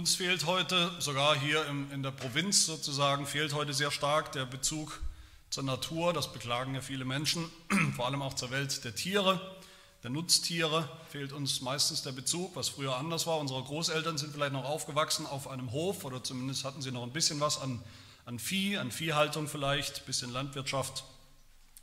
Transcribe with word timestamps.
Uns 0.00 0.14
fehlt 0.14 0.46
heute, 0.46 0.90
sogar 0.98 1.38
hier 1.38 1.66
in 1.66 2.02
der 2.02 2.10
Provinz 2.10 2.64
sozusagen, 2.64 3.26
fehlt 3.26 3.52
heute 3.52 3.74
sehr 3.74 3.90
stark 3.90 4.32
der 4.32 4.46
Bezug 4.46 4.98
zur 5.50 5.62
Natur. 5.62 6.14
Das 6.14 6.32
beklagen 6.32 6.74
ja 6.74 6.80
viele 6.80 7.04
Menschen, 7.04 7.44
vor 7.96 8.06
allem 8.06 8.22
auch 8.22 8.32
zur 8.32 8.50
Welt 8.50 8.82
der 8.82 8.94
Tiere, 8.94 9.38
der 10.02 10.08
Nutztiere 10.08 10.88
fehlt 11.10 11.34
uns 11.34 11.60
meistens 11.60 12.02
der 12.02 12.12
Bezug, 12.12 12.56
was 12.56 12.70
früher 12.70 12.96
anders 12.96 13.26
war. 13.26 13.36
Unsere 13.36 13.62
Großeltern 13.62 14.16
sind 14.16 14.32
vielleicht 14.32 14.54
noch 14.54 14.64
aufgewachsen 14.64 15.26
auf 15.26 15.48
einem 15.48 15.70
Hof 15.70 16.02
oder 16.06 16.24
zumindest 16.24 16.64
hatten 16.64 16.80
sie 16.80 16.92
noch 16.92 17.02
ein 17.02 17.12
bisschen 17.12 17.38
was 17.40 17.60
an, 17.60 17.82
an 18.24 18.38
Vieh, 18.38 18.78
an 18.78 18.92
Viehhaltung 18.92 19.48
vielleicht, 19.48 19.98
ein 19.98 20.06
bisschen 20.06 20.32
Landwirtschaft. 20.32 21.04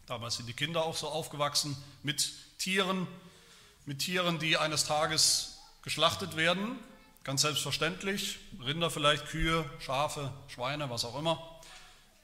Damals 0.08 0.38
sind 0.38 0.50
die 0.50 0.54
Kinder 0.54 0.84
auch 0.84 0.98
so 0.98 1.08
aufgewachsen 1.08 1.78
mit 2.02 2.34
Tieren, 2.58 3.06
mit 3.86 4.00
Tieren, 4.00 4.40
die 4.40 4.58
eines 4.58 4.86
Tages 4.86 5.60
geschlachtet 5.84 6.36
werden, 6.36 6.80
ganz 7.28 7.42
selbstverständlich. 7.42 8.40
Rinder 8.66 8.90
vielleicht, 8.90 9.28
Kühe, 9.28 9.70
Schafe, 9.80 10.32
Schweine, 10.48 10.90
was 10.90 11.04
auch 11.04 11.20
immer. 11.20 11.60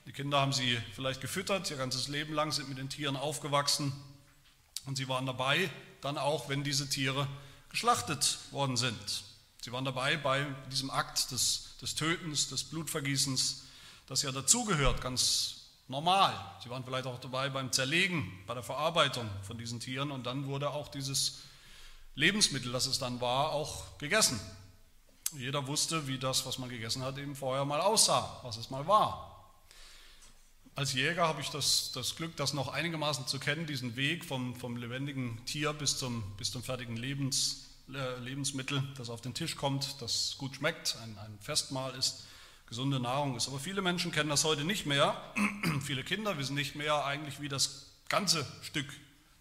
Die 0.06 0.14
Kinder 0.14 0.40
haben 0.40 0.54
sie 0.54 0.80
vielleicht 0.96 1.20
gefüttert, 1.20 1.70
ihr 1.70 1.76
ganzes 1.76 2.08
Leben 2.08 2.34
lang 2.34 2.54
sind 2.54 2.70
mit 2.70 2.78
den 2.78 2.90
Tieren 2.90 3.18
aufgewachsen 3.18 3.92
und 4.86 4.96
sie 4.96 5.10
waren 5.10 5.26
dabei, 5.26 5.70
dann 6.00 6.18
auch, 6.18 6.48
wenn 6.48 6.64
diese 6.64 6.90
Tiere 6.90 7.28
geschlachtet 7.68 8.38
worden 8.52 8.78
sind. 8.78 9.24
Sie 9.62 9.74
waren 9.74 9.84
dabei 9.84 10.16
bei 10.16 10.46
diesem 10.72 10.90
Akt 10.90 11.32
des, 11.32 11.76
des 11.82 11.96
Tötens, 11.96 12.48
des 12.48 12.64
Blutvergießens, 12.64 13.64
das 14.08 14.22
ja 14.22 14.32
dazugehört, 14.32 15.02
ganz 15.02 15.66
normal. 15.90 16.34
Sie 16.64 16.70
waren 16.70 16.86
vielleicht 16.86 17.08
auch 17.08 17.20
dabei 17.20 17.50
beim 17.50 17.74
Zerlegen, 17.74 18.32
bei 18.48 18.54
der 18.54 18.64
Verarbeitung 18.64 19.30
von 19.42 19.58
diesen 19.58 19.82
Tieren 19.82 20.12
und 20.12 20.26
dann 20.26 20.48
wurde 20.48 20.70
auch 20.70 20.88
dieses 20.88 21.40
Lebensmittel, 22.16 22.72
das 22.72 22.86
es 22.86 23.00
dann 23.00 23.20
war, 23.20 23.52
auch 23.52 23.98
gegessen. 23.98 24.40
Jeder 25.38 25.68
wusste, 25.68 26.08
wie 26.08 26.18
das, 26.18 26.46
was 26.46 26.58
man 26.60 26.70
gegessen 26.70 27.04
hat, 27.04 27.18
eben 27.18 27.36
vorher 27.36 27.66
mal 27.66 27.82
aussah, 27.82 28.40
was 28.44 28.58
es 28.58 28.70
mal 28.70 28.88
war. 28.88 29.30
Als 30.76 30.94
Jäger 30.94 31.28
habe 31.28 31.42
ich 31.42 31.50
das, 31.50 31.92
das 31.94 32.16
Glück, 32.16 32.36
das 32.36 32.54
noch 32.54 32.68
einigermaßen 32.68 33.28
zu 33.28 33.40
kennen, 33.40 33.68
diesen 33.68 33.96
Weg 33.96 34.26
vom, 34.26 34.56
vom 34.56 34.76
lebendigen 34.78 35.44
Tier 35.46 35.72
bis 35.74 35.98
zum, 35.98 36.24
bis 36.38 36.52
zum 36.52 36.64
fertigen 36.64 36.98
Lebens, 36.98 37.66
äh, 37.94 38.20
Lebensmittel, 38.20 38.84
das 38.98 39.10
auf 39.10 39.22
den 39.22 39.34
Tisch 39.34 39.56
kommt, 39.56 40.02
das 40.02 40.36
gut 40.38 40.56
schmeckt, 40.56 40.98
ein, 41.04 41.18
ein 41.20 41.38
Festmahl 41.40 41.94
ist 41.96 42.24
gesunde 42.68 43.00
Nahrung 43.00 43.36
ist. 43.36 43.48
Aber 43.48 43.60
viele 43.60 43.84
Menschen 43.84 44.12
kennen 44.12 44.30
das 44.30 44.46
heute 44.46 44.64
nicht 44.64 44.88
mehr. 44.88 45.16
viele 45.86 46.04
Kinder 46.04 46.40
wissen 46.40 46.56
nicht 46.56 46.76
mehr 46.76 47.06
eigentlich, 47.06 47.40
wie 47.40 47.50
das 47.50 47.92
ganze 48.10 48.48
Stück, 48.64 48.88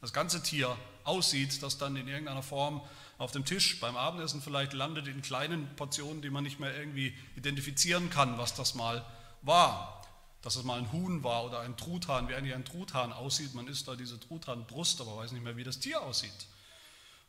das 0.02 0.12
ganze 0.12 0.42
Tier 0.42 0.76
aussieht, 1.04 1.62
das 1.62 1.78
dann 1.78 1.96
in 1.96 2.08
irgendeiner 2.08 2.42
Form 2.42 2.82
auf 3.18 3.32
dem 3.32 3.44
Tisch 3.44 3.78
beim 3.80 3.96
Abendessen 3.96 4.42
vielleicht 4.42 4.72
landet 4.72 5.06
in 5.06 5.22
kleinen 5.22 5.74
Portionen, 5.76 6.22
die 6.22 6.30
man 6.30 6.44
nicht 6.44 6.58
mehr 6.58 6.76
irgendwie 6.76 7.14
identifizieren 7.36 8.10
kann, 8.10 8.38
was 8.38 8.54
das 8.54 8.74
mal 8.74 9.04
war. 9.42 10.02
Dass 10.42 10.56
es 10.56 10.64
mal 10.64 10.78
ein 10.78 10.90
Huhn 10.90 11.22
war 11.22 11.44
oder 11.44 11.60
ein 11.60 11.76
Truthahn, 11.76 12.28
wie 12.28 12.34
eigentlich 12.34 12.54
ein 12.54 12.64
Truthahn 12.64 13.12
aussieht. 13.12 13.54
Man 13.54 13.68
isst 13.68 13.86
da 13.86 13.94
diese 13.94 14.18
Truthahnbrust, 14.18 15.00
aber 15.00 15.16
weiß 15.16 15.32
nicht 15.32 15.44
mehr, 15.44 15.56
wie 15.56 15.64
das 15.64 15.78
Tier 15.78 16.02
aussieht. 16.02 16.46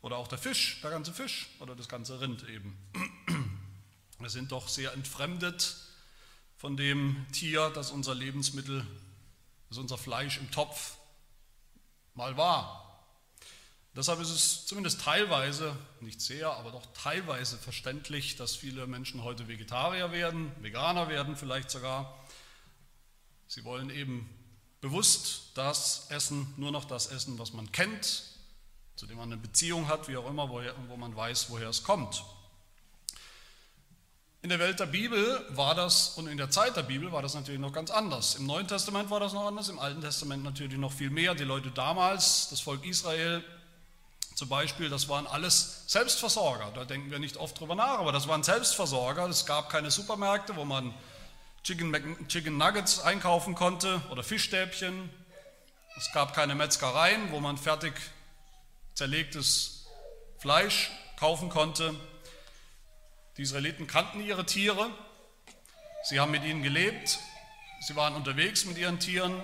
Oder 0.02 0.18
auch 0.18 0.28
der 0.28 0.38
Fisch, 0.38 0.82
der 0.82 0.90
ganze 0.90 1.14
Fisch 1.14 1.50
oder 1.60 1.76
das 1.76 1.88
ganze 1.88 2.20
Rind 2.20 2.48
eben. 2.50 2.78
Wir 4.20 4.30
sind 4.30 4.52
doch 4.52 4.68
sehr 4.68 4.94
entfremdet 4.94 5.76
von 6.58 6.76
dem 6.76 7.26
Tier, 7.34 7.70
das 7.70 7.92
unser 7.92 8.16
Lebensmittel, 8.16 8.86
das 9.70 9.78
unser 9.78 9.98
Fleisch 9.98 10.38
im 10.38 10.50
Topf 10.50 10.98
mal 12.16 12.36
war. 12.38 12.93
Deshalb 13.96 14.20
ist 14.22 14.32
es 14.32 14.66
zumindest 14.66 15.02
teilweise, 15.02 15.78
nicht 16.00 16.20
sehr, 16.20 16.52
aber 16.52 16.72
doch 16.72 16.86
teilweise 16.94 17.58
verständlich, 17.58 18.36
dass 18.36 18.56
viele 18.56 18.88
Menschen 18.88 19.24
heute 19.24 19.48
Vegetarier 19.48 20.12
werden, 20.12 20.52
Veganer 20.62 21.10
werden 21.10 21.36
vielleicht 21.36 21.70
sogar. 21.70 22.26
Sie 23.48 23.64
wollen 23.64 23.92
eben 23.92 24.28
bewusst 24.82 25.52
das 25.54 26.08
essen, 26.10 26.52
nur 26.58 26.72
noch 26.72 26.86
das 26.86 27.08
essen, 27.08 27.38
was 27.38 27.54
man 27.54 27.72
kennt, 27.72 28.24
zu 28.96 29.06
dem 29.06 29.18
man 29.18 29.32
eine 29.32 29.40
Beziehung 29.40 29.88
hat, 29.88 30.08
wie 30.08 30.18
auch 30.18 30.28
immer, 30.28 30.50
wo 30.50 30.98
man 30.98 31.16
weiß, 31.16 31.52
woher 31.52 31.70
es 31.70 31.84
kommt. 31.84 32.24
In 34.42 34.50
der 34.50 34.60
Welt 34.60 34.80
der 34.80 34.88
Bibel 34.88 35.46
war 35.52 35.76
das 35.76 36.18
und 36.18 36.28
in 36.28 36.38
der 36.38 36.50
Zeit 36.50 36.76
der 36.76 36.84
Bibel 36.84 37.12
war 37.12 37.22
das 37.22 37.36
natürlich 37.36 37.62
noch 37.62 37.72
ganz 37.72 37.92
anders. 37.92 38.36
Im 38.36 38.48
Neuen 38.48 38.68
Testament 38.68 39.10
war 39.12 39.20
das 39.20 39.34
noch 39.34 39.46
anders, 39.46 39.70
im 39.70 39.80
Alten 39.80 40.02
Testament 40.02 40.44
natürlich 40.44 40.78
noch 40.80 40.92
viel 40.92 41.12
mehr. 41.12 41.36
Die 41.36 41.44
Leute 41.44 41.70
damals, 41.72 42.50
das 42.50 42.60
Volk 42.60 42.86
Israel 42.86 43.44
zum 44.36 44.50
Beispiel, 44.50 44.90
das 44.90 45.10
waren 45.10 45.28
alles 45.28 45.84
Selbstversorger. 45.88 46.72
Da 46.74 46.86
denken 46.86 47.12
wir 47.12 47.20
nicht 47.20 47.38
oft 47.38 47.60
drüber 47.60 47.76
nach, 47.76 48.00
aber 48.00 48.12
das 48.12 48.28
waren 48.28 48.44
Selbstversorger. 48.44 49.28
Es 49.28 49.46
gab 49.46 49.70
keine 49.70 49.92
Supermärkte, 49.92 50.56
wo 50.56 50.66
man 50.66 50.94
Chicken, 51.64 52.28
Chicken 52.28 52.58
Nuggets 52.58 53.00
einkaufen 53.00 53.54
konnte 53.54 54.02
oder 54.10 54.24
Fischstäbchen. 54.24 55.10
Es 55.98 56.12
gab 56.14 56.34
keine 56.34 56.56
Metzgereien, 56.56 57.32
wo 57.32 57.40
man 57.40 57.58
fertig 57.58 57.94
zerlegtes 58.96 59.86
Fleisch 60.40 60.92
kaufen 61.18 61.50
konnte. 61.50 61.94
Die 63.38 63.44
Israeliten 63.44 63.86
kannten 63.88 64.20
ihre 64.20 64.46
Tiere, 64.46 64.90
sie 66.04 66.20
haben 66.20 66.32
mit 66.32 66.44
ihnen 66.44 66.64
gelebt, 66.64 67.20
sie 67.82 67.96
waren 67.96 68.16
unterwegs 68.16 68.66
mit 68.66 68.78
ihren 68.78 69.00
Tieren, 69.00 69.42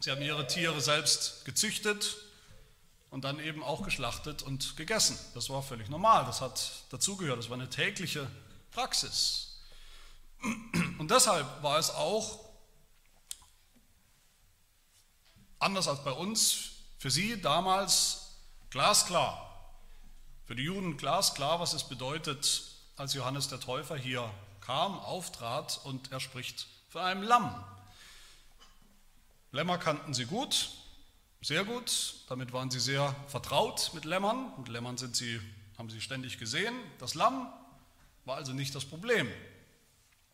sie 0.00 0.10
haben 0.10 0.22
ihre 0.22 0.46
Tiere 0.46 0.80
selbst 0.80 1.44
gezüchtet 1.44 2.16
und 3.12 3.24
dann 3.24 3.38
eben 3.40 3.62
auch 3.62 3.82
geschlachtet 3.82 4.42
und 4.42 4.74
gegessen. 4.78 5.18
Das 5.34 5.50
war 5.50 5.62
völlig 5.62 5.90
normal, 5.90 6.24
das 6.24 6.40
hat 6.40 6.72
dazugehört, 6.88 7.38
das 7.38 7.50
war 7.50 7.58
eine 7.58 7.68
tägliche 7.68 8.28
Praxis. 8.70 9.58
Und 10.98 11.10
deshalb 11.10 11.62
war 11.62 11.78
es 11.78 11.90
auch 11.90 12.40
anders 15.58 15.88
als 15.88 16.02
bei 16.02 16.10
uns 16.10 16.70
für 16.96 17.10
sie 17.10 17.38
damals 17.40 18.38
glasklar, 18.70 19.62
für 20.46 20.56
die 20.56 20.64
Juden 20.64 20.96
glasklar, 20.96 21.60
was 21.60 21.74
es 21.74 21.84
bedeutet, 21.84 22.62
als 22.96 23.12
Johannes 23.12 23.46
der 23.46 23.60
Täufer 23.60 23.96
hier 23.96 24.32
kam, 24.62 24.98
auftrat 24.98 25.82
und 25.84 26.10
er 26.12 26.20
spricht 26.20 26.66
von 26.88 27.02
einem 27.02 27.22
Lamm. 27.22 27.62
Lämmer 29.50 29.76
kannten 29.76 30.14
sie 30.14 30.24
gut, 30.24 30.70
sehr 31.42 31.64
gut, 31.64 32.14
damit 32.28 32.52
waren 32.52 32.70
sie 32.70 32.78
sehr 32.78 33.16
vertraut 33.26 33.90
mit 33.94 34.04
Lämmern. 34.04 34.52
Mit 34.58 34.68
Lämmern 34.68 34.96
sind 34.96 35.16
sie, 35.16 35.40
haben 35.76 35.90
sie 35.90 36.00
ständig 36.00 36.38
gesehen. 36.38 36.72
Das 36.98 37.14
Lamm 37.14 37.52
war 38.24 38.36
also 38.36 38.52
nicht 38.52 38.72
das 38.76 38.84
Problem. 38.84 39.28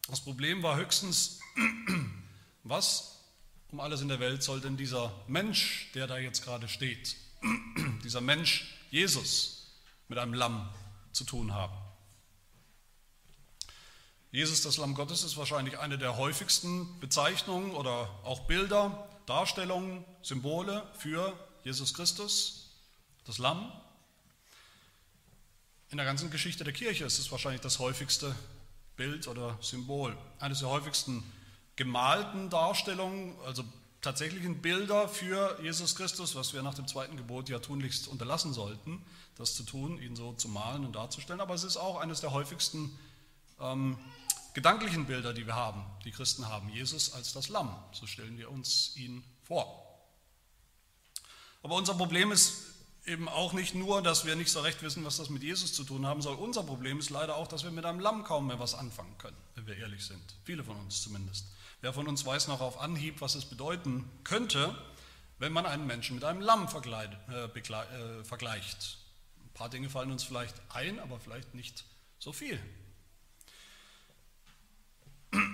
Das 0.09 0.21
Problem 0.21 0.63
war 0.63 0.77
höchstens, 0.77 1.41
was 2.63 3.25
um 3.71 3.81
alles 3.81 4.03
in 4.03 4.09
der 4.09 4.21
Welt 4.21 4.43
soll 4.43 4.61
denn 4.61 4.77
dieser 4.77 5.15
Mensch, 5.27 5.91
der 5.95 6.07
da 6.07 6.19
jetzt 6.19 6.45
gerade 6.45 6.69
steht, 6.69 7.17
dieser 8.05 8.21
Mensch 8.21 8.75
Jesus, 8.91 9.67
mit 10.09 10.19
einem 10.19 10.35
Lamm 10.35 10.69
zu 11.13 11.25
tun 11.25 11.55
haben. 11.55 11.77
Jesus, 14.31 14.61
das 14.61 14.77
Lamm 14.77 14.95
Gottes, 14.95 15.25
ist 15.25 15.39
wahrscheinlich 15.39 15.79
eine 15.79 15.97
der 15.97 16.19
häufigsten 16.19 17.01
Bezeichnungen 17.01 17.73
oder 17.73 18.11
auch 18.25 18.41
Bilder, 18.41 19.09
Darstellungen, 19.25 20.05
Symbole 20.29 20.87
für 20.99 21.33
Jesus 21.65 21.95
Christus, 21.95 22.69
das 23.25 23.39
Lamm. 23.39 23.73
In 25.89 25.97
der 25.97 26.05
ganzen 26.05 26.31
Geschichte 26.31 26.65
der 26.65 26.75
Kirche 26.75 27.07
ist 27.07 27.19
es 27.19 27.33
wahrscheinlich 27.33 27.63
das 27.63 27.79
häufigste 27.79 28.35
Bild 28.99 29.27
oder 29.27 29.57
Symbol. 29.63 30.15
Eines 30.39 30.59
der 30.59 30.69
häufigsten 30.69 31.23
gemalten 31.77 32.51
Darstellungen, 32.51 33.37
also 33.47 33.65
tatsächlichen 34.03 34.61
Bilder 34.61 35.09
für 35.09 35.59
Jesus 35.63 35.97
Christus, 35.97 36.35
was 36.35 36.53
wir 36.53 36.63
nach 36.63 36.75
dem 36.75 36.87
zweiten 36.87 37.17
Gebot 37.17 37.49
ja 37.49 37.59
tunlichst 37.59 38.07
unterlassen 38.07 38.53
sollten, 38.53 39.03
das 39.37 39.55
zu 39.55 39.63
tun, 39.63 39.99
ihn 39.99 40.15
so 40.15 40.35
zu 40.35 40.51
malen 40.51 40.85
und 40.85 40.95
darzustellen. 40.95 41.41
Aber 41.41 41.55
es 41.55 41.65
ist 41.65 41.79
auch 41.79 42.01
eines 42.01 42.21
der 42.21 42.33
häufigsten 42.33 42.99
ähm, 43.61 43.99
gedanklichen 44.53 45.07
Bilder, 45.07 45.33
die 45.33 45.47
wir 45.47 45.57
haben, 45.57 45.87
die 46.05 46.11
Christen 46.11 46.49
haben. 46.49 46.69
Jesus 46.69 47.15
als 47.15 47.33
das 47.33 47.49
Lamm, 47.49 47.75
so 47.93 48.07
stellen 48.07 48.37
wir 48.37 48.51
uns 48.51 48.95
ihn 48.95 49.25
vor. 49.45 49.88
Aber 51.63 51.75
unser 51.75 51.95
Problem 51.95 52.33
ist 52.33 52.69
eben 53.05 53.29
auch 53.29 53.53
nicht 53.53 53.75
nur, 53.75 54.03
dass 54.03 54.27
wir 54.27 54.37
nicht 54.37 54.51
so 54.51 54.61
recht 54.61 54.83
wissen, 54.83 55.05
was 55.05 55.17
das 55.17 55.31
mit 55.31 55.43
Jesus 55.43 55.73
zu 55.73 55.85
tun 55.85 56.07
haben 56.07 56.23
soll. 56.23 56.37
Unser 56.37 56.63
Problem 56.63 56.99
ist 56.99 57.11
leider 57.11 57.37
auch, 57.37 57.49
dass 57.49 57.65
wir 57.65 57.71
mit 57.71 57.85
einem 57.85 58.01
Lamm 58.01 58.25
kaum 58.25 58.47
mehr 58.47 58.59
was 58.59 58.75
anfangen 58.75 59.17
können, 59.19 59.37
wenn 59.55 59.67
wir 59.67 59.77
ehrlich 59.77 60.05
sind. 60.05 60.23
Viele 60.45 60.63
von 60.63 60.77
uns 60.77 61.03
zumindest. 61.03 61.47
Wer 61.81 61.93
von 61.93 62.07
uns 62.07 62.25
weiß 62.25 62.49
noch 62.49 62.61
auf 62.61 62.81
Anhieb, 62.81 63.21
was 63.21 63.35
es 63.35 63.45
bedeuten 63.45 64.09
könnte, 64.25 64.77
wenn 65.39 65.53
man 65.53 65.67
einen 65.67 65.87
Menschen 65.87 66.17
mit 66.17 66.25
einem 66.25 66.41
Lamm 66.41 66.67
äh, 66.67 67.45
äh, 67.45 68.25
vergleicht? 68.25 68.99
Ein 69.41 69.55
paar 69.55 69.69
Dinge 69.69 69.89
fallen 69.89 70.11
uns 70.11 70.25
vielleicht 70.25 70.55
ein, 70.71 70.99
aber 71.01 71.19
vielleicht 71.19 71.55
nicht 71.55 71.85
so 72.19 72.33
viel. 72.33 72.61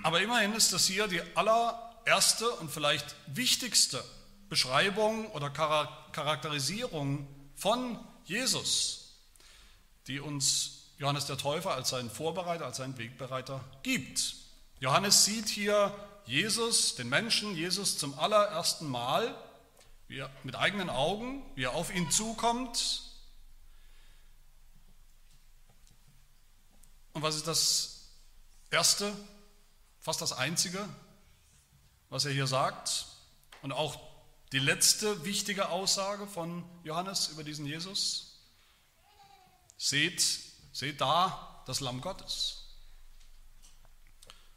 Aber 0.02 0.20
immerhin 0.20 0.52
ist 0.52 0.72
das 0.72 0.86
hier 0.86 1.08
die 1.08 1.20
allererste 1.36 2.48
und 2.50 2.70
vielleicht 2.70 3.14
wichtigste 3.26 4.02
Beschreibung 4.54 5.28
oder 5.32 5.50
Charakterisierung 5.50 7.26
von 7.56 7.98
Jesus, 8.24 9.16
die 10.06 10.20
uns 10.20 10.92
Johannes 10.96 11.26
der 11.26 11.36
Täufer 11.36 11.72
als 11.74 11.88
seinen 11.88 12.08
Vorbereiter, 12.08 12.64
als 12.64 12.76
seinen 12.76 12.96
Wegbereiter 12.96 13.64
gibt. 13.82 14.36
Johannes 14.78 15.24
sieht 15.24 15.48
hier 15.48 15.92
Jesus, 16.24 16.94
den 16.94 17.08
Menschen, 17.08 17.56
Jesus 17.56 17.98
zum 17.98 18.16
allerersten 18.16 18.86
Mal, 18.88 19.36
wie 20.06 20.18
er 20.18 20.30
mit 20.44 20.54
eigenen 20.54 20.88
Augen, 20.88 21.42
wie 21.56 21.64
er 21.64 21.74
auf 21.74 21.92
ihn 21.92 22.12
zukommt. 22.12 23.02
Und 27.12 27.22
was 27.22 27.34
ist 27.34 27.48
das 27.48 28.08
Erste, 28.70 29.12
fast 29.98 30.20
das 30.20 30.32
Einzige, 30.32 30.88
was 32.08 32.24
er 32.24 32.30
hier 32.30 32.46
sagt? 32.46 33.06
Und 33.60 33.72
auch 33.72 34.13
die 34.52 34.58
letzte 34.58 35.24
wichtige 35.24 35.68
Aussage 35.70 36.26
von 36.26 36.64
Johannes 36.84 37.28
über 37.28 37.44
diesen 37.44 37.66
Jesus? 37.66 38.38
Seht, 39.76 40.24
seht 40.72 41.00
da 41.00 41.62
das 41.66 41.80
Lamm 41.80 42.00
Gottes. 42.00 42.64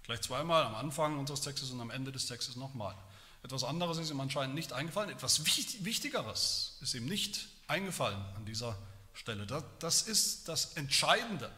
Gleich 0.04 0.22
zweimal 0.22 0.64
am 0.64 0.76
Anfang 0.76 1.18
unseres 1.20 1.42
Textes 1.42 1.72
und 1.72 1.82
am 1.82 1.90
Ende 1.90 2.12
des 2.12 2.28
Textes 2.28 2.56
nochmal. 2.56 2.96
Etwas 3.44 3.64
anderes 3.64 3.98
ist 3.98 4.10
ihm 4.10 4.20
anscheinend 4.20 4.56
nicht 4.56 4.74
eingefallen, 4.74 5.10
etwas 5.10 5.46
Wichtigeres 5.46 6.78
ist 6.82 6.94
ihm 6.94 7.06
nicht 7.06 7.48
eingefallen 7.68 8.24
an 8.36 8.46
dieser 8.46 8.78
Stelle. 9.14 9.46
Das 9.80 10.02
ist 10.04 10.48
das 10.48 10.74
Entscheidende, 10.74 11.52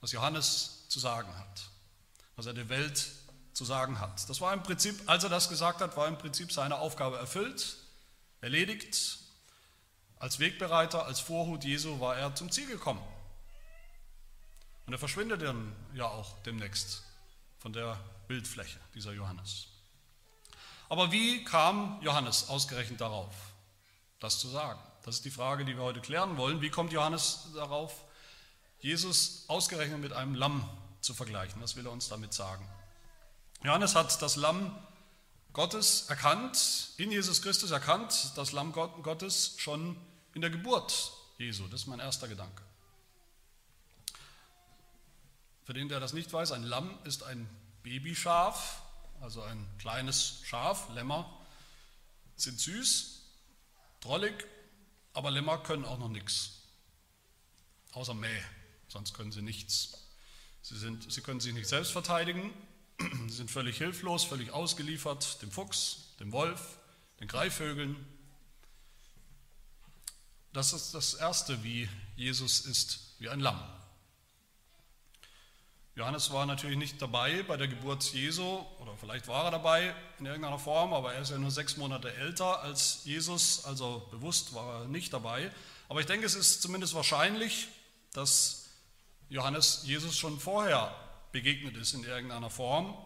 was 0.00 0.12
Johannes 0.12 0.84
zu 0.88 1.00
sagen 1.00 1.34
hat, 1.36 1.62
was 2.36 2.46
er 2.46 2.54
der 2.54 2.68
Welt 2.68 3.06
zu 3.54 3.64
sagen 3.64 4.00
hat. 4.00 4.28
Das 4.28 4.40
war 4.40 4.52
im 4.52 4.62
Prinzip, 4.62 5.00
als 5.06 5.24
er 5.24 5.30
das 5.30 5.48
gesagt 5.48 5.80
hat, 5.80 5.96
war 5.96 6.08
im 6.08 6.18
Prinzip 6.18 6.52
seine 6.52 6.78
Aufgabe 6.78 7.16
erfüllt, 7.16 7.76
erledigt. 8.40 9.18
Als 10.18 10.38
Wegbereiter, 10.40 11.06
als 11.06 11.20
Vorhut 11.20 11.64
Jesu 11.64 12.00
war 12.00 12.16
er 12.16 12.34
zum 12.34 12.50
Ziel 12.50 12.66
gekommen. 12.66 13.02
Und 14.86 14.92
er 14.92 14.98
verschwindet 14.98 15.42
dann 15.42 15.74
ja 15.94 16.06
auch 16.06 16.36
demnächst 16.42 17.04
von 17.58 17.72
der 17.72 17.98
Bildfläche, 18.26 18.78
dieser 18.94 19.12
Johannes. 19.12 19.68
Aber 20.88 21.12
wie 21.12 21.44
kam 21.44 22.00
Johannes 22.02 22.48
ausgerechnet 22.48 23.00
darauf, 23.00 23.34
das 24.20 24.38
zu 24.38 24.48
sagen? 24.48 24.80
Das 25.04 25.16
ist 25.16 25.24
die 25.24 25.30
Frage, 25.30 25.64
die 25.64 25.76
wir 25.76 25.82
heute 25.82 26.00
klären 26.00 26.36
wollen. 26.36 26.60
Wie 26.60 26.70
kommt 26.70 26.92
Johannes 26.92 27.48
darauf, 27.54 28.04
Jesus 28.80 29.44
ausgerechnet 29.48 30.00
mit 30.00 30.12
einem 30.12 30.34
Lamm 30.34 30.68
zu 31.00 31.14
vergleichen? 31.14 31.62
Was 31.62 31.76
will 31.76 31.86
er 31.86 31.92
uns 31.92 32.08
damit 32.08 32.34
sagen? 32.34 32.68
Johannes 33.64 33.94
hat 33.94 34.20
das 34.20 34.36
Lamm 34.36 34.76
Gottes 35.54 36.10
erkannt, 36.10 36.90
in 36.98 37.10
Jesus 37.10 37.40
Christus 37.40 37.70
erkannt, 37.70 38.32
das 38.36 38.52
Lamm 38.52 38.72
Gottes 38.72 39.54
schon 39.56 39.96
in 40.34 40.42
der 40.42 40.50
Geburt 40.50 41.12
Jesu. 41.38 41.66
Das 41.68 41.80
ist 41.80 41.86
mein 41.86 41.98
erster 41.98 42.28
Gedanke. 42.28 42.62
Für 45.64 45.72
den, 45.72 45.88
der 45.88 45.98
das 45.98 46.12
nicht 46.12 46.30
weiß, 46.30 46.52
ein 46.52 46.62
Lamm 46.62 46.98
ist 47.04 47.22
ein 47.22 47.48
Babyschaf, 47.82 48.82
also 49.22 49.40
ein 49.40 49.66
kleines 49.78 50.42
Schaf. 50.44 50.90
Lämmer 50.90 51.24
sind 52.36 52.60
süß, 52.60 53.22
drollig, 54.00 54.44
aber 55.14 55.30
Lämmer 55.30 55.56
können 55.56 55.86
auch 55.86 55.98
noch 55.98 56.10
nichts, 56.10 56.50
außer 57.92 58.12
Mäh, 58.12 58.42
sonst 58.88 59.14
können 59.14 59.32
sie 59.32 59.40
nichts. 59.40 60.06
Sie, 60.60 60.76
sind, 60.76 61.10
sie 61.10 61.22
können 61.22 61.40
sich 61.40 61.54
nicht 61.54 61.68
selbst 61.68 61.92
verteidigen, 61.92 62.52
sind 63.28 63.50
völlig 63.50 63.78
hilflos, 63.78 64.24
völlig 64.24 64.50
ausgeliefert 64.50 65.40
dem 65.42 65.50
Fuchs, 65.50 66.14
dem 66.20 66.32
Wolf, 66.32 66.78
den 67.20 67.28
Greifvögeln. 67.28 67.96
Das 70.52 70.72
ist 70.72 70.94
das 70.94 71.14
Erste, 71.14 71.64
wie 71.64 71.88
Jesus 72.16 72.60
ist, 72.60 73.16
wie 73.18 73.28
ein 73.28 73.40
Lamm. 73.40 73.60
Johannes 75.96 76.32
war 76.32 76.44
natürlich 76.44 76.76
nicht 76.76 77.00
dabei 77.00 77.44
bei 77.44 77.56
der 77.56 77.68
Geburt 77.68 78.02
Jesu, 78.12 78.64
oder 78.80 78.96
vielleicht 78.96 79.28
war 79.28 79.44
er 79.44 79.52
dabei 79.52 79.94
in 80.18 80.26
irgendeiner 80.26 80.58
Form, 80.58 80.92
aber 80.92 81.14
er 81.14 81.22
ist 81.22 81.30
ja 81.30 81.38
nur 81.38 81.52
sechs 81.52 81.76
Monate 81.76 82.12
älter 82.14 82.62
als 82.62 83.04
Jesus, 83.04 83.64
also 83.64 84.08
bewusst 84.10 84.54
war 84.54 84.82
er 84.82 84.88
nicht 84.88 85.12
dabei. 85.12 85.52
Aber 85.88 86.00
ich 86.00 86.06
denke, 86.06 86.26
es 86.26 86.34
ist 86.34 86.62
zumindest 86.62 86.94
wahrscheinlich, 86.94 87.68
dass 88.12 88.66
Johannes 89.28 89.82
Jesus 89.84 90.16
schon 90.16 90.40
vorher 90.40 90.92
begegnet 91.34 91.76
ist 91.76 91.94
in 91.94 92.04
irgendeiner 92.04 92.48
Form. 92.48 92.96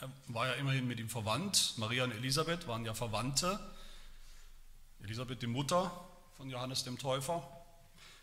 Er 0.00 0.10
war 0.28 0.46
ja 0.46 0.54
immerhin 0.54 0.88
mit 0.88 0.98
ihm 0.98 1.10
verwandt. 1.10 1.74
Maria 1.76 2.04
und 2.04 2.12
Elisabeth 2.12 2.66
waren 2.66 2.86
ja 2.86 2.94
Verwandte. 2.94 3.60
Elisabeth 5.02 5.42
die 5.42 5.46
Mutter 5.46 5.92
von 6.38 6.48
Johannes 6.48 6.84
dem 6.84 6.96
Täufer. 6.98 7.46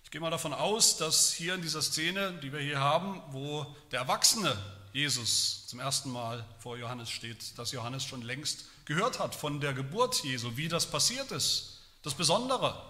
Ich 0.03 0.09
gehe 0.09 0.19
mal 0.19 0.31
davon 0.31 0.55
aus, 0.55 0.97
dass 0.97 1.31
hier 1.31 1.53
in 1.53 1.61
dieser 1.61 1.83
Szene, 1.83 2.33
die 2.41 2.51
wir 2.51 2.59
hier 2.61 2.79
haben, 2.79 3.21
wo 3.29 3.63
der 3.91 3.99
erwachsene 3.99 4.57
Jesus 4.91 5.67
zum 5.67 5.79
ersten 5.79 6.09
Mal 6.09 6.43
vor 6.57 6.77
Johannes 6.77 7.11
steht, 7.11 7.59
dass 7.59 7.71
Johannes 7.71 8.03
schon 8.03 8.23
längst 8.23 8.65
gehört 8.85 9.19
hat 9.19 9.35
von 9.35 9.61
der 9.61 9.73
Geburt 9.73 10.23
Jesu, 10.23 10.57
wie 10.57 10.67
das 10.67 10.89
passiert 10.89 11.29
ist. 11.29 11.81
Das 12.01 12.15
Besondere 12.15 12.81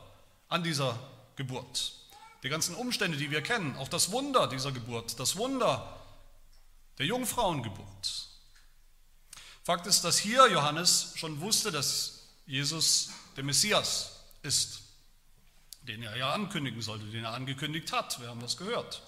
an 0.47 0.63
dieser 0.63 0.97
Geburt. 1.35 1.98
Die 2.43 2.49
ganzen 2.49 2.75
Umstände, 2.75 3.17
die 3.17 3.31
wir 3.31 3.41
kennen, 3.41 3.75
auch 3.77 3.87
das 3.87 4.11
Wunder 4.11 4.47
dieser 4.47 4.71
Geburt, 4.71 5.19
das 5.19 5.35
Wunder 5.35 5.99
der 6.97 7.05
Jungfrauengeburt. 7.05 8.29
Fakt 9.63 9.87
ist, 9.87 10.03
dass 10.03 10.17
hier 10.17 10.47
Johannes 10.47 11.13
schon 11.15 11.41
wusste, 11.41 11.71
dass 11.71 12.27
Jesus 12.45 13.09
der 13.35 13.43
Messias 13.43 14.23
ist 14.41 14.81
den 15.89 16.03
er 16.03 16.15
ja 16.15 16.33
ankündigen 16.33 16.81
sollte, 16.81 17.05
den 17.05 17.23
er 17.23 17.33
angekündigt 17.33 17.91
hat. 17.91 18.19
Wir 18.21 18.27
haben 18.27 18.41
das 18.41 18.57
gehört. 18.57 19.01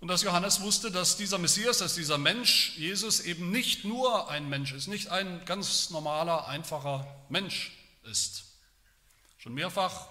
Und 0.00 0.08
dass 0.08 0.22
Johannes 0.22 0.60
wusste, 0.60 0.90
dass 0.90 1.16
dieser 1.16 1.38
Messias, 1.38 1.78
dass 1.78 1.94
dieser 1.94 2.18
Mensch, 2.18 2.76
Jesus, 2.76 3.20
eben 3.20 3.50
nicht 3.50 3.84
nur 3.84 4.30
ein 4.30 4.48
Mensch 4.48 4.72
ist, 4.72 4.86
nicht 4.86 5.08
ein 5.08 5.44
ganz 5.44 5.90
normaler, 5.90 6.48
einfacher 6.48 7.06
Mensch 7.28 7.72
ist. 8.04 8.44
Schon 9.38 9.54
mehrfach 9.54 10.08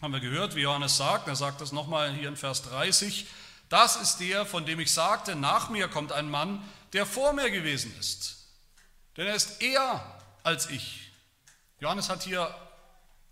haben 0.00 0.12
wir 0.12 0.20
gehört, 0.20 0.54
wie 0.54 0.62
Johannes 0.62 0.96
sagt, 0.96 1.28
er 1.28 1.36
sagt 1.36 1.60
das 1.60 1.72
nochmal 1.72 2.12
hier 2.14 2.28
in 2.28 2.36
Vers 2.36 2.62
30, 2.62 3.26
das 3.68 3.96
ist 3.96 4.18
der, 4.18 4.46
von 4.46 4.64
dem 4.64 4.80
ich 4.80 4.92
sagte, 4.92 5.36
nach 5.36 5.68
mir 5.68 5.88
kommt 5.88 6.12
ein 6.12 6.30
Mann, 6.30 6.62
der 6.92 7.06
vor 7.06 7.32
mir 7.32 7.50
gewesen 7.50 7.94
ist. 8.00 8.48
Denn 9.16 9.26
er 9.26 9.34
ist 9.34 9.62
eher 9.62 10.02
als 10.42 10.70
ich. 10.70 11.12
Johannes 11.78 12.08
hat 12.08 12.22
hier 12.22 12.54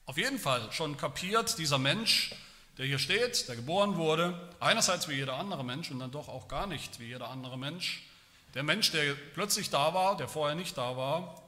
auf 0.04 0.16
jeden 0.16 0.38
Fall 0.38 0.70
schon 0.72 0.96
kapiert, 0.96 1.58
dieser 1.58 1.78
Mensch, 1.78 2.34
der 2.76 2.86
hier 2.86 2.98
steht, 2.98 3.48
der 3.48 3.56
geboren 3.56 3.96
wurde, 3.96 4.54
einerseits 4.60 5.08
wie 5.08 5.14
jeder 5.14 5.34
andere 5.34 5.64
Mensch 5.64 5.90
und 5.90 5.98
dann 5.98 6.12
doch 6.12 6.28
auch 6.28 6.48
gar 6.48 6.66
nicht 6.66 7.00
wie 7.00 7.06
jeder 7.06 7.28
andere 7.28 7.58
Mensch, 7.58 8.06
der 8.54 8.62
Mensch, 8.62 8.92
der 8.92 9.14
plötzlich 9.34 9.70
da 9.70 9.92
war, 9.94 10.16
der 10.16 10.28
vorher 10.28 10.54
nicht 10.54 10.78
da 10.78 10.96
war, 10.96 11.42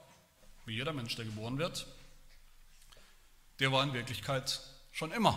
wie 0.67 0.75
jeder 0.75 0.93
Mensch, 0.93 1.15
der 1.17 1.25
geboren 1.25 1.59
wird, 1.59 1.87
der 3.61 3.71
war 3.73 3.83
in 3.85 3.93
Wirklichkeit 3.93 4.61
schon 5.01 5.13
immer. 5.13 5.35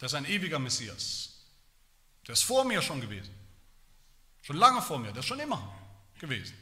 Der 0.00 0.06
ist 0.06 0.14
ein 0.14 0.24
ewiger 0.24 0.58
Messias. 0.58 1.44
Der 2.26 2.32
ist 2.32 2.42
vor 2.42 2.64
mir 2.64 2.80
schon 2.80 3.02
gewesen. 3.02 3.34
Schon 4.40 4.56
lange 4.56 4.80
vor 4.80 4.98
mir, 4.98 5.12
der 5.12 5.20
ist 5.20 5.26
schon 5.26 5.40
immer 5.40 5.60
gewesen 6.18 6.56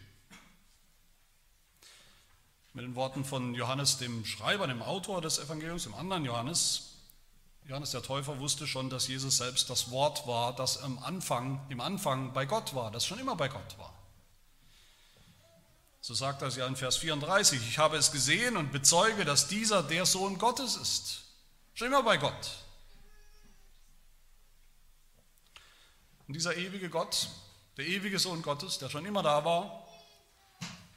mit 2.73 2.85
den 2.85 2.95
Worten 2.95 3.25
von 3.25 3.55
Johannes, 3.55 3.97
dem 3.97 4.27
Schreiber, 4.27 4.67
dem 4.67 4.83
Autor 4.83 5.23
des 5.23 5.39
Evangeliums, 5.39 5.85
dem 5.85 5.95
anderen 5.95 6.27
Johannes. 6.27 6.97
Johannes 7.65 7.93
der 7.93 8.03
Täufer 8.03 8.39
wusste 8.39 8.67
schon, 8.67 8.91
dass 8.91 9.09
Jesus 9.09 9.39
selbst 9.39 9.71
das 9.71 9.91
Wort 9.91 10.27
war, 10.27 10.55
das 10.55 10.77
im 10.77 10.99
Anfang, 10.99 11.65
im 11.71 11.81
Anfang 11.81 12.35
bei 12.35 12.45
Gott 12.45 12.75
war, 12.75 12.91
das 12.91 13.07
schon 13.07 13.19
immer 13.19 13.35
bei 13.35 13.49
Gott 13.49 13.79
war. 13.79 13.96
So 16.07 16.15
sagt 16.15 16.41
er 16.41 16.47
es 16.47 16.55
ja 16.55 16.69
in 16.69 16.77
Vers 16.77 16.99
34, 16.99 17.61
ich 17.69 17.79
habe 17.79 17.97
es 17.97 18.13
gesehen 18.13 18.57
und 18.57 18.71
bezeuge, 18.71 19.25
dass 19.25 19.49
dieser 19.49 19.83
der 19.83 20.07
Sohn 20.07 20.39
Gottes 20.39 20.77
ist. 20.77 21.25
Schon 21.75 21.89
immer 21.89 22.05
bei 22.05 22.17
Gott. 22.17 22.49
Und 26.29 26.35
dieser 26.35 26.57
ewige 26.57 26.91
Gott, 26.91 27.29
der 27.77 27.89
ewige 27.89 28.21
Sohn 28.21 28.43
Gottes, 28.43 28.79
der 28.79 28.89
schon 28.89 29.05
immer 29.05 29.25
da 29.25 29.45
war, 29.45 29.85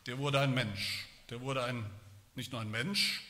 der 0.06 0.20
wurde 0.20 0.42
ein 0.42 0.54
Mensch. 0.54 1.08
Der 1.32 1.42
wurde 1.42 1.64
ein, 1.64 1.90
nicht 2.36 2.52
nur 2.52 2.62
ein 2.62 2.70
Mensch, 2.70 3.24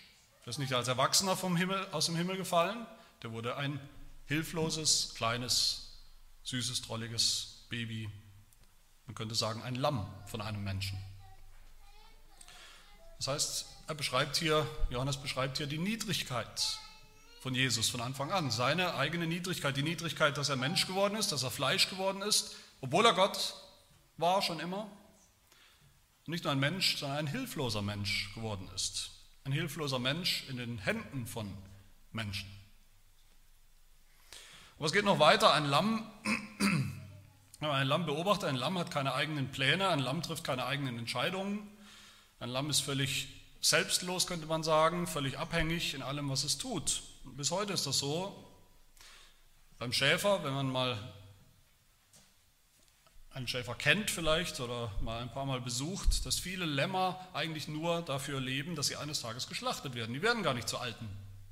der 0.43 0.49
ist 0.49 0.57
nicht 0.57 0.73
als 0.73 0.89
Erwachsener 0.89 1.37
vom 1.37 1.55
Himmel, 1.55 1.87
aus 1.93 2.07
dem 2.07 2.17
Himmel 2.17 2.35
gefallen, 2.35 2.85
der 3.23 3.31
wurde 3.31 3.55
ein 3.55 3.79
hilfloses, 4.25 5.13
kleines, 5.15 5.97
süßes, 6.43 6.81
drolliges 6.81 7.67
Baby. 7.69 8.09
Man 9.05 9.15
könnte 9.15 9.33
sagen, 9.33 9.63
ein 9.63 9.75
Lamm 9.75 10.13
von 10.25 10.41
einem 10.41 10.61
Menschen. 10.61 10.99
Das 13.19 13.27
heißt, 13.27 13.65
er 13.87 13.95
beschreibt 13.95 14.37
hier, 14.37 14.67
Johannes 14.89 15.17
beschreibt 15.17 15.57
hier 15.57 15.67
die 15.67 15.77
Niedrigkeit 15.77 16.79
von 17.41 17.53
Jesus 17.53 17.89
von 17.89 18.01
Anfang 18.01 18.31
an. 18.31 18.49
Seine 18.49 18.95
eigene 18.95 19.27
Niedrigkeit, 19.27 19.77
die 19.77 19.83
Niedrigkeit, 19.83 20.37
dass 20.37 20.49
er 20.49 20.55
Mensch 20.55 20.87
geworden 20.87 21.15
ist, 21.15 21.31
dass 21.31 21.43
er 21.43 21.51
Fleisch 21.51 21.89
geworden 21.89 22.21
ist, 22.21 22.55
obwohl 22.81 23.05
er 23.05 23.13
Gott 23.13 23.55
war 24.17 24.41
schon 24.41 24.59
immer 24.59 24.89
nicht 26.29 26.43
nur 26.43 26.53
ein 26.53 26.59
Mensch, 26.59 26.97
sondern 26.97 27.19
ein 27.19 27.27
hilfloser 27.27 27.81
Mensch 27.81 28.33
geworden 28.35 28.69
ist. 28.75 29.11
ein 29.45 29.51
hilfloser 29.51 29.99
Mensch 29.99 30.43
in 30.47 30.57
den 30.57 30.77
Händen 30.77 31.25
von 31.25 31.51
Menschen. 32.11 32.47
Aber 34.77 34.85
es 34.85 34.91
geht 34.91 35.05
noch 35.05 35.17
weiter. 35.17 35.53
Ein 35.53 35.65
Lamm, 35.65 36.09
wenn 36.59 37.67
man 37.67 37.71
ein 37.71 37.87
Lamm 37.87 38.05
beobachtet, 38.05 38.47
ein 38.47 38.55
Lamm 38.55 38.77
hat 38.77 38.91
keine 38.91 39.13
eigenen 39.13 39.49
Pläne, 39.51 39.89
ein 39.89 39.99
Lamm 39.99 40.21
trifft 40.21 40.43
keine 40.43 40.65
eigenen 40.65 40.99
Entscheidungen. 40.99 41.67
Ein 42.39 42.49
Lamm 42.49 42.69
ist 42.69 42.79
völlig 42.79 43.27
selbstlos, 43.59 44.25
könnte 44.25 44.45
man 44.45 44.63
sagen, 44.63 45.07
völlig 45.07 45.37
abhängig 45.37 45.93
in 45.93 46.01
allem, 46.01 46.29
was 46.29 46.45
es 46.45 46.57
tut. 46.57 47.03
bis 47.25 47.51
heute 47.51 47.73
ist 47.73 47.85
das 47.85 47.99
so. 47.99 48.49
Beim 49.77 49.91
Schäfer, 49.91 50.41
wenn 50.45 50.53
man 50.53 50.71
mal 50.71 50.97
einen 53.31 53.47
Schäfer 53.47 53.75
kennt 53.75 54.09
vielleicht 54.09 54.61
oder 54.61 54.89
mal 55.01 55.21
ein 55.21 55.31
paar 55.31 55.45
Mal 55.45 55.59
besucht, 55.59 56.25
dass 56.25 56.39
viele 56.39 56.63
Lämmer 56.63 57.27
eigentlich 57.33 57.67
nur 57.67 58.01
dafür 58.03 58.39
leben, 58.39 58.75
dass 58.75 58.87
sie 58.87 58.95
eines 58.95 59.21
Tages 59.21 59.47
geschlachtet 59.49 59.93
werden. 59.93 60.13
Die 60.13 60.21
werden 60.21 60.41
gar 60.41 60.53
nicht 60.53 60.69
zu 60.69 60.77
alten 60.77 61.09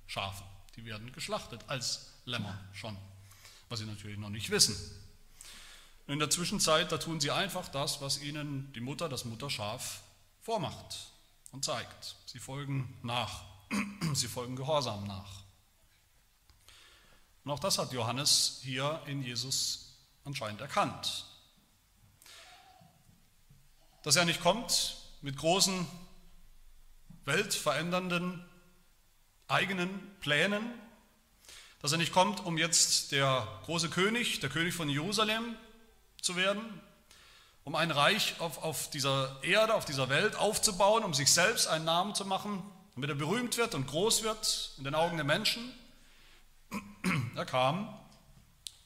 Schafen, 0.08 0.46
die 0.77 0.86
werden 0.86 1.12
geschlachtet 1.12 1.62
als 1.67 2.13
Lämmer 2.24 2.58
schon, 2.74 2.98
was 3.67 3.79
sie 3.79 3.86
natürlich 3.86 4.17
noch 4.17 4.29
nicht 4.29 4.50
wissen. 4.51 4.75
Und 6.08 6.13
in 6.13 6.20
der 6.20 6.29
Zwischenzeit, 6.29 6.94
da 6.94 6.98
tun 6.98 7.20
sie 7.20 7.32
einfach 7.32 7.67
das, 7.67 8.00
was 8.00 8.22
ihnen 8.22 8.72
die 8.74 8.79
Mutter, 8.79 9.10
das 9.10 9.25
Mutterschaf 9.25 10.01
vormacht 10.48 11.12
und 11.51 11.66
zeigt. 11.66 12.16
Sie 12.25 12.39
folgen 12.39 12.98
nach, 13.04 13.44
sie 14.13 14.30
folgen 14.30 14.56
gehorsam 14.56 15.06
nach. 15.06 15.44
Und 17.44 17.51
auch 17.51 17.60
das 17.60 17.77
hat 17.77 17.92
Johannes 17.92 18.62
hier 18.63 19.01
in 19.08 19.22
Jesus 19.22 19.98
anscheinend 20.24 20.62
erkannt 20.62 21.25
dass 24.08 24.16
er 24.16 24.24
nicht 24.24 24.39
kommt 24.39 24.96
mit 25.22 25.36
großen, 25.36 25.86
weltverändernden 27.25 28.42
eigenen 29.50 30.00
Plänen, 30.22 30.63
dass 31.82 31.92
er 31.92 31.98
nicht 31.98 32.13
kommt, 32.13 32.46
um 32.46 32.58
jetzt 32.58 33.12
der 33.12 33.46
große 33.66 33.89
König, 33.89 34.39
der 34.39 34.50
König 34.50 34.74
von 34.74 34.88
Jerusalem 34.88 35.58
zu 36.22 36.38
werden, 36.38 36.63
um 37.67 37.75
ein 37.75 37.91
Reich 37.91 38.39
auf, 38.39 38.63
auf 38.63 38.89
dieser 38.91 39.43
Erde, 39.43 39.74
auf 39.74 39.83
dieser 39.83 40.07
Welt 40.07 40.38
aufzubauen, 40.38 41.03
um 41.03 41.13
sich 41.13 41.29
selbst 41.29 41.67
einen 41.67 41.83
Namen 41.83 42.15
zu 42.15 42.24
machen, 42.24 42.63
damit 42.95 43.09
er 43.09 43.15
berühmt 43.17 43.57
wird 43.57 43.75
und 43.75 43.88
groß 43.88 44.24
wird 44.24 44.71
in 44.77 44.86
den 44.86 44.95
Augen 44.95 45.17
der 45.17 45.25
Menschen. 45.25 45.74
Er 47.36 47.45
kam, 47.45 47.93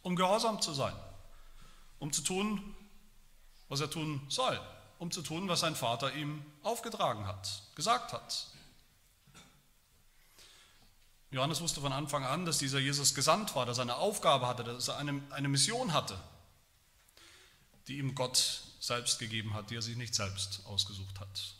um 0.02 0.16
gehorsam 0.16 0.64
zu 0.64 0.74
sein, 0.74 0.96
um 2.00 2.12
zu 2.12 2.24
tun, 2.24 2.76
was 3.70 3.82
er 3.82 3.90
tun 3.92 4.20
soll, 4.30 4.60
um 4.98 5.12
zu 5.12 5.22
tun, 5.22 5.48
was 5.48 5.60
sein 5.60 5.76
Vater 5.76 6.16
ihm 6.16 6.44
aufgetragen 6.64 7.28
hat, 7.28 7.62
gesagt 7.76 8.14
hat. 8.14 8.48
Johannes 11.30 11.62
wusste 11.62 11.82
von 11.82 11.94
Anfang 11.94 12.26
an, 12.26 12.48
dass 12.48 12.58
dieser 12.58 12.80
Jesus 12.80 13.14
gesandt 13.14 13.56
war, 13.56 13.68
dass 13.68 13.78
er 13.78 13.84
eine 13.84 13.98
Aufgabe 13.98 14.48
hatte, 14.48 14.64
dass 14.64 14.88
er 14.88 14.98
eine, 14.98 15.22
eine 15.30 15.50
Mission 15.50 15.94
hatte, 15.94 16.18
die 17.88 18.00
ihm 18.00 18.16
Gott 18.16 18.64
selbst 18.82 19.20
gegeben 19.20 19.54
hat, 19.54 19.70
die 19.70 19.76
er 19.76 19.82
sich 19.82 19.96
nicht 19.96 20.16
selbst 20.16 20.62
ausgesucht 20.66 21.20
hat. 21.20 21.54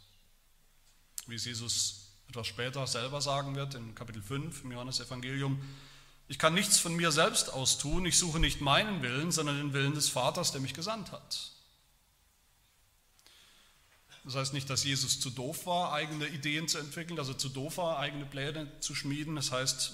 Wie 1.28 1.36
es 1.36 1.46
Jesus 1.46 2.08
etwas 2.28 2.48
später 2.48 2.86
selber 2.88 3.22
sagen 3.22 3.56
wird, 3.56 3.76
in 3.76 3.94
Kapitel 3.94 4.24
5 4.24 4.64
im 4.64 4.72
Johannesevangelium, 4.72 5.62
ich 6.28 6.40
kann 6.40 6.54
nichts 6.54 6.80
von 6.80 6.96
mir 6.96 7.12
selbst 7.12 7.54
aus 7.54 7.78
tun, 7.78 8.06
ich 8.06 8.18
suche 8.18 8.40
nicht 8.40 8.60
meinen 8.62 9.02
Willen, 9.04 9.32
sondern 9.32 9.58
den 9.58 9.74
Willen 9.74 9.94
des 9.94 10.10
Vaters, 10.10 10.52
der 10.52 10.62
mich 10.62 10.74
gesandt 10.74 11.12
hat. 11.12 11.52
Das 14.24 14.36
heißt 14.36 14.54
nicht, 14.54 14.70
dass 14.70 14.84
Jesus 14.84 15.20
zu 15.20 15.30
doof 15.30 15.66
war, 15.66 15.94
eigene 15.94 16.28
Ideen 16.28 16.68
zu 16.68 16.78
entwickeln, 16.78 17.18
dass 17.18 17.28
er 17.28 17.38
zu 17.38 17.50
doof 17.50 17.78
war, 17.78 18.00
eigene 18.00 18.26
Pläne 18.26 18.80
zu 18.80 18.96
schmieden. 18.96 19.36
Das 19.36 19.52
heißt 19.52 19.94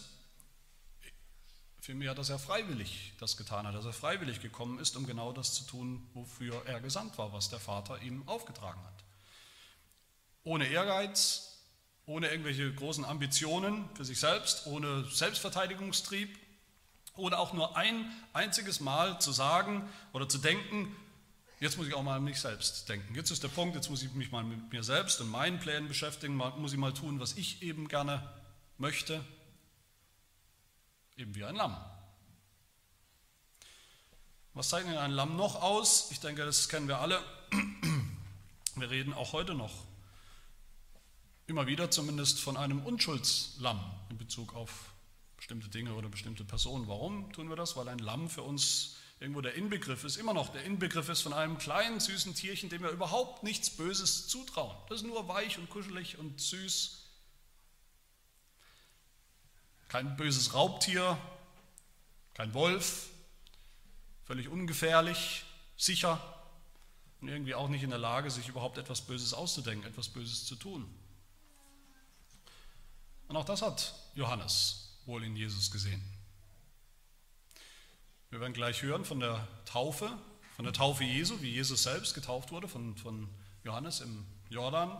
vielmehr, 1.87 2.13
dass 2.13 2.29
er 2.29 2.37
freiwillig 2.37 3.13
das 3.17 3.37
getan 3.37 3.65
hat, 3.65 3.73
dass 3.73 3.85
er 3.85 3.93
freiwillig 3.93 4.41
gekommen 4.41 4.77
ist, 4.79 4.97
um 4.97 5.07
genau 5.07 5.31
das 5.31 5.53
zu 5.53 5.63
tun, 5.63 6.05
wofür 6.13 6.61
er 6.65 6.81
gesandt 6.81 7.17
war, 7.17 7.31
was 7.31 7.49
der 7.49 7.61
Vater 7.61 8.01
ihm 8.01 8.27
aufgetragen 8.27 8.81
hat. 8.83 9.05
Ohne 10.43 10.67
Ehrgeiz, 10.67 11.61
ohne 12.05 12.27
irgendwelche 12.29 12.73
großen 12.73 13.05
Ambitionen 13.05 13.87
für 13.93 14.03
sich 14.03 14.19
selbst, 14.19 14.67
ohne 14.67 15.05
Selbstverteidigungstrieb, 15.05 16.37
ohne 17.15 17.37
auch 17.39 17.53
nur 17.53 17.77
ein 17.77 18.11
einziges 18.33 18.81
Mal 18.81 19.21
zu 19.21 19.31
sagen 19.31 19.87
oder 20.11 20.27
zu 20.27 20.37
denken, 20.37 20.93
Jetzt 21.59 21.75
muss 21.75 21.87
ich 21.87 21.95
auch 21.95 22.03
mal 22.03 22.17
an 22.17 22.23
mich 22.23 22.39
selbst 22.39 22.87
denken. 22.87 23.15
Jetzt 23.15 23.31
ist 23.31 23.41
der 23.41 23.47
Punkt, 23.47 23.75
jetzt 23.75 23.89
muss 23.89 24.03
ich 24.03 24.13
mich 24.13 24.31
mal 24.31 24.43
mit 24.43 24.71
mir 24.71 24.83
selbst 24.83 25.19
und 25.21 25.31
meinen 25.31 25.59
Plänen 25.59 25.87
beschäftigen, 25.87 26.35
muss 26.35 26.71
ich 26.71 26.77
mal 26.77 26.93
tun, 26.93 27.19
was 27.19 27.33
ich 27.33 27.63
eben 27.63 27.87
gerne 27.87 28.21
möchte, 28.77 29.25
eben 31.17 31.35
wie 31.35 31.43
ein 31.43 31.55
Lamm. 31.55 31.75
Was 34.53 34.69
zeichnet 34.69 34.97
ein 34.97 35.11
Lamm 35.11 35.35
noch 35.35 35.61
aus? 35.61 36.09
Ich 36.11 36.19
denke, 36.19 36.45
das 36.45 36.69
kennen 36.69 36.87
wir 36.87 36.99
alle. 36.99 37.21
Wir 38.75 38.91
reden 38.91 39.11
auch 39.13 39.33
heute 39.33 39.55
noch 39.55 39.73
immer 41.47 41.65
wieder 41.65 41.89
zumindest 41.89 42.39
von 42.39 42.57
einem 42.57 42.85
Unschuldslamm 42.85 43.79
in 44.11 44.19
Bezug 44.19 44.53
auf 44.53 44.93
bestimmte 45.35 45.69
Dinge 45.69 45.93
oder 45.93 46.09
bestimmte 46.09 46.43
Personen. 46.43 46.87
Warum 46.87 47.31
tun 47.31 47.49
wir 47.49 47.55
das? 47.55 47.75
Weil 47.75 47.87
ein 47.87 47.97
Lamm 47.97 48.29
für 48.29 48.43
uns 48.43 48.97
irgendwo 49.19 49.41
der 49.41 49.55
Inbegriff 49.55 50.03
ist, 50.03 50.17
immer 50.17 50.33
noch 50.33 50.49
der 50.49 50.63
Inbegriff 50.63 51.09
ist 51.09 51.21
von 51.21 51.33
einem 51.33 51.57
kleinen, 51.57 51.99
süßen 51.99 52.35
Tierchen, 52.35 52.69
dem 52.69 52.83
wir 52.83 52.89
überhaupt 52.91 53.43
nichts 53.43 53.71
Böses 53.71 54.27
zutrauen. 54.27 54.75
Das 54.89 55.01
ist 55.01 55.07
nur 55.07 55.27
weich 55.27 55.57
und 55.57 55.69
kuschelig 55.69 56.19
und 56.19 56.39
süß. 56.39 57.06
Kein 59.87 60.17
böses 60.17 60.53
Raubtier, 60.53 61.17
kein 62.33 62.53
Wolf, 62.53 63.09
völlig 64.25 64.47
ungefährlich, 64.49 65.45
sicher 65.77 66.21
und 67.21 67.29
irgendwie 67.29 67.55
auch 67.55 67.69
nicht 67.69 67.83
in 67.83 67.89
der 67.89 67.99
Lage, 67.99 68.29
sich 68.29 68.47
überhaupt 68.47 68.77
etwas 68.77 69.01
Böses 69.01 69.33
auszudenken, 69.33 69.87
etwas 69.87 70.09
Böses 70.09 70.45
zu 70.45 70.55
tun. 70.55 70.87
Und 73.27 73.35
auch 73.35 73.45
das 73.45 73.61
hat 73.61 73.93
Johannes 74.15 74.97
wohl 75.05 75.23
in 75.23 75.35
Jesus 75.35 75.71
gesehen. 75.71 76.03
Wir 78.29 78.39
werden 78.41 78.53
gleich 78.53 78.81
hören 78.81 79.05
von 79.05 79.19
der 79.19 79.47
Taufe, 79.65 80.11
von 80.55 80.65
der 80.65 80.73
Taufe 80.73 81.03
Jesu, 81.03 81.41
wie 81.41 81.51
Jesus 81.51 81.83
selbst 81.83 82.13
getauft 82.13 82.51
wurde 82.51 82.67
von, 82.67 82.97
von 82.97 83.29
Johannes 83.63 84.01
im 84.01 84.25
Jordan. 84.49 84.91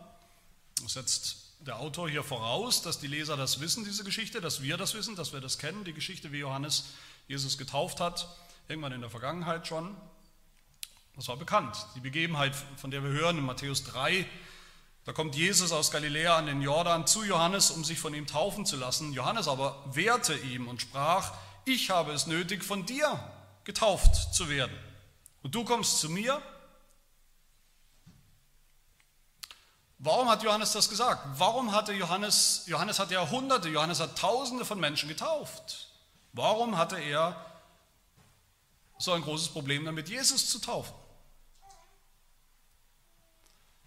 Das 0.82 0.94
setzt 0.94 1.47
der 1.60 1.80
Autor 1.80 2.10
hier 2.10 2.24
voraus, 2.24 2.82
dass 2.82 3.00
die 3.00 3.08
Leser 3.08 3.36
das 3.36 3.60
wissen, 3.60 3.84
diese 3.84 4.04
Geschichte, 4.04 4.42
dass 4.42 4.62
wir 4.62 4.78
das 4.78 4.94
wissen, 4.94 5.16
dass 5.16 5.34
wir 5.34 5.42
das 5.42 5.58
kennen, 5.58 5.84
die 5.84 5.94
Geschichte, 5.94 6.32
wie 6.32 6.40
Johannes 6.40 6.86
Jesus 7.28 7.58
getauft 7.58 8.00
hat, 8.00 8.28
irgendwann 8.68 8.94
in 8.94 9.02
der 9.02 9.10
Vergangenheit 9.10 9.68
schon. 9.68 9.96
Das 11.16 11.28
war 11.28 11.38
bekannt. 11.38 11.76
Die 11.96 12.00
Begebenheit, 12.00 12.56
von 12.78 12.92
der 12.92 13.04
wir 13.04 13.10
hören 13.10 13.40
in 13.40 13.46
Matthäus 13.46 13.84
3, 13.86 14.26
da 15.04 15.14
kommt 15.14 15.36
Jesus 15.36 15.72
aus 15.72 15.90
Galiläa 15.90 16.38
an 16.38 16.48
den 16.48 16.62
Jordan 16.62 17.08
zu 17.08 17.24
Johannes, 17.24 17.72
um 17.72 17.86
sich 17.86 17.98
von 17.98 18.14
ihm 18.14 18.28
taufen 18.28 18.66
zu 18.66 18.76
lassen. 18.76 19.14
Johannes 19.14 19.48
aber 19.48 19.82
wehrte 19.86 20.36
ihm 20.36 20.68
und 20.68 20.82
sprach, 20.82 21.34
ich 21.66 21.90
habe 21.90 22.12
es 22.12 22.28
nötig, 22.28 22.64
von 22.64 22.86
dir 22.86 23.20
getauft 23.64 24.34
zu 24.34 24.50
werden. 24.50 24.78
Und 25.44 25.56
du 25.56 25.64
kommst 25.64 26.00
zu 26.00 26.10
mir? 26.10 26.42
Warum 30.00 30.30
hat 30.30 30.44
Johannes 30.44 30.74
das 30.74 30.90
gesagt? 30.90 31.26
Warum 31.40 31.72
hatte 31.72 31.92
Johannes, 31.94 32.64
Johannes 32.68 33.00
hat 33.00 33.10
ja 33.10 33.28
Hunderte, 33.30 33.70
Johannes 33.70 34.00
hat 34.00 34.18
Tausende 34.18 34.64
von 34.64 34.80
Menschen 34.80 35.10
getauft. 35.10 35.90
Warum 36.34 36.78
hatte 36.78 36.98
er 37.00 37.36
so 39.00 39.14
ein 39.14 39.24
großes 39.24 39.50
Problem 39.50 39.86
damit, 39.86 40.08
Jesus 40.08 40.50
zu 40.50 40.60
taufen? 40.60 40.94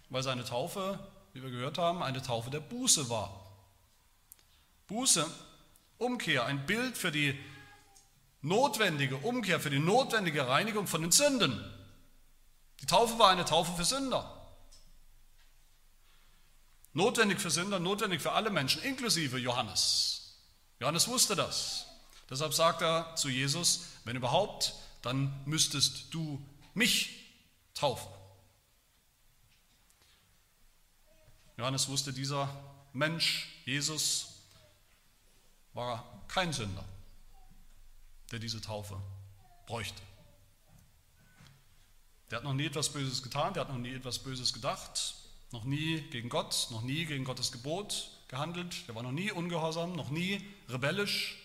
Weil 0.09 0.23
seine 0.23 0.43
Taufe, 0.43 0.99
wie 1.31 1.41
wir 1.41 1.49
gehört 1.49 1.77
haben, 1.77 2.03
eine 2.03 2.21
Taufe 2.21 2.49
der 2.49 2.59
Buße 2.59 3.09
war. 3.09 3.39
Buße, 4.87 5.25
Umkehr, 5.97 6.43
ein 6.45 6.65
Bild 6.65 6.97
für 6.97 7.13
die 7.13 7.39
notwendige 8.41 9.15
Umkehr, 9.15 9.61
für 9.61 9.69
die 9.69 9.79
notwendige 9.79 10.45
Reinigung 10.45 10.87
von 10.87 11.01
den 11.03 11.11
Sünden. 11.11 11.63
Die 12.81 12.85
Taufe 12.85 13.17
war 13.17 13.29
eine 13.29 13.45
Taufe 13.45 13.71
für 13.77 13.85
Sünder. 13.85 14.40
Notwendig 16.93 17.39
für 17.39 17.49
Sünder, 17.49 17.79
notwendig 17.79 18.21
für 18.21 18.33
alle 18.33 18.49
Menschen, 18.49 18.81
inklusive 18.83 19.37
Johannes. 19.37 20.37
Johannes 20.79 21.07
wusste 21.07 21.35
das. 21.35 21.85
Deshalb 22.29 22.53
sagt 22.53 22.81
er 22.81 23.15
zu 23.15 23.29
Jesus, 23.29 23.85
wenn 24.03 24.15
überhaupt, 24.15 24.73
dann 25.01 25.41
müsstest 25.45 26.13
du 26.13 26.45
mich 26.73 27.33
taufen. 27.73 28.09
Johannes 31.57 31.87
wusste, 31.87 32.13
dieser 32.13 32.49
Mensch, 32.93 33.47
Jesus, 33.65 34.27
war 35.73 36.23
kein 36.27 36.51
Sünder 36.51 36.83
der 38.31 38.39
diese 38.39 38.61
Taufe 38.61 38.99
bräuchte. 39.65 40.01
Der 42.29 42.37
hat 42.37 42.43
noch 42.43 42.53
nie 42.53 42.65
etwas 42.65 42.89
Böses 42.89 43.21
getan, 43.21 43.53
der 43.53 43.61
hat 43.61 43.69
noch 43.69 43.77
nie 43.77 43.93
etwas 43.93 44.19
Böses 44.19 44.53
gedacht, 44.53 45.15
noch 45.51 45.63
nie 45.65 46.01
gegen 46.01 46.29
Gott, 46.29 46.67
noch 46.71 46.81
nie 46.81 47.05
gegen 47.05 47.25
Gottes 47.25 47.51
Gebot 47.51 48.09
gehandelt, 48.27 48.87
der 48.87 48.95
war 48.95 49.03
noch 49.03 49.11
nie 49.11 49.31
ungehorsam, 49.31 49.93
noch 49.93 50.09
nie 50.09 50.41
rebellisch. 50.69 51.37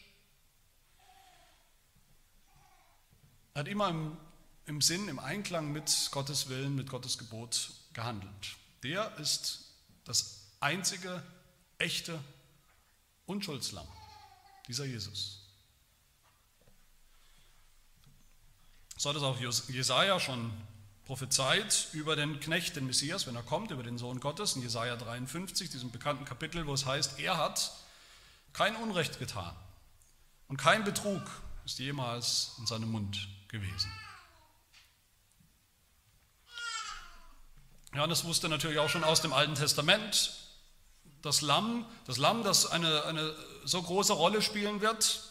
Er 3.55 3.61
hat 3.61 3.69
immer 3.69 3.89
im, 3.89 4.17
im 4.67 4.81
Sinn, 4.81 5.09
im 5.09 5.19
Einklang 5.19 5.73
mit 5.73 6.09
Gottes 6.13 6.49
Willen, 6.49 6.77
mit 6.77 6.89
Gottes 6.89 7.19
Gebot 7.19 7.71
gehandelt. 7.93 8.57
Der 8.83 9.17
ist 9.19 9.73
das 10.05 10.47
einzige 10.61 11.23
echte 11.79 12.23
Unschuldslamm, 13.27 13.89
dieser 14.69 14.85
Jesus. 14.85 15.41
So 18.99 19.11
hat 19.11 19.17
es 19.17 19.23
auch 19.23 19.39
Jesaja 19.39 20.21
schon 20.21 20.53
prophezeit 21.07 21.89
über 21.93 22.17
den 22.17 22.41
Knecht, 22.41 22.77
den 22.77 22.87
Messias, 22.87 23.27
wenn 23.27 23.37
er 23.37 23.43
kommt, 23.43 23.71
über 23.71 23.83
den 23.83 23.97
Sohn 23.97 24.21
Gottes 24.21 24.57
in 24.57 24.63
Jesaja 24.63 24.97
53, 24.97 25.71
diesem 25.71 25.91
bekannten 25.91 26.25
Kapitel, 26.25 26.67
wo 26.67 26.75
es 26.75 26.85
heißt: 26.85 27.19
Er 27.21 27.39
hat 27.39 27.73
kein 28.53 28.77
Unrecht 28.77 29.19
getan 29.19 29.55
und 30.49 30.57
kein 30.57 30.85
Betrug 30.85 31.23
ist 31.65 31.79
jemals 31.79 32.57
in 32.59 32.67
seinem 32.67 32.91
Mund 32.91 33.29
gewesen. 33.49 33.91
Johannes 37.95 38.25
wusste 38.25 38.49
natürlich 38.49 38.79
auch 38.79 38.91
schon 38.91 39.05
aus 39.05 39.23
dem 39.23 39.33
Alten 39.33 39.55
Testament, 39.55 40.35
das 41.23 41.41
Lamm, 41.41 41.87
das 42.07 42.19
Lamm, 42.19 42.43
das 42.43 42.67
eine, 42.67 43.05
eine 43.05 43.35
so 43.65 43.83
große 43.83 44.13
Rolle 44.13 44.43
spielen 44.43 44.81
wird, 44.81 45.23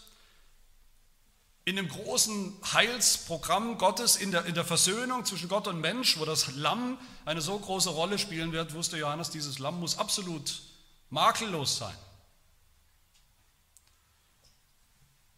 in 1.66 1.76
dem 1.78 1.88
großen 1.88 2.56
Heilsprogramm 2.74 3.80
Gottes, 3.80 4.16
in 4.18 4.32
der, 4.32 4.46
in 4.46 4.54
der 4.54 4.66
Versöhnung 4.66 5.26
zwischen 5.26 5.50
Gott 5.50 5.68
und 5.68 5.82
Mensch, 5.82 6.20
wo 6.20 6.26
das 6.26 6.56
Lamm 6.56 7.00
eine 7.26 7.42
so 7.42 7.58
große 7.58 7.90
Rolle 7.90 8.20
spielen 8.20 8.52
wird, 8.52 8.76
wusste 8.76 8.98
Johannes, 8.98 9.32
dieses 9.32 9.58
Lamm 9.58 9.80
muss 9.80 9.98
absolut 9.98 10.62
makellos 11.10 11.78
sein. 11.78 11.96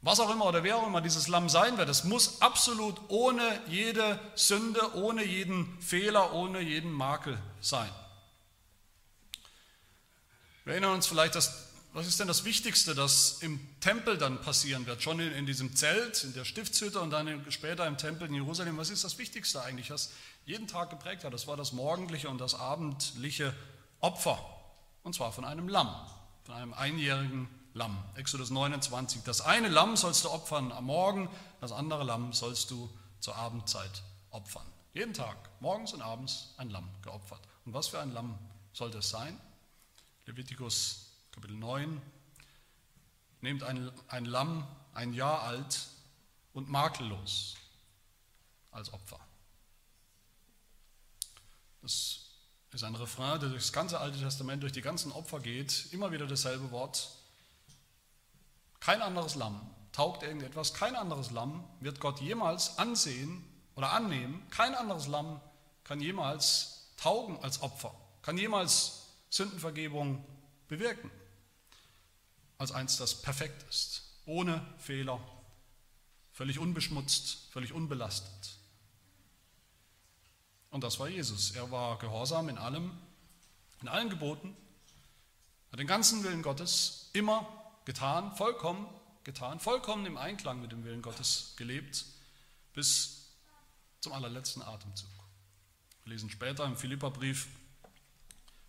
Was 0.01 0.19
auch 0.19 0.29
immer 0.29 0.45
oder 0.45 0.63
wer 0.63 0.77
auch 0.77 0.85
immer 0.85 1.01
dieses 1.01 1.29
Lamm 1.29 1.47
sein 1.47 1.77
wird, 1.77 1.87
es 1.87 2.03
muss 2.03 2.41
absolut 2.41 2.99
ohne 3.07 3.61
jede 3.67 4.19
Sünde, 4.35 4.95
ohne 4.95 5.23
jeden 5.23 5.81
Fehler, 5.81 6.33
ohne 6.33 6.59
jeden 6.59 6.91
Makel 6.91 7.41
sein. 7.61 7.89
Wir 10.65 10.73
erinnern 10.73 10.93
uns 10.93 11.07
vielleicht, 11.07 11.35
dass, 11.35 11.69
was 11.93 12.05
ist 12.05 12.19
denn 12.19 12.27
das 12.27 12.43
Wichtigste, 12.43 12.95
das 12.95 13.37
im 13.41 13.76
Tempel 13.87 14.17
dann 14.17 14.41
passieren 14.41 14.85
wird? 14.85 15.01
Schon 15.01 15.21
in, 15.21 15.31
in 15.31 15.45
diesem 15.45 15.73
Zelt, 15.73 16.25
in 16.25 16.33
der 16.33 16.43
Stiftshütte 16.43 16.99
und 16.99 17.09
dann 17.09 17.49
später 17.49 17.87
im 17.87 17.97
Tempel 17.97 18.27
in 18.27 18.33
Jerusalem. 18.33 18.77
Was 18.77 18.89
ist 18.89 19.05
das 19.05 19.17
Wichtigste 19.17 19.61
eigentlich, 19.61 19.91
was 19.91 20.11
jeden 20.45 20.67
Tag 20.67 20.89
geprägt 20.89 21.23
hat? 21.23 21.33
Das 21.33 21.47
war 21.47 21.55
das 21.55 21.71
morgendliche 21.71 22.27
und 22.27 22.39
das 22.39 22.53
abendliche 22.53 23.55
Opfer. 24.01 24.43
Und 25.03 25.15
zwar 25.15 25.31
von 25.31 25.45
einem 25.45 25.69
Lamm, 25.69 25.87
von 26.43 26.55
einem 26.55 26.73
einjährigen 26.73 27.47
Lamm. 27.73 27.97
Exodus 28.15 28.49
29. 28.49 29.21
Das 29.23 29.39
eine 29.39 29.69
Lamm 29.69 29.95
sollst 29.95 30.25
du 30.25 30.31
opfern 30.31 30.73
am 30.73 30.83
Morgen, 30.83 31.29
das 31.61 31.71
andere 31.71 32.03
Lamm 32.03 32.33
sollst 32.33 32.69
du 32.71 32.89
zur 33.21 33.37
Abendzeit 33.37 34.03
opfern. 34.31 34.67
Jeden 34.93 35.13
Tag, 35.13 35.37
morgens 35.61 35.93
und 35.93 36.01
abends 36.01 36.53
ein 36.57 36.71
Lamm 36.71 36.89
geopfert. 37.03 37.39
Und 37.63 37.73
was 37.73 37.87
für 37.87 38.01
ein 38.01 38.11
Lamm 38.11 38.37
sollte 38.73 38.97
es 38.97 39.09
sein? 39.09 39.39
Levitikus 40.25 41.05
Kapitel 41.31 41.55
9. 41.55 42.01
Nehmt 43.41 43.63
ein, 43.63 43.91
ein 44.07 44.25
Lamm, 44.25 44.67
ein 44.93 45.13
Jahr 45.13 45.43
alt 45.43 45.87
und 46.53 46.69
makellos 46.69 47.55
als 48.71 48.91
Opfer. 48.91 49.19
Das 51.81 52.19
ist 52.71 52.83
ein 52.83 52.95
Refrain, 52.95 53.39
der 53.39 53.49
durch 53.49 53.63
das 53.63 53.73
ganze 53.73 53.99
Alte 53.99 54.19
Testament, 54.19 54.63
durch 54.63 54.73
die 54.73 54.81
ganzen 54.81 55.11
Opfer 55.11 55.39
geht. 55.39 55.87
Immer 55.91 56.11
wieder 56.11 56.27
dasselbe 56.27 56.71
Wort. 56.71 57.11
Kein 58.79 59.01
anderes 59.01 59.35
Lamm 59.35 59.69
taugt 59.91 60.23
irgendetwas. 60.23 60.73
Kein 60.73 60.95
anderes 60.95 61.31
Lamm 61.31 61.63
wird 61.79 61.99
Gott 61.99 62.19
jemals 62.19 62.77
ansehen 62.77 63.43
oder 63.75 63.91
annehmen. 63.93 64.45
Kein 64.49 64.75
anderes 64.75 65.07
Lamm 65.07 65.39
kann 65.83 66.01
jemals 66.01 66.91
taugen 66.97 67.41
als 67.43 67.61
Opfer, 67.61 67.93
kann 68.21 68.37
jemals 68.37 69.07
Sündenvergebung 69.29 70.25
bewirken, 70.67 71.09
als 72.57 72.71
eins, 72.71 72.97
das 72.97 73.21
perfekt 73.21 73.63
ist, 73.69 74.03
ohne 74.25 74.65
Fehler, 74.77 75.19
völlig 76.31 76.59
unbeschmutzt, 76.59 77.49
völlig 77.51 77.73
unbelastet. 77.73 78.57
Und 80.69 80.83
das 80.83 80.99
war 80.99 81.07
Jesus. 81.07 81.51
Er 81.51 81.71
war 81.71 81.97
gehorsam 81.97 82.49
in 82.49 82.57
allem, 82.57 82.91
in 83.81 83.87
allen 83.87 84.09
Geboten, 84.09 84.55
hat 85.71 85.79
den 85.79 85.87
ganzen 85.87 86.23
Willen 86.23 86.41
Gottes 86.41 87.09
immer 87.13 87.47
getan, 87.85 88.35
vollkommen 88.35 88.87
getan, 89.23 89.59
vollkommen 89.59 90.05
im 90.05 90.17
Einklang 90.17 90.61
mit 90.61 90.71
dem 90.71 90.83
Willen 90.83 91.01
Gottes 91.01 91.53
gelebt, 91.57 92.05
bis 92.73 93.33
zum 93.99 94.13
allerletzten 94.13 94.61
Atemzug. 94.61 95.09
Wir 96.03 96.13
lesen 96.13 96.29
später 96.29 96.65
im 96.65 96.77
Philipperbrief, 96.77 97.47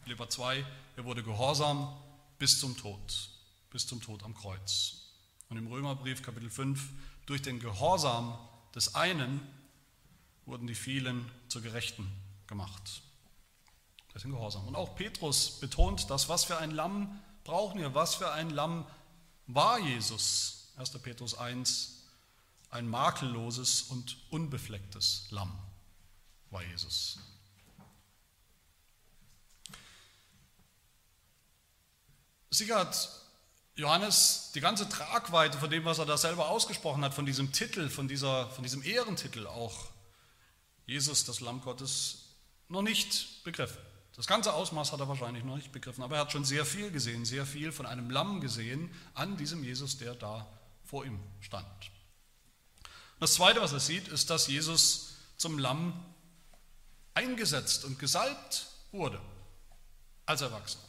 Philippa 0.03 0.29
2, 0.29 0.65
er 0.97 1.05
wurde 1.05 1.23
gehorsam 1.23 1.97
bis 2.39 2.59
zum 2.59 2.77
Tod, 2.77 3.31
bis 3.71 3.87
zum 3.87 4.01
Tod 4.01 4.23
am 4.23 4.35
Kreuz. 4.35 5.09
Und 5.49 5.57
im 5.57 5.67
Römerbrief 5.67 6.23
Kapitel 6.23 6.51
5, 6.51 6.89
durch 7.27 7.43
den 7.43 7.61
Gehorsam 7.61 8.39
des 8.75 8.95
einen 8.95 9.41
wurden 10.47 10.67
die 10.67 10.75
vielen 10.75 11.31
zu 11.49 11.61
Gerechten 11.61 12.11
gemacht. 12.47 13.03
Das 14.13 14.23
ist 14.23 14.25
ein 14.27 14.33
Gehorsam. 14.33 14.67
Und 14.67 14.77
auch 14.77 14.95
Petrus 14.97 15.61
betont 15.61 16.11
das, 16.11 16.29
was 16.29 16.45
für 16.45 16.59
ein 16.59 16.71
Lamm 16.71 17.21
brauchen 17.45 17.81
wir, 17.81 17.95
was 17.95 18.15
für 18.15 18.33
ein 18.33 18.51
Lamm 18.51 18.87
war 19.47 19.79
Jesus, 19.79 20.73
1. 20.77 20.91
Petrus 20.99 21.37
1, 21.37 22.05
ein 22.71 22.87
makelloses 22.87 23.83
und 23.83 24.19
unbeflecktes 24.31 25.27
Lamm 25.31 25.59
war 26.51 26.63
Jesus. 26.63 27.19
Hat 32.71 33.28
Johannes 33.79 34.51
die 34.57 34.61
ganze 34.61 34.89
Tragweite 34.89 35.57
von 35.57 35.71
dem, 35.71 35.85
was 35.85 35.99
er 35.99 36.07
da 36.07 36.19
selber 36.19 36.49
ausgesprochen 36.49 37.05
hat, 37.05 37.15
von 37.15 37.25
diesem 37.25 37.53
Titel, 37.53 37.89
von, 37.89 38.09
dieser, 38.09 38.51
von 38.51 38.65
diesem 38.65 38.83
Ehrentitel 38.83 39.47
auch, 39.47 39.87
Jesus, 40.85 41.25
das 41.25 41.39
Lamm 41.39 41.61
Gottes, 41.61 42.25
noch 42.69 42.83
nicht 42.83 43.45
begriffen. 43.45 43.79
Das 44.17 44.27
ganze 44.27 44.53
Ausmaß 44.53 44.91
hat 44.91 44.99
er 44.99 45.09
wahrscheinlich 45.09 45.45
noch 45.45 45.55
nicht 45.55 45.71
begriffen, 45.71 46.03
aber 46.03 46.17
er 46.17 46.23
hat 46.23 46.33
schon 46.33 46.45
sehr 46.45 46.67
viel 46.67 46.91
gesehen, 46.91 47.25
sehr 47.25 47.47
viel 47.47 47.71
von 47.71 47.87
einem 47.87 48.11
Lamm 48.11 48.41
gesehen 48.41 48.93
an 49.15 49.37
diesem 49.37 49.63
Jesus, 49.63 49.97
der 49.97 50.17
da 50.17 50.49
vor 50.85 51.05
ihm 51.05 51.21
stand. 51.41 51.93
Das 53.21 53.35
Zweite, 53.35 53.61
was 53.61 53.73
er 53.73 53.81
sieht, 53.81 54.09
ist, 54.09 54.29
dass 54.29 54.49
Jesus 54.49 55.15
zum 55.37 55.57
Lamm 55.57 56.05
eingesetzt 57.15 57.85
und 57.85 58.01
gesalbt 58.01 58.67
wurde 58.91 59.21
als 60.27 60.41
Erwachsener. 60.41 60.88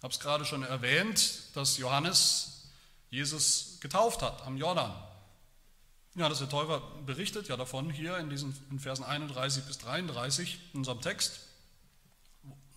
Ich 0.00 0.04
habe 0.04 0.14
es 0.14 0.20
gerade 0.20 0.46
schon 0.46 0.62
erwähnt, 0.62 1.42
dass 1.52 1.76
Johannes 1.76 2.62
Jesus 3.10 3.76
getauft 3.80 4.22
hat 4.22 4.40
am 4.46 4.56
Jordan. 4.56 4.90
Ja, 6.14 6.30
das 6.30 6.38
der 6.38 6.48
Täufer 6.48 6.80
berichtet 7.04 7.48
ja 7.48 7.58
davon 7.58 7.90
hier 7.90 8.16
in 8.16 8.30
diesen 8.30 8.56
in 8.70 8.80
Versen 8.80 9.04
31 9.04 9.64
bis 9.64 9.76
33 9.76 10.58
in 10.72 10.78
unserem 10.78 11.02
Text. 11.02 11.40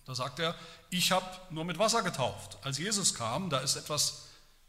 Da 0.04 0.14
sagt 0.14 0.38
er, 0.38 0.54
ich 0.90 1.12
habe 1.12 1.24
nur 1.48 1.64
mit 1.64 1.78
Wasser 1.78 2.02
getauft. 2.02 2.58
Als 2.60 2.76
Jesus 2.76 3.14
kam, 3.14 3.48
da 3.48 3.60
ist 3.60 3.76
etwas 3.76 4.26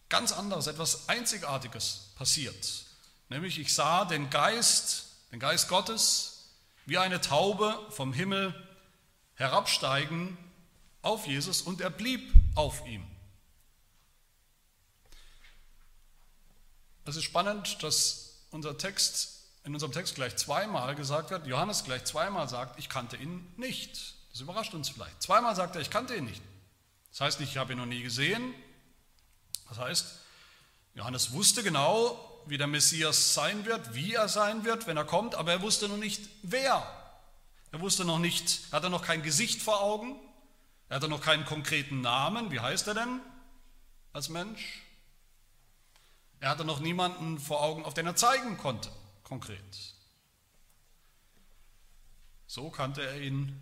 ganz 0.07 0.31
anderes, 0.31 0.67
etwas 0.67 1.09
Einzigartiges 1.09 2.11
passiert. 2.15 2.85
Nämlich 3.27 3.59
ich 3.59 3.73
sah 3.73 4.05
den 4.05 4.29
Geist, 4.29 5.07
den 5.33 5.41
Geist 5.41 5.67
Gottes, 5.67 6.53
wie 6.85 6.99
eine 6.99 7.19
Taube 7.19 7.77
vom 7.89 8.13
Himmel 8.13 8.55
herabsteigen 9.33 10.37
auf 11.01 11.27
Jesus 11.27 11.61
und 11.61 11.81
er 11.81 11.89
blieb 11.89 12.33
auf 12.55 12.85
ihm. 12.85 13.05
Es 17.05 17.15
ist 17.15 17.23
spannend, 17.23 17.83
dass 17.83 18.47
unser 18.49 18.77
Text, 18.77 19.43
in 19.63 19.73
unserem 19.73 19.91
Text 19.91 20.15
gleich 20.15 20.35
zweimal 20.37 20.95
gesagt 20.95 21.29
wird, 21.29 21.45
Johannes 21.45 21.83
gleich 21.83 22.03
zweimal 22.05 22.49
sagt, 22.49 22.79
ich 22.79 22.89
kannte 22.89 23.15
ihn 23.17 23.45
nicht. 23.57 24.15
Das 24.31 24.41
überrascht 24.41 24.73
uns 24.73 24.89
vielleicht. 24.89 25.21
Zweimal 25.21 25.55
sagt 25.55 25.75
er, 25.75 25.81
ich 25.81 25.89
kannte 25.89 26.15
ihn 26.15 26.25
nicht. 26.25 26.41
Das 27.11 27.21
heißt 27.21 27.39
nicht, 27.39 27.51
ich 27.51 27.57
habe 27.57 27.73
ihn 27.73 27.77
noch 27.77 27.85
nie 27.85 28.01
gesehen. 28.01 28.53
Das 29.69 29.77
heißt, 29.77 30.19
Johannes 30.95 31.31
wusste 31.31 31.61
genau, 31.63 32.41
wie 32.47 32.57
der 32.57 32.67
Messias 32.67 33.33
sein 33.33 33.65
wird, 33.65 33.93
wie 33.93 34.13
er 34.13 34.27
sein 34.27 34.65
wird, 34.65 34.87
wenn 34.87 34.97
er 34.97 35.05
kommt, 35.05 35.35
aber 35.35 35.51
er 35.51 35.61
wusste 35.61 35.87
noch 35.87 35.97
nicht, 35.97 36.21
wer. 36.41 36.85
Er 37.71 37.81
wusste 37.81 38.05
noch 38.05 38.19
nicht, 38.19 38.61
er 38.71 38.77
hatte 38.77 38.89
noch 38.89 39.03
kein 39.03 39.21
Gesicht 39.21 39.61
vor 39.61 39.81
Augen, 39.81 40.15
er 40.89 40.97
hatte 40.97 41.07
noch 41.07 41.21
keinen 41.21 41.45
konkreten 41.45 42.01
Namen. 42.01 42.51
Wie 42.51 42.59
heißt 42.59 42.87
er 42.87 42.93
denn 42.93 43.19
als 44.13 44.29
Mensch? 44.29 44.81
Er 46.39 46.49
hatte 46.49 46.65
noch 46.65 46.79
niemanden 46.79 47.39
vor 47.39 47.61
Augen, 47.63 47.85
auf 47.85 47.93
den 47.93 48.05
er 48.05 48.15
zeigen 48.15 48.57
konnte, 48.57 48.89
konkret. 49.23 49.63
So 52.47 52.69
kannte 52.69 53.01
er 53.01 53.19
ihn 53.19 53.59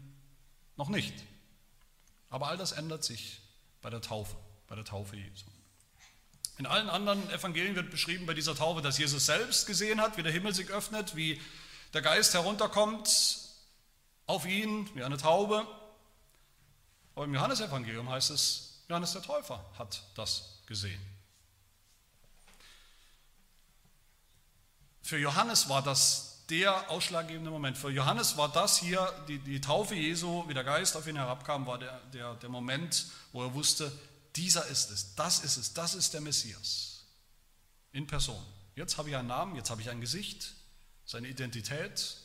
noch 0.75 0.89
nicht. 0.89 1.13
Aber 2.29 2.47
all 2.47 2.57
das 2.57 2.71
ändert 2.73 3.03
sich 3.03 3.41
bei 3.81 3.89
der 3.89 4.01
Taufe, 4.01 4.36
bei 4.67 4.75
der 4.75 4.86
Taufe 4.86 5.15
Jesu. 5.15 5.45
In 6.57 6.65
allen 6.65 6.89
anderen 6.89 7.29
Evangelien 7.31 7.75
wird 7.75 7.89
beschrieben 7.89 8.25
bei 8.25 8.33
dieser 8.33 8.55
Taufe, 8.55 8.81
dass 8.81 8.97
Jesus 8.97 9.25
selbst 9.25 9.65
gesehen 9.65 10.01
hat, 10.01 10.17
wie 10.17 10.23
der 10.23 10.31
Himmel 10.31 10.53
sich 10.53 10.69
öffnet, 10.69 11.15
wie 11.15 11.41
der 11.93 12.01
Geist 12.01 12.33
herunterkommt 12.33 13.39
auf 14.25 14.45
ihn 14.45 14.89
wie 14.95 15.03
eine 15.03 15.17
Taube. 15.17 15.67
Aber 17.15 17.26
im 17.26 17.34
Johannesevangelium 17.34 18.10
heißt 18.10 18.32
es, 18.32 18.82
Johannes 18.89 19.13
der 19.13 19.21
Täufer 19.21 19.63
hat 19.78 20.04
das 20.15 20.62
gesehen. 20.65 21.02
Für 25.02 25.17
Johannes 25.17 25.69
war 25.69 25.82
das 25.82 26.34
der 26.49 26.89
ausschlaggebende 26.89 27.52
Moment. 27.52 27.78
Für 27.78 27.89
Johannes 27.89 28.38
war 28.38 28.52
das 28.52 28.78
hier, 28.78 29.12
die, 29.28 29.39
die 29.39 29.62
Taufe 29.62 29.95
Jesu, 29.95 30.47
wie 30.47 30.54
der 30.54 30.63
Geist 30.63 30.95
auf 30.95 31.08
ihn 31.08 31.15
herabkam, 31.15 31.65
war 31.65 31.78
der, 31.78 31.99
der, 32.13 32.36
der 32.36 32.49
Moment, 32.49 33.06
wo 33.32 33.43
er 33.43 33.54
wusste, 33.54 33.91
dieser 34.36 34.65
ist 34.67 34.91
es, 34.91 35.15
das 35.15 35.39
ist 35.39 35.58
es, 35.58 35.73
das 35.73 35.95
ist 35.95 36.13
der 36.13 36.21
Messias 36.21 37.06
in 37.91 38.08
Person. 38.08 38.43
Jetzt 38.76 38.97
habe 38.97 39.10
ich 39.10 39.15
einen 39.15 39.28
Namen, 39.28 39.56
jetzt 39.56 39.69
habe 39.69 39.82
ich 39.82 39.89
ein 39.89 40.02
Gesicht, 40.02 40.54
seine 41.06 41.28
Identität, 41.28 42.17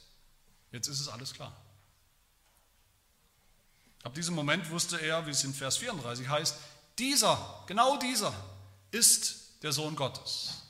jetzt 0.73 0.89
ist 0.89 1.01
es 1.01 1.09
alles 1.09 1.35
klar. 1.35 1.55
Ab 4.09 4.15
diesem 4.15 4.35
Moment 4.35 4.71
wusste 4.71 4.99
er, 4.99 5.27
wie 5.27 5.33
es 5.33 5.45
in 5.45 5.53
Vers 5.53 5.77
34 5.77 6.27
heißt, 6.27 6.57
dieser, 6.99 7.63
genau 7.67 7.99
dieser 7.99 8.33
ist 8.91 9.63
der 9.63 9.71
Sohn 9.71 9.97
Gottes. 9.97 10.63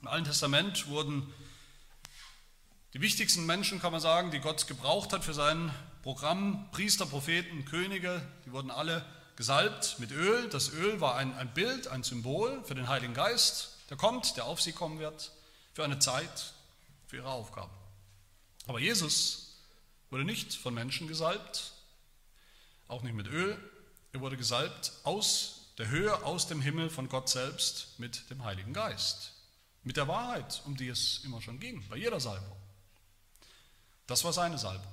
Im 0.00 0.08
Alten 0.08 0.24
Testament 0.24 0.88
wurden 0.88 1.32
die 2.92 3.00
wichtigsten 3.00 3.46
Menschen, 3.46 3.80
kann 3.80 3.92
man 3.92 4.00
sagen, 4.00 4.32
die 4.32 4.40
Gott 4.40 4.66
gebraucht 4.66 5.12
hat 5.12 5.22
für 5.22 5.32
sein 5.32 5.72
Programm, 6.02 6.68
Priester, 6.72 7.06
Propheten, 7.06 7.64
Könige, 7.64 8.20
die 8.44 8.50
wurden 8.50 8.72
alle 8.72 9.06
gesalbt 9.36 10.00
mit 10.00 10.10
Öl. 10.10 10.48
Das 10.48 10.72
Öl 10.72 11.00
war 11.00 11.14
ein, 11.14 11.36
ein 11.36 11.54
Bild, 11.54 11.86
ein 11.86 12.02
Symbol 12.02 12.64
für 12.64 12.74
den 12.74 12.88
Heiligen 12.88 13.14
Geist, 13.14 13.76
der 13.90 13.96
kommt, 13.96 14.36
der 14.36 14.46
auf 14.46 14.60
sie 14.60 14.72
kommen 14.72 14.98
wird, 14.98 15.30
für 15.72 15.84
eine 15.84 16.00
Zeit, 16.00 16.52
für 17.06 17.18
ihre 17.18 17.30
Aufgaben. 17.30 17.70
Aber 18.66 18.80
Jesus 18.80 19.51
wurde 20.12 20.24
nicht 20.24 20.54
von 20.54 20.74
Menschen 20.74 21.08
gesalbt, 21.08 21.72
auch 22.86 23.02
nicht 23.02 23.14
mit 23.14 23.26
Öl, 23.28 23.58
er 24.12 24.20
wurde 24.20 24.36
gesalbt 24.36 24.92
aus 25.04 25.72
der 25.78 25.88
Höhe, 25.88 26.22
aus 26.22 26.46
dem 26.46 26.60
Himmel 26.60 26.90
von 26.90 27.08
Gott 27.08 27.30
selbst 27.30 27.98
mit 27.98 28.28
dem 28.28 28.44
Heiligen 28.44 28.74
Geist. 28.74 29.32
Mit 29.84 29.96
der 29.96 30.06
Wahrheit, 30.08 30.60
um 30.66 30.76
die 30.76 30.88
es 30.88 31.24
immer 31.24 31.40
schon 31.40 31.58
ging, 31.58 31.88
bei 31.88 31.96
jeder 31.96 32.20
Salbung. 32.20 32.56
Das 34.06 34.22
war 34.22 34.34
seine 34.34 34.58
Salbung. 34.58 34.92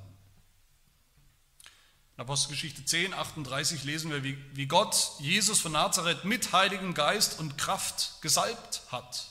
In 2.16 2.22
Apostelgeschichte 2.22 2.86
10, 2.86 3.14
38 3.14 3.84
lesen 3.84 4.12
wir, 4.12 4.24
wie, 4.24 4.38
wie 4.56 4.68
Gott 4.68 5.12
Jesus 5.20 5.60
von 5.60 5.74
Nazareth 5.74 6.24
mit 6.24 6.54
Heiligen 6.54 6.94
Geist 6.94 7.40
und 7.40 7.58
Kraft 7.58 8.22
gesalbt 8.22 8.84
hat. 8.90 9.28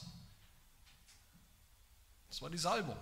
Das 2.28 2.42
war 2.42 2.50
die 2.50 2.58
Salbung. 2.58 2.98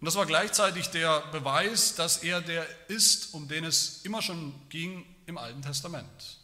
Und 0.00 0.06
das 0.06 0.14
war 0.14 0.26
gleichzeitig 0.26 0.90
der 0.90 1.20
Beweis, 1.32 1.94
dass 1.96 2.18
er 2.18 2.40
der 2.40 2.66
ist, 2.88 3.34
um 3.34 3.48
den 3.48 3.64
es 3.64 4.04
immer 4.04 4.22
schon 4.22 4.54
ging 4.68 5.04
im 5.26 5.38
Alten 5.38 5.62
Testament. 5.62 6.38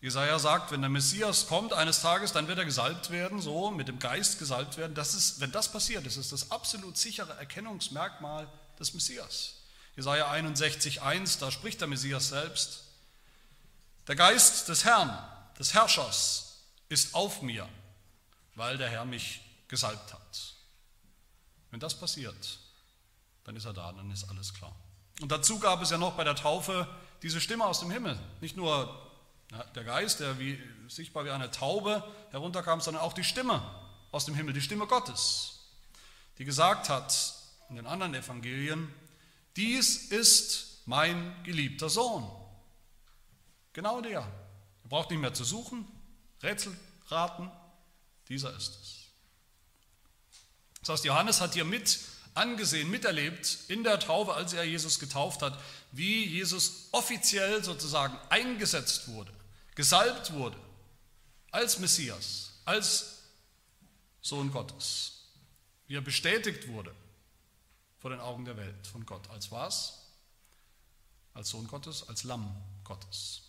Jesaja 0.00 0.38
sagt, 0.38 0.72
wenn 0.72 0.80
der 0.80 0.90
Messias 0.90 1.46
kommt 1.46 1.72
eines 1.72 2.02
Tages, 2.02 2.32
dann 2.32 2.48
wird 2.48 2.58
er 2.58 2.64
gesalbt 2.64 3.10
werden, 3.10 3.40
so 3.40 3.70
mit 3.70 3.86
dem 3.86 4.00
Geist 4.00 4.38
gesalbt 4.40 4.76
werden. 4.76 4.94
Das 4.94 5.14
ist, 5.14 5.40
wenn 5.40 5.52
das 5.52 5.70
passiert, 5.70 6.04
das 6.06 6.16
ist 6.16 6.32
das 6.32 6.50
absolut 6.50 6.96
sichere 6.98 7.36
Erkennungsmerkmal 7.36 8.48
des 8.80 8.94
Messias. 8.94 9.54
Jesaja 9.94 10.30
61,1, 10.32 11.38
da 11.38 11.50
spricht 11.52 11.80
der 11.80 11.88
Messias 11.88 12.28
selbst. 12.28 12.84
Der 14.08 14.16
Geist 14.16 14.68
des 14.68 14.84
Herrn, 14.84 15.16
des 15.58 15.74
Herrschers, 15.74 16.58
ist 16.88 17.14
auf 17.14 17.42
mir, 17.42 17.68
weil 18.56 18.78
der 18.78 18.88
Herr 18.88 19.04
mich 19.04 19.40
gesalbt 19.68 20.12
hat. 20.12 20.51
Wenn 21.72 21.80
das 21.80 21.98
passiert, 21.98 22.58
dann 23.44 23.56
ist 23.56 23.64
er 23.64 23.72
da, 23.72 23.90
dann 23.92 24.10
ist 24.10 24.28
alles 24.28 24.52
klar. 24.52 24.76
Und 25.20 25.32
dazu 25.32 25.58
gab 25.58 25.80
es 25.82 25.90
ja 25.90 25.96
noch 25.96 26.12
bei 26.12 26.22
der 26.22 26.36
Taufe 26.36 26.86
diese 27.22 27.40
Stimme 27.40 27.64
aus 27.64 27.80
dem 27.80 27.90
Himmel. 27.90 28.18
Nicht 28.42 28.56
nur 28.56 29.10
der 29.74 29.84
Geist, 29.84 30.20
der 30.20 30.38
wie, 30.38 30.60
sichtbar 30.88 31.24
wie 31.24 31.30
eine 31.30 31.50
Taube 31.50 32.04
herunterkam, 32.30 32.82
sondern 32.82 33.02
auch 33.02 33.14
die 33.14 33.24
Stimme 33.24 33.62
aus 34.10 34.26
dem 34.26 34.34
Himmel, 34.34 34.52
die 34.52 34.60
Stimme 34.60 34.86
Gottes, 34.86 35.60
die 36.38 36.44
gesagt 36.44 36.90
hat 36.90 37.34
in 37.70 37.76
den 37.76 37.86
anderen 37.86 38.14
Evangelien, 38.14 38.94
dies 39.56 39.96
ist 40.10 40.82
mein 40.86 41.34
geliebter 41.42 41.88
Sohn. 41.88 42.30
Genau 43.72 44.02
der. 44.02 44.20
Er 44.20 44.88
braucht 44.90 45.10
nicht 45.10 45.20
mehr 45.20 45.32
zu 45.32 45.44
suchen, 45.44 45.88
Rätsel 46.42 46.78
raten, 47.06 47.50
dieser 48.28 48.54
ist 48.54 48.78
es. 48.82 49.01
Das 50.82 50.90
heißt, 50.90 51.04
Johannes 51.04 51.40
hat 51.40 51.54
hier 51.54 51.64
mit 51.64 51.98
angesehen, 52.34 52.90
miterlebt 52.90 53.58
in 53.68 53.82
der 53.82 53.98
Taufe, 53.98 54.34
als 54.34 54.52
er 54.52 54.64
Jesus 54.64 54.98
getauft 54.98 55.42
hat, 55.42 55.58
wie 55.90 56.24
Jesus 56.24 56.88
offiziell 56.92 57.64
sozusagen 57.64 58.16
eingesetzt 58.30 59.08
wurde 59.08 59.32
gesalbt 59.74 60.32
wurde 60.32 60.58
als 61.50 61.78
Messias, 61.78 62.52
als 62.64 63.22
Sohn 64.20 64.50
Gottes, 64.50 65.24
wie 65.86 65.96
er 65.96 66.00
bestätigt 66.00 66.68
wurde 66.68 66.94
vor 67.98 68.10
den 68.10 68.20
Augen 68.20 68.44
der 68.44 68.56
Welt 68.56 68.86
von 68.86 69.04
Gott. 69.06 69.28
Als 69.30 69.50
was? 69.50 70.06
Als 71.34 71.50
Sohn 71.50 71.66
Gottes, 71.66 72.08
als 72.08 72.24
Lamm 72.24 72.54
Gottes. 72.84 73.42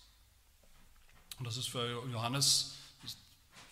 Und 1.40 1.46
das 1.46 1.58
ist 1.58 1.70
für 1.70 1.88
Johannes 2.08 2.74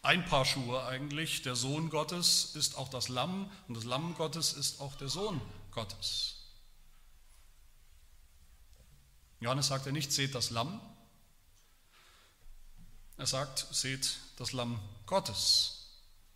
ein 0.02 0.26
Paar 0.26 0.46
Schuhe 0.46 0.86
eigentlich. 0.86 1.42
Der 1.44 1.56
Sohn 1.56 1.90
Gottes 1.90 2.56
ist 2.56 2.76
auch 2.78 2.90
das 2.90 3.08
Lamm 3.08 3.52
und 3.68 3.76
das 3.76 3.84
Lamm 3.84 4.16
Gottes 4.16 4.54
ist 4.54 4.82
auch 4.82 4.96
der 4.96 5.10
Sohn 5.10 5.42
Gottes. 5.72 6.36
Johannes 9.40 9.68
sagt 9.68 9.88
ja 9.88 9.92
nicht, 9.92 10.12
seht 10.12 10.36
das 10.36 10.52
Lamm, 10.52 10.80
er 13.18 13.26
sagt, 13.26 13.68
seht 13.72 14.18
das 14.38 14.52
Lamm 14.52 14.80
Gottes, 15.06 15.88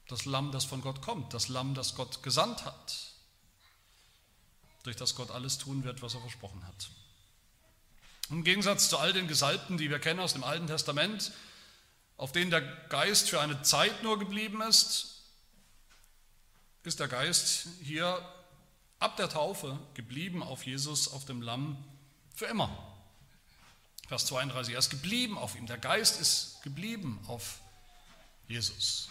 das 0.08 0.26
Lamm, 0.26 0.52
das 0.52 0.66
von 0.66 0.82
Gott 0.82 1.02
kommt, 1.02 1.34
das 1.34 1.48
Lamm, 1.48 1.76
das 1.76 1.96
Gott 1.96 2.24
gesandt 2.24 2.66
hat, 2.66 3.14
durch 4.84 4.96
das 4.96 5.16
Gott 5.16 5.32
alles 5.32 5.58
tun 5.58 5.84
wird, 5.84 6.02
was 6.02 6.16
er 6.16 6.22
versprochen 6.22 6.66
hat. 6.66 6.90
Im 8.30 8.44
Gegensatz 8.44 8.90
zu 8.90 8.98
all 8.98 9.14
den 9.14 9.28
Gesalbten, 9.28 9.78
die 9.78 9.90
wir 9.90 10.00
kennen 10.00 10.20
aus 10.20 10.34
dem 10.34 10.44
Alten 10.44 10.68
Testament, 10.68 11.32
auf 12.18 12.32
denen 12.32 12.52
der 12.52 12.62
Geist 12.62 13.30
für 13.30 13.42
eine 13.42 13.62
Zeit 13.62 14.04
nur 14.04 14.20
geblieben 14.20 14.62
ist, 14.62 15.24
ist 16.84 17.00
der 17.00 17.08
Geist 17.08 17.68
hier 17.82 18.24
ab 19.00 19.18
der 19.18 19.30
Taufe 19.30 19.80
geblieben 19.96 20.44
auf 20.44 20.66
Jesus, 20.66 21.12
auf 21.12 21.26
dem 21.26 21.42
Lamm, 21.42 21.84
für 22.34 22.46
immer. 22.46 22.70
Vers 24.08 24.28
32, 24.28 24.74
er 24.74 24.80
ist 24.80 24.90
geblieben 24.90 25.38
auf 25.38 25.56
ihm, 25.56 25.66
der 25.66 25.78
Geist 25.78 26.22
ist 26.22 26.62
geblieben 26.64 27.20
auf 27.28 27.60
Jesus. 28.48 29.10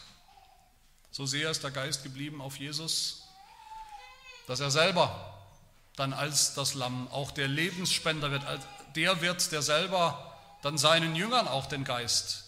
So 1.10 1.26
sehr 1.26 1.50
ist 1.50 1.62
der 1.62 1.72
Geist 1.72 2.04
geblieben 2.04 2.40
auf 2.40 2.58
Jesus, 2.58 3.24
dass 4.46 4.60
er 4.60 4.70
selber 4.70 5.30
dann 5.96 6.12
als 6.12 6.54
das 6.54 6.74
Lamm 6.74 7.08
auch 7.08 7.30
der 7.32 7.48
Lebensspender 7.48 8.30
wird, 8.30 8.44
der 8.94 9.20
wird, 9.20 9.52
der 9.52 9.62
selber 9.62 10.36
dann 10.62 10.78
seinen 10.78 11.14
Jüngern 11.14 11.48
auch 11.48 11.66
den 11.66 11.84
Geist 11.84 12.43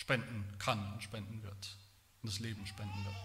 spenden 0.00 0.46
kann 0.58 0.94
und 0.94 1.02
spenden 1.02 1.42
wird 1.42 1.76
und 2.22 2.32
das 2.32 2.40
Leben 2.40 2.66
spenden 2.66 3.04
wird. 3.04 3.16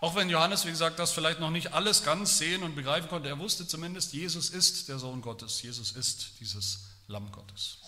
Auch 0.00 0.14
wenn 0.14 0.30
Johannes, 0.30 0.64
wie 0.64 0.70
gesagt, 0.70 1.00
das 1.00 1.10
vielleicht 1.10 1.40
noch 1.40 1.50
nicht 1.50 1.74
alles 1.74 2.04
ganz 2.04 2.38
sehen 2.38 2.62
und 2.62 2.76
begreifen 2.76 3.08
konnte, 3.08 3.28
er 3.28 3.40
wusste 3.40 3.66
zumindest, 3.66 4.12
Jesus 4.12 4.50
ist 4.50 4.88
der 4.88 5.00
Sohn 5.00 5.20
Gottes, 5.20 5.62
Jesus 5.62 5.92
ist 5.92 6.38
dieses 6.38 6.90
Lamm 7.08 7.32
Gottes. 7.32 7.78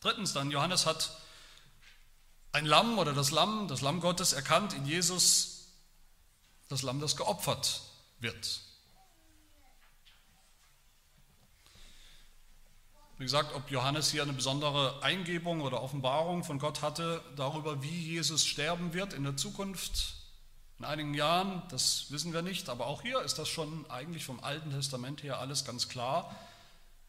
Drittens 0.00 0.32
dann, 0.32 0.50
Johannes 0.50 0.86
hat 0.86 1.10
ein 2.52 2.64
Lamm 2.64 2.98
oder 2.98 3.12
das 3.12 3.30
Lamm, 3.30 3.68
das 3.68 3.82
Lamm 3.82 4.00
Gottes 4.00 4.32
erkannt 4.32 4.72
in 4.72 4.86
Jesus, 4.86 5.66
das 6.68 6.80
Lamm, 6.82 7.00
das 7.00 7.16
geopfert 7.16 7.82
wird. 8.18 8.62
Wie 13.22 13.26
gesagt, 13.26 13.54
ob 13.54 13.70
Johannes 13.70 14.10
hier 14.10 14.24
eine 14.24 14.32
besondere 14.32 15.00
Eingebung 15.04 15.60
oder 15.60 15.80
Offenbarung 15.80 16.42
von 16.42 16.58
Gott 16.58 16.82
hatte 16.82 17.22
darüber, 17.36 17.80
wie 17.80 18.14
Jesus 18.14 18.44
sterben 18.44 18.94
wird 18.94 19.12
in 19.12 19.22
der 19.22 19.36
Zukunft, 19.36 20.14
in 20.80 20.84
einigen 20.84 21.14
Jahren, 21.14 21.62
das 21.68 22.10
wissen 22.10 22.32
wir 22.32 22.42
nicht, 22.42 22.68
aber 22.68 22.88
auch 22.88 23.02
hier 23.02 23.22
ist 23.22 23.38
das 23.38 23.48
schon 23.48 23.88
eigentlich 23.88 24.24
vom 24.24 24.40
Alten 24.40 24.72
Testament 24.72 25.22
her 25.22 25.38
alles 25.38 25.64
ganz 25.64 25.88
klar. 25.88 26.34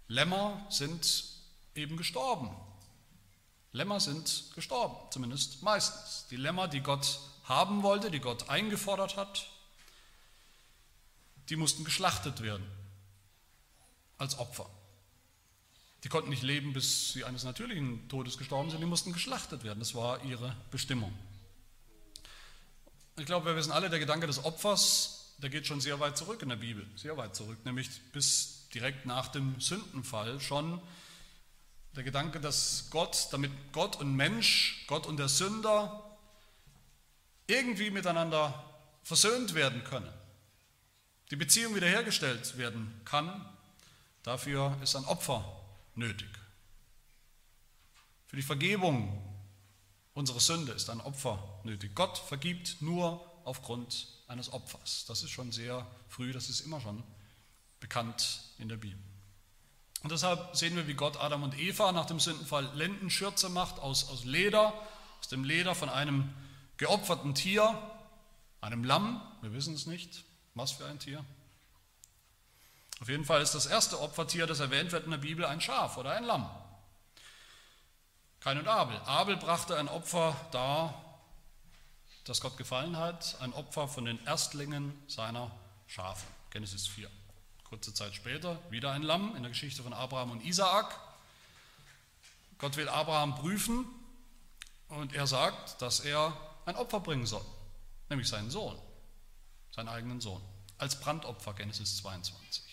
Lämmer 0.08 0.64
sind 0.70 1.26
eben 1.74 1.98
gestorben. 1.98 2.56
Lämmer 3.72 4.00
sind 4.00 4.52
gestorben, 4.54 4.96
zumindest 5.10 5.64
meistens. 5.64 6.28
Die 6.30 6.38
Lämmer, 6.38 6.68
die 6.68 6.82
Gott 6.82 7.22
haben 7.46 7.82
wollte, 7.82 8.12
die 8.12 8.20
Gott 8.20 8.50
eingefordert 8.50 9.18
hat, 9.18 9.48
die 11.50 11.56
mussten 11.56 11.84
geschlachtet 11.84 12.44
werden 12.44 12.70
als 14.20 14.38
Opfer. 14.38 14.70
Die 16.04 16.10
konnten 16.10 16.30
nicht 16.30 16.44
leben, 16.44 16.74
bis 16.74 17.14
sie 17.14 17.24
eines 17.24 17.46
natürlichen 17.46 18.10
Todes 18.10 18.38
gestorben 18.38 18.70
sind, 18.70 18.82
die 18.82 18.86
mussten 18.86 19.14
geschlachtet 19.14 19.64
werden. 19.64 19.80
Das 19.80 19.96
war 19.96 20.22
ihre 20.26 20.56
Bestimmung. 20.70 21.14
Ich 23.18 23.26
glaube, 23.26 23.46
wir 23.46 23.56
wissen 23.56 23.72
alle, 23.72 23.90
der 23.90 24.00
Gedanke 24.00 24.28
des 24.28 24.44
Opfers, 24.44 25.36
der 25.38 25.50
geht 25.50 25.66
schon 25.66 25.80
sehr 25.80 26.00
weit 26.00 26.18
zurück 26.18 26.42
in 26.42 26.50
der 26.50 26.58
Bibel, 26.58 26.86
sehr 26.96 27.16
weit 27.16 27.36
zurück, 27.36 27.64
nämlich 27.64 27.90
bis 28.12 28.68
direkt 28.74 29.06
nach 29.06 29.30
dem 29.30 29.60
Sündenfall 29.62 30.42
schon 30.42 30.82
der 31.96 32.04
Gedanke, 32.04 32.42
dass 32.42 32.88
Gott, 32.90 33.28
damit 33.32 33.52
Gott 33.72 33.96
und 33.98 34.16
Mensch, 34.16 34.84
Gott 34.88 35.06
und 35.06 35.18
der 35.18 35.30
Sünder 35.30 36.18
irgendwie 37.48 37.92
miteinander 37.92 38.64
versöhnt 39.04 39.54
werden 39.54 39.84
können, 39.84 40.12
die 41.30 41.36
Beziehung 41.36 41.76
wiederhergestellt 41.76 42.58
werden 42.58 43.00
kann, 43.06 43.46
dafür 44.24 44.76
ist 44.82 44.96
ein 44.96 45.06
Opfer 45.06 45.63
nötig. 45.96 46.30
Für 48.28 48.36
die 48.36 48.42
Vergebung 48.42 49.22
unserer 50.14 50.40
Sünde 50.40 50.72
ist 50.72 50.90
ein 50.90 51.02
Opfer 51.02 51.62
nötig. 51.64 51.96
Gott 51.96 52.18
vergibt 52.18 52.82
nur 52.82 53.30
aufgrund 53.46 54.08
eines 54.28 54.52
Opfers. 54.52 55.06
Das 55.08 55.24
ist 55.24 55.32
schon 55.32 55.52
sehr 55.52 55.86
früh, 56.08 56.32
das 56.32 56.50
ist 56.50 56.62
immer 56.62 56.82
schon 56.82 57.04
bekannt 57.80 58.40
in 58.58 58.70
der 58.70 58.78
Bibel. 58.78 59.00
Und 60.02 60.12
deshalb 60.12 60.56
sehen 60.56 60.76
wir, 60.76 60.88
wie 60.88 60.96
Gott 60.96 61.18
Adam 61.18 61.44
und 61.44 61.58
Eva 61.58 61.92
nach 61.92 62.06
dem 62.06 62.20
Sündenfall 62.20 62.70
Lendenschürze 62.76 63.50
macht 63.50 63.80
aus, 63.80 64.10
aus 64.10 64.26
Leder, 64.26 64.74
aus 65.20 65.30
dem 65.30 65.44
Leder 65.44 65.76
von 65.76 65.90
einem 65.90 66.30
geopferten 66.78 67.36
Tier, 67.36 67.82
einem 68.60 68.84
Lamm, 68.84 69.22
wir 69.42 69.54
wissen 69.54 69.74
es 69.74 69.86
nicht, 69.86 70.24
was 70.56 70.72
für 70.72 70.86
ein 70.86 71.00
Tier. 71.00 71.24
Auf 73.04 73.10
jeden 73.10 73.26
Fall 73.26 73.42
ist 73.42 73.54
das 73.54 73.66
erste 73.66 74.00
Opfertier, 74.00 74.48
das 74.48 74.62
erwähnt 74.62 74.94
wird 74.94 75.04
in 75.04 75.12
der 75.12 75.18
Bibel, 75.18 75.44
ein 75.44 75.60
Schaf 75.60 75.98
oder 75.98 76.12
ein 76.12 76.24
Lamm. 76.24 76.50
Kain 78.40 78.58
und 78.58 78.70
Abel. 78.70 78.96
Abel 79.06 79.36
brachte 79.36 79.76
ein 79.76 79.90
Opfer 79.90 80.34
dar, 80.52 81.20
das 82.24 82.40
Gott 82.40 82.56
gefallen 82.56 82.96
hat, 82.96 83.36
ein 83.42 83.52
Opfer 83.52 83.90
von 83.90 84.06
den 84.06 84.26
Erstlingen 84.26 84.98
seiner 85.10 85.52
Schafe. 85.86 86.26
Genesis 86.52 86.88
4. 86.88 87.12
Kurze 87.66 87.94
Zeit 87.94 88.16
später 88.16 88.58
wieder 88.70 88.94
ein 88.94 89.04
Lamm 89.04 89.36
in 89.36 89.44
der 89.44 89.50
Geschichte 89.50 89.84
von 89.84 89.92
Abraham 89.92 90.32
und 90.32 90.46
Isaak. 90.46 90.98
Gott 92.58 92.78
will 92.78 92.88
Abraham 92.88 93.36
prüfen 93.36 93.86
und 94.88 95.12
er 95.14 95.28
sagt, 95.28 95.82
dass 95.82 96.00
er 96.00 96.32
ein 96.66 96.78
Opfer 96.78 97.02
bringen 97.02 97.26
soll, 97.26 97.44
nämlich 98.08 98.30
seinen 98.30 98.50
Sohn, 98.50 98.82
seinen 99.76 99.90
eigenen 99.90 100.22
Sohn, 100.22 100.42
als 100.78 100.98
Brandopfer, 101.02 101.54
Genesis 101.54 101.98
22. 101.98 102.73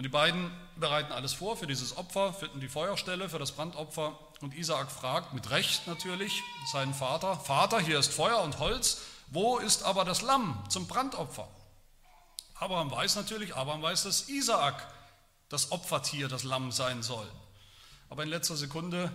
Und 0.00 0.04
die 0.04 0.08
beiden 0.08 0.50
bereiten 0.76 1.12
alles 1.12 1.34
vor 1.34 1.58
für 1.58 1.66
dieses 1.66 1.98
Opfer, 1.98 2.32
finden 2.32 2.58
die 2.58 2.70
Feuerstelle 2.70 3.28
für 3.28 3.38
das 3.38 3.52
Brandopfer. 3.52 4.18
Und 4.40 4.54
Isaak 4.54 4.90
fragt, 4.90 5.34
mit 5.34 5.50
Recht 5.50 5.86
natürlich, 5.86 6.42
seinen 6.72 6.94
Vater, 6.94 7.36
Vater, 7.36 7.78
hier 7.80 7.98
ist 7.98 8.10
Feuer 8.10 8.40
und 8.40 8.58
Holz, 8.60 9.02
wo 9.26 9.58
ist 9.58 9.82
aber 9.82 10.06
das 10.06 10.22
Lamm 10.22 10.64
zum 10.70 10.86
Brandopfer? 10.86 11.46
Abraham 12.54 12.90
weiß 12.90 13.16
natürlich, 13.16 13.54
Abraham 13.54 13.82
weiß, 13.82 14.04
dass 14.04 14.30
Isaak 14.30 14.90
das 15.50 15.70
Opfertier, 15.70 16.28
das 16.28 16.44
Lamm 16.44 16.72
sein 16.72 17.02
soll. 17.02 17.30
Aber 18.08 18.22
in 18.22 18.30
letzter 18.30 18.56
Sekunde 18.56 19.12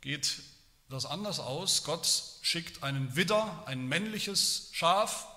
geht 0.00 0.42
das 0.88 1.06
anders 1.06 1.38
aus. 1.38 1.84
Gott 1.84 2.08
schickt 2.42 2.82
einen 2.82 3.14
Widder, 3.14 3.62
ein 3.66 3.86
männliches 3.86 4.70
Schaf 4.72 5.28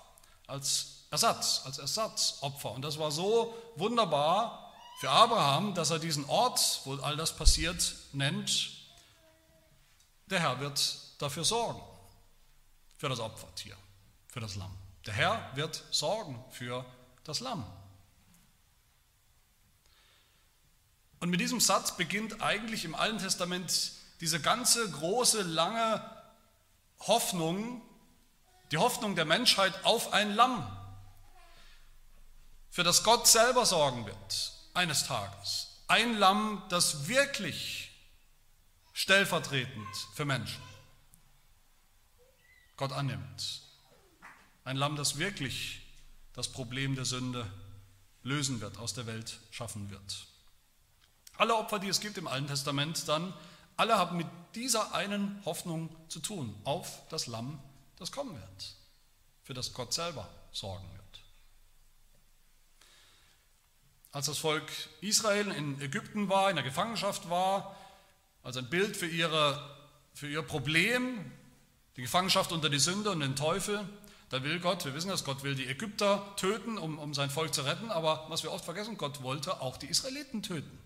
als 0.48 1.04
Ersatz, 1.12 1.62
als 1.66 1.78
Ersatzopfer. 1.78 2.72
Und 2.72 2.82
das 2.82 2.98
war 2.98 3.12
so 3.12 3.54
wunderbar, 3.76 4.64
für 4.98 5.10
Abraham, 5.10 5.74
dass 5.74 5.90
er 5.90 6.00
diesen 6.00 6.24
Ort, 6.24 6.80
wo 6.84 6.96
all 6.96 7.16
das 7.16 7.36
passiert, 7.36 7.94
nennt, 8.12 8.72
der 10.26 10.40
Herr 10.40 10.58
wird 10.58 10.98
dafür 11.18 11.44
sorgen, 11.44 11.80
für 12.96 13.08
das 13.08 13.20
Opfertier, 13.20 13.76
für 14.26 14.40
das 14.40 14.56
Lamm. 14.56 14.76
Der 15.06 15.14
Herr 15.14 15.50
wird 15.54 15.84
sorgen 15.92 16.44
für 16.50 16.84
das 17.22 17.38
Lamm. 17.38 17.64
Und 21.20 21.30
mit 21.30 21.38
diesem 21.38 21.60
Satz 21.60 21.96
beginnt 21.96 22.42
eigentlich 22.42 22.84
im 22.84 22.96
Alten 22.96 23.18
Testament 23.18 23.92
diese 24.20 24.40
ganze 24.40 24.90
große, 24.90 25.42
lange 25.42 26.04
Hoffnung, 27.06 27.82
die 28.72 28.78
Hoffnung 28.78 29.14
der 29.14 29.26
Menschheit 29.26 29.84
auf 29.84 30.12
ein 30.12 30.34
Lamm, 30.34 30.66
für 32.68 32.82
das 32.82 33.04
Gott 33.04 33.28
selber 33.28 33.64
sorgen 33.64 34.04
wird, 34.04 34.57
eines 34.78 35.04
Tages. 35.04 35.66
Ein 35.88 36.16
Lamm, 36.18 36.62
das 36.68 37.08
wirklich 37.08 37.90
stellvertretend 38.92 39.88
für 40.14 40.24
Menschen 40.24 40.62
Gott 42.76 42.92
annimmt. 42.92 43.62
Ein 44.64 44.76
Lamm, 44.76 44.94
das 44.94 45.18
wirklich 45.18 45.82
das 46.32 46.52
Problem 46.52 46.94
der 46.94 47.04
Sünde 47.04 47.44
lösen 48.22 48.60
wird, 48.60 48.78
aus 48.78 48.94
der 48.94 49.06
Welt 49.06 49.40
schaffen 49.50 49.90
wird. 49.90 50.26
Alle 51.36 51.56
Opfer, 51.56 51.80
die 51.80 51.88
es 51.88 51.98
gibt 51.98 52.16
im 52.16 52.28
Alten 52.28 52.46
Testament, 52.46 53.08
dann, 53.08 53.34
alle 53.76 53.98
haben 53.98 54.16
mit 54.16 54.28
dieser 54.54 54.94
einen 54.94 55.42
Hoffnung 55.44 55.88
zu 56.08 56.20
tun, 56.20 56.54
auf 56.62 57.02
das 57.08 57.26
Lamm, 57.26 57.60
das 57.96 58.12
kommen 58.12 58.34
wird, 58.34 58.76
für 59.42 59.54
das 59.54 59.72
Gott 59.72 59.92
selber 59.92 60.28
sorgen 60.52 60.88
wird 60.92 60.97
als 64.12 64.26
das 64.26 64.38
Volk 64.38 64.70
Israel 65.00 65.48
in 65.48 65.80
Ägypten 65.80 66.28
war, 66.28 66.50
in 66.50 66.56
der 66.56 66.64
Gefangenschaft 66.64 67.28
war, 67.28 67.76
als 68.42 68.56
ein 68.56 68.70
Bild 68.70 68.96
für, 68.96 69.06
ihre, 69.06 69.76
für 70.14 70.28
ihr 70.28 70.42
Problem, 70.42 71.30
die 71.96 72.02
Gefangenschaft 72.02 72.52
unter 72.52 72.70
die 72.70 72.78
Sünde 72.78 73.10
und 73.10 73.20
den 73.20 73.36
Teufel. 73.36 73.86
Da 74.30 74.42
will 74.42 74.60
Gott, 74.60 74.84
wir 74.84 74.94
wissen 74.94 75.08
das, 75.08 75.24
Gott 75.24 75.42
will 75.42 75.54
die 75.54 75.66
Ägypter 75.66 76.34
töten, 76.36 76.78
um, 76.78 76.98
um 76.98 77.14
sein 77.14 77.30
Volk 77.30 77.54
zu 77.54 77.62
retten, 77.62 77.90
aber 77.90 78.26
was 78.28 78.42
wir 78.42 78.52
oft 78.52 78.64
vergessen, 78.64 78.96
Gott 78.98 79.22
wollte 79.22 79.60
auch 79.60 79.76
die 79.76 79.86
Israeliten 79.86 80.42
töten. 80.42 80.78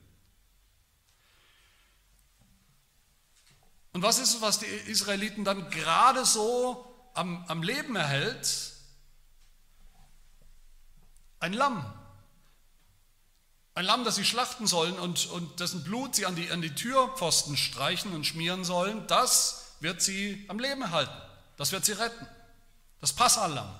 Und 3.92 4.02
was 4.02 4.18
ist 4.18 4.34
es, 4.34 4.40
was 4.40 4.58
die 4.58 4.66
Israeliten 4.66 5.44
dann 5.44 5.68
gerade 5.70 6.24
so 6.24 6.86
am, 7.14 7.44
am 7.48 7.62
Leben 7.62 7.94
erhält? 7.94 8.72
Ein 11.40 11.52
Lamm, 11.52 11.84
ein 13.74 13.84
Lamm, 13.84 14.04
das 14.04 14.16
sie 14.16 14.24
schlachten 14.24 14.66
sollen 14.66 14.98
und, 14.98 15.26
und 15.26 15.60
dessen 15.60 15.82
Blut 15.82 16.14
sie 16.14 16.26
an 16.26 16.36
die, 16.36 16.50
an 16.50 16.60
die 16.60 16.74
Türpfosten 16.74 17.56
streichen 17.56 18.14
und 18.14 18.26
schmieren 18.26 18.64
sollen, 18.64 19.06
das 19.06 19.76
wird 19.80 20.02
sie 20.02 20.44
am 20.48 20.58
Leben 20.58 20.82
erhalten. 20.82 21.16
Das 21.56 21.72
wird 21.72 21.84
sie 21.84 21.92
retten. 21.92 22.26
Das 23.00 23.12
Passalam. 23.12 23.74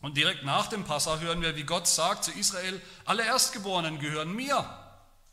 Und 0.00 0.16
direkt 0.16 0.44
nach 0.44 0.68
dem 0.68 0.84
Passa 0.84 1.18
hören 1.18 1.42
wir, 1.42 1.56
wie 1.56 1.64
Gott 1.64 1.88
sagt 1.88 2.24
zu 2.24 2.32
Israel, 2.32 2.80
alle 3.04 3.24
Erstgeborenen 3.24 3.98
gehören 3.98 4.32
mir. 4.32 4.64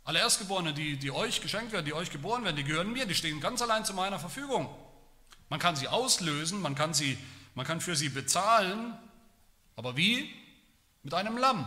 Alle 0.06 0.20
Erstgeborenen, 0.20 0.74
die, 0.74 0.98
die 0.98 1.12
euch 1.12 1.42
geschenkt 1.42 1.72
werden, 1.72 1.86
die 1.86 1.94
euch 1.94 2.12
geboren 2.12 2.44
werden, 2.44 2.56
die 2.56 2.64
gehören 2.64 2.92
mir, 2.92 3.06
die 3.06 3.16
stehen 3.16 3.42
ganz 3.42 3.62
allein 3.62 3.86
zu 3.86 3.94
meiner 3.94 4.20
Verfügung. 4.20 4.74
Man 5.50 5.60
kann 5.60 5.76
sie 5.76 5.88
auslösen, 5.88 6.62
man 6.62 6.76
kann, 6.76 6.94
sie, 6.94 7.18
man 7.54 7.66
kann 7.66 7.82
für 7.82 7.96
sie 7.96 8.10
bezahlen, 8.10 8.98
aber 9.76 9.98
wie? 9.98 10.34
Mit 11.06 11.14
einem 11.14 11.38
Lamm. 11.38 11.66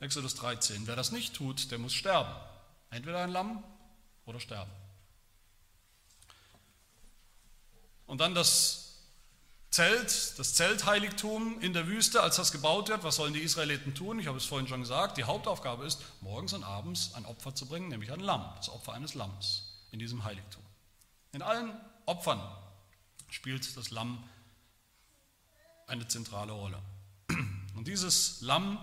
Exodus 0.00 0.34
13. 0.34 0.88
Wer 0.88 0.96
das 0.96 1.12
nicht 1.12 1.32
tut, 1.32 1.70
der 1.70 1.78
muss 1.78 1.94
sterben. 1.94 2.34
Entweder 2.90 3.22
ein 3.22 3.30
Lamm 3.30 3.62
oder 4.26 4.40
sterben. 4.40 4.70
Und 8.06 8.20
dann 8.20 8.34
das 8.34 8.98
Zelt, 9.70 10.38
das 10.38 10.54
Zeltheiligtum 10.54 11.60
in 11.60 11.72
der 11.72 11.86
Wüste, 11.86 12.20
als 12.20 12.36
das 12.36 12.50
gebaut 12.50 12.88
wird. 12.88 13.04
Was 13.04 13.14
sollen 13.16 13.32
die 13.32 13.40
Israeliten 13.40 13.94
tun? 13.94 14.18
Ich 14.18 14.26
habe 14.26 14.36
es 14.36 14.44
vorhin 14.44 14.66
schon 14.66 14.80
gesagt. 14.80 15.16
Die 15.16 15.24
Hauptaufgabe 15.24 15.86
ist, 15.86 16.02
morgens 16.20 16.52
und 16.52 16.64
abends 16.64 17.14
ein 17.14 17.24
Opfer 17.24 17.54
zu 17.54 17.66
bringen, 17.66 17.88
nämlich 17.88 18.12
ein 18.12 18.20
Lamm, 18.20 18.52
das 18.56 18.68
Opfer 18.70 18.92
eines 18.92 19.14
Lamms 19.14 19.72
in 19.92 20.00
diesem 20.00 20.24
Heiligtum. 20.24 20.62
In 21.30 21.42
allen 21.42 21.72
Opfern 22.06 22.42
spielt 23.30 23.76
das 23.76 23.90
Lamm 23.90 24.22
eine 25.86 26.08
zentrale 26.08 26.52
Rolle. 26.52 26.82
Und 27.74 27.88
dieses 27.88 28.40
Lamm, 28.40 28.78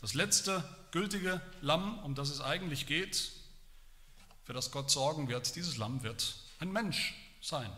das 0.00 0.14
letzte 0.14 0.64
gültige 0.90 1.40
Lamm, 1.60 1.98
um 2.00 2.14
das 2.14 2.30
es 2.30 2.40
eigentlich 2.40 2.86
geht, 2.86 3.32
für 4.44 4.52
das 4.52 4.70
Gott 4.70 4.90
sorgen 4.90 5.28
wird, 5.28 5.56
dieses 5.56 5.76
Lamm 5.76 6.02
wird 6.02 6.36
ein 6.58 6.70
Mensch 6.70 7.14
sein. 7.40 7.70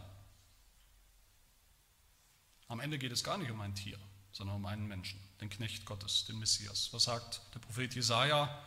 Am 2.69 2.81
Ende 2.81 2.99
geht 2.99 3.13
es 3.13 3.25
gar 3.25 3.39
nicht 3.39 3.51
um 3.51 3.61
ein 3.61 3.75
Tier, 3.75 3.99
sondern 4.33 4.57
um 4.57 4.67
einen 4.67 4.87
Menschen, 4.87 5.19
den 5.41 5.49
Knecht 5.49 5.87
Gottes, 5.87 6.27
den 6.27 6.39
Messias. 6.39 6.91
Was 6.93 7.05
sagt 7.05 7.41
der 7.55 7.61
Prophet 7.61 7.95
Jesaja 7.95 8.63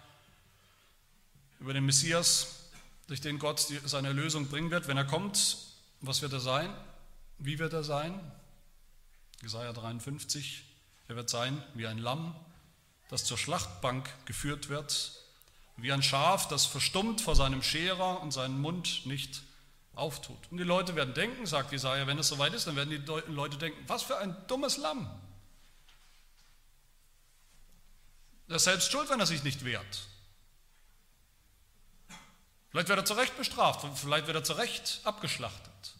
über 1.59 1.73
den 1.73 1.85
Messias? 1.85 2.61
durch 3.11 3.19
den 3.19 3.39
Gott 3.39 3.59
seine 3.59 4.07
Erlösung 4.07 4.47
bringen 4.47 4.71
wird. 4.71 4.87
Wenn 4.87 4.95
er 4.95 5.03
kommt, 5.03 5.57
was 5.99 6.21
wird 6.21 6.31
er 6.31 6.39
sein? 6.39 6.73
Wie 7.39 7.59
wird 7.59 7.73
er 7.73 7.83
sein? 7.83 8.17
Jesaja 9.41 9.73
53, 9.73 10.63
er 11.11 11.17
wird 11.17 11.29
sein 11.29 11.61
wie 11.73 11.87
ein 11.87 11.97
Lamm, 11.97 12.33
das 13.09 13.25
zur 13.25 13.37
Schlachtbank 13.37 14.09
geführt 14.25 14.69
wird, 14.69 15.11
wie 15.75 15.91
ein 15.91 16.01
Schaf, 16.01 16.47
das 16.47 16.65
verstummt 16.65 17.19
vor 17.19 17.35
seinem 17.35 17.61
Scherer 17.61 18.21
und 18.21 18.31
seinen 18.31 18.61
Mund 18.61 19.05
nicht 19.05 19.43
auftut. 19.93 20.37
Und 20.49 20.57
die 20.57 20.63
Leute 20.63 20.95
werden 20.95 21.13
denken, 21.13 21.45
sagt 21.45 21.73
Jesaja, 21.73 22.07
wenn 22.07 22.17
es 22.17 22.29
soweit 22.29 22.53
ist, 22.53 22.65
dann 22.65 22.77
werden 22.77 22.89
die 22.89 23.31
Leute 23.31 23.57
denken, 23.57 23.83
was 23.87 24.03
für 24.03 24.17
ein 24.19 24.35
dummes 24.47 24.77
Lamm. 24.77 25.09
Er 28.47 28.55
ist 28.55 28.63
selbst 28.63 28.89
schuld, 28.89 29.09
wenn 29.09 29.19
er 29.19 29.25
sich 29.25 29.43
nicht 29.43 29.65
wehrt. 29.65 30.07
Vielleicht 32.69 32.87
wird 32.87 32.99
er 32.99 33.05
zu 33.05 33.15
Recht 33.15 33.37
bestraft, 33.37 33.85
vielleicht 33.97 34.27
wird 34.27 34.37
er 34.37 34.45
zu 34.45 34.53
Recht 34.53 35.01
abgeschlachtet. 35.03 35.93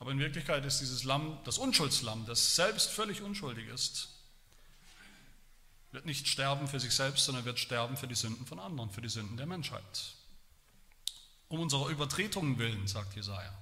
Aber 0.00 0.10
in 0.10 0.18
Wirklichkeit 0.18 0.64
ist 0.64 0.80
dieses 0.80 1.04
Lamm 1.04 1.38
das 1.44 1.58
Unschuldslamm, 1.58 2.24
das 2.26 2.56
selbst 2.56 2.90
völlig 2.90 3.20
unschuldig 3.22 3.68
ist, 3.68 4.08
wird 5.92 6.06
nicht 6.06 6.26
sterben 6.26 6.68
für 6.68 6.80
sich 6.80 6.94
selbst, 6.94 7.26
sondern 7.26 7.44
wird 7.44 7.58
sterben 7.58 7.96
für 7.96 8.08
die 8.08 8.14
Sünden 8.14 8.46
von 8.46 8.58
anderen, 8.58 8.90
für 8.90 9.02
die 9.02 9.08
Sünden 9.08 9.36
der 9.36 9.46
Menschheit. 9.46 10.14
Um 11.48 11.60
unserer 11.60 11.88
Übertretungen 11.88 12.58
willen, 12.58 12.86
sagt 12.86 13.14
Jesaja, 13.14 13.52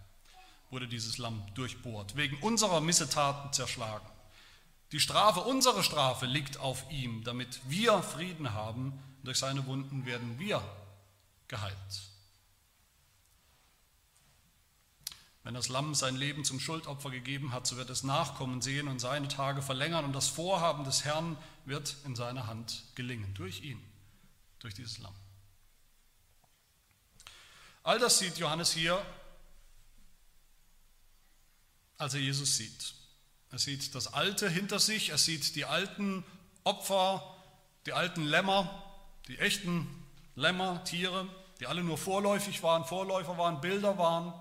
wurde 0.70 0.86
dieses 0.86 1.18
Lamm 1.18 1.42
durchbohrt, 1.54 2.16
wegen 2.16 2.36
unserer 2.40 2.80
Missetaten 2.80 3.52
zerschlagen. 3.52 4.06
Die 4.92 5.00
Strafe, 5.00 5.40
unsere 5.40 5.82
Strafe 5.82 6.26
liegt 6.26 6.60
auf 6.60 6.88
ihm, 6.90 7.24
damit 7.24 7.60
wir 7.68 8.02
Frieden 8.02 8.52
haben. 8.54 9.02
Durch 9.24 9.38
seine 9.38 9.66
Wunden 9.66 10.06
werden 10.06 10.38
wir 10.38 10.62
geheilt. 11.48 11.74
Wenn 15.44 15.54
das 15.54 15.68
Lamm 15.68 15.94
sein 15.94 16.16
Leben 16.16 16.44
zum 16.44 16.60
Schuldopfer 16.60 17.10
gegeben 17.10 17.52
hat, 17.52 17.66
so 17.66 17.76
wird 17.76 17.90
es 17.90 18.02
Nachkommen 18.02 18.60
sehen 18.60 18.88
und 18.88 18.98
seine 18.98 19.28
Tage 19.28 19.62
verlängern 19.62 20.04
und 20.04 20.12
das 20.12 20.28
Vorhaben 20.28 20.84
des 20.84 21.04
Herrn 21.04 21.36
wird 21.64 21.96
in 22.04 22.16
seiner 22.16 22.46
Hand 22.46 22.84
gelingen, 22.94 23.32
durch 23.34 23.62
ihn, 23.62 23.80
durch 24.58 24.74
dieses 24.74 24.98
Lamm. 24.98 25.14
All 27.82 27.98
das 27.98 28.18
sieht 28.18 28.36
Johannes 28.38 28.72
hier, 28.72 29.02
als 31.96 32.14
er 32.14 32.20
Jesus 32.20 32.56
sieht. 32.56 32.94
Er 33.50 33.58
sieht 33.58 33.94
das 33.94 34.12
Alte 34.12 34.50
hinter 34.50 34.78
sich, 34.78 35.10
er 35.10 35.18
sieht 35.18 35.56
die 35.56 35.64
alten 35.64 36.24
Opfer, 36.64 37.34
die 37.86 37.94
alten 37.94 38.22
Lämmer, 38.24 38.84
die 39.28 39.38
echten 39.38 39.88
Lämmer, 40.34 40.84
Tiere, 40.84 41.26
die 41.60 41.66
alle 41.66 41.82
nur 41.82 41.96
vorläufig 41.96 42.62
waren, 42.62 42.84
Vorläufer 42.84 43.38
waren, 43.38 43.60
Bilder 43.60 43.96
waren 43.96 44.34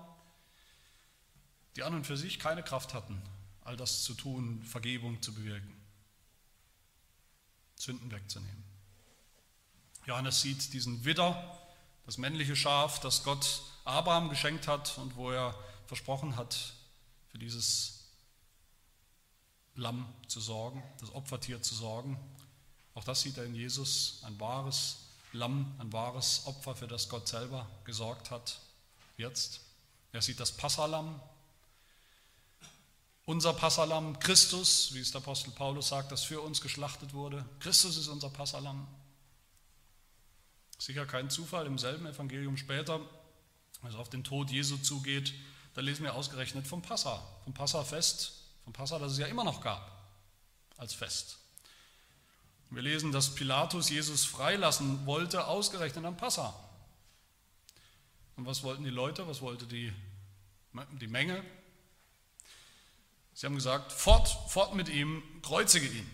die 1.78 1.84
an 1.84 1.94
und 1.94 2.04
für 2.04 2.16
sich 2.16 2.40
keine 2.40 2.64
Kraft 2.64 2.92
hatten, 2.92 3.22
all 3.62 3.76
das 3.76 4.02
zu 4.02 4.12
tun, 4.14 4.64
Vergebung 4.64 5.22
zu 5.22 5.32
bewirken, 5.32 5.72
Sünden 7.76 8.10
wegzunehmen. 8.10 8.64
Johannes 10.04 10.40
sieht 10.40 10.72
diesen 10.72 11.04
Widder, 11.04 11.56
das 12.04 12.18
männliche 12.18 12.56
Schaf, 12.56 12.98
das 12.98 13.22
Gott 13.22 13.62
Abraham 13.84 14.28
geschenkt 14.28 14.66
hat 14.66 14.98
und 14.98 15.14
wo 15.14 15.30
er 15.30 15.54
versprochen 15.86 16.34
hat, 16.34 16.74
für 17.28 17.38
dieses 17.38 18.06
Lamm 19.76 20.12
zu 20.26 20.40
sorgen, 20.40 20.82
das 20.98 21.14
Opfertier 21.14 21.62
zu 21.62 21.76
sorgen. 21.76 22.18
Auch 22.94 23.04
das 23.04 23.20
sieht 23.20 23.38
er 23.38 23.44
in 23.44 23.54
Jesus, 23.54 24.20
ein 24.24 24.40
wahres 24.40 24.96
Lamm, 25.32 25.72
ein 25.78 25.92
wahres 25.92 26.44
Opfer, 26.46 26.74
für 26.74 26.88
das 26.88 27.08
Gott 27.08 27.28
selber 27.28 27.70
gesorgt 27.84 28.32
hat, 28.32 28.58
jetzt. 29.16 29.60
Er 30.10 30.22
sieht 30.22 30.40
das 30.40 30.50
Passalam, 30.50 31.20
unser 33.28 33.52
Passalam, 33.52 34.18
Christus, 34.20 34.94
wie 34.94 35.00
es 35.00 35.10
der 35.10 35.20
Apostel 35.20 35.50
Paulus 35.50 35.88
sagt, 35.88 36.10
das 36.10 36.24
für 36.24 36.40
uns 36.40 36.62
geschlachtet 36.62 37.12
wurde. 37.12 37.44
Christus 37.60 37.98
ist 37.98 38.08
unser 38.08 38.30
Passalam. 38.30 38.88
Sicher 40.78 41.04
kein 41.04 41.28
Zufall, 41.28 41.66
im 41.66 41.76
selben 41.76 42.06
Evangelium 42.06 42.56
später, 42.56 43.02
als 43.82 43.92
es 43.92 44.00
auf 44.00 44.08
den 44.08 44.24
Tod 44.24 44.50
Jesu 44.50 44.78
zugeht, 44.78 45.34
da 45.74 45.82
lesen 45.82 46.04
wir 46.04 46.14
ausgerechnet 46.14 46.66
vom 46.66 46.80
Passa, 46.80 47.22
vom 47.44 47.52
Passafest, 47.52 48.32
vom 48.64 48.72
Passa, 48.72 48.98
das 48.98 49.12
es 49.12 49.18
ja 49.18 49.26
immer 49.26 49.44
noch 49.44 49.60
gab 49.60 50.08
als 50.78 50.94
Fest. 50.94 51.36
Wir 52.70 52.80
lesen, 52.80 53.12
dass 53.12 53.34
Pilatus 53.34 53.90
Jesus 53.90 54.24
freilassen 54.24 55.04
wollte, 55.04 55.46
ausgerechnet 55.48 56.06
am 56.06 56.16
Passa. 56.16 56.54
Und 58.36 58.46
was 58.46 58.62
wollten 58.62 58.84
die 58.84 58.90
Leute, 58.90 59.28
was 59.28 59.42
wollte 59.42 59.66
die, 59.66 59.92
die 60.98 61.08
Menge? 61.08 61.44
Sie 63.38 63.46
haben 63.46 63.54
gesagt, 63.54 63.92
fort, 63.92 64.26
fort 64.50 64.74
mit 64.74 64.88
ihm, 64.88 65.22
kreuzige 65.42 65.86
ihn. 65.86 66.10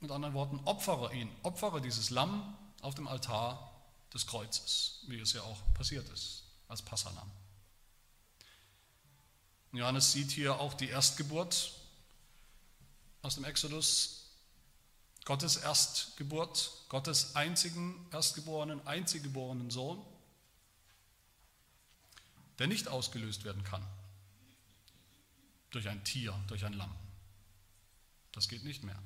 Mit 0.00 0.10
anderen 0.10 0.32
Worten, 0.32 0.60
opfere 0.64 1.12
ihn, 1.12 1.30
opfere 1.42 1.82
dieses 1.82 2.08
Lamm 2.08 2.56
auf 2.80 2.94
dem 2.94 3.06
Altar 3.06 3.70
des 4.14 4.26
Kreuzes, 4.26 5.04
wie 5.08 5.20
es 5.20 5.34
ja 5.34 5.42
auch 5.42 5.58
passiert 5.74 6.08
ist, 6.08 6.44
als 6.68 6.80
Passalam. 6.80 7.30
Johannes 9.72 10.12
sieht 10.12 10.30
hier 10.30 10.58
auch 10.58 10.72
die 10.72 10.88
Erstgeburt 10.88 11.74
aus 13.20 13.34
dem 13.34 13.44
Exodus, 13.44 14.30
Gottes 15.26 15.56
Erstgeburt, 15.56 16.86
Gottes 16.88 17.36
einzigen 17.36 18.08
Erstgeborenen, 18.10 18.86
einziggeborenen 18.86 19.70
Sohn, 19.70 20.02
der 22.58 22.68
nicht 22.68 22.88
ausgelöst 22.88 23.44
werden 23.44 23.64
kann 23.64 23.86
durch 25.72 25.88
ein 25.88 26.04
Tier, 26.04 26.38
durch 26.46 26.64
ein 26.64 26.74
Lamm. 26.74 26.94
Das 28.32 28.48
geht 28.48 28.64
nicht 28.64 28.82
mehr. 28.84 28.98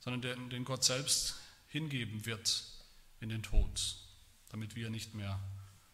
Sondern 0.00 0.20
den, 0.20 0.50
den 0.50 0.64
Gott 0.64 0.84
selbst 0.84 1.36
hingeben 1.68 2.26
wird 2.26 2.64
in 3.20 3.30
den 3.30 3.42
Tod, 3.42 3.96
damit 4.50 4.76
wir 4.76 4.90
nicht 4.90 5.14
mehr 5.14 5.40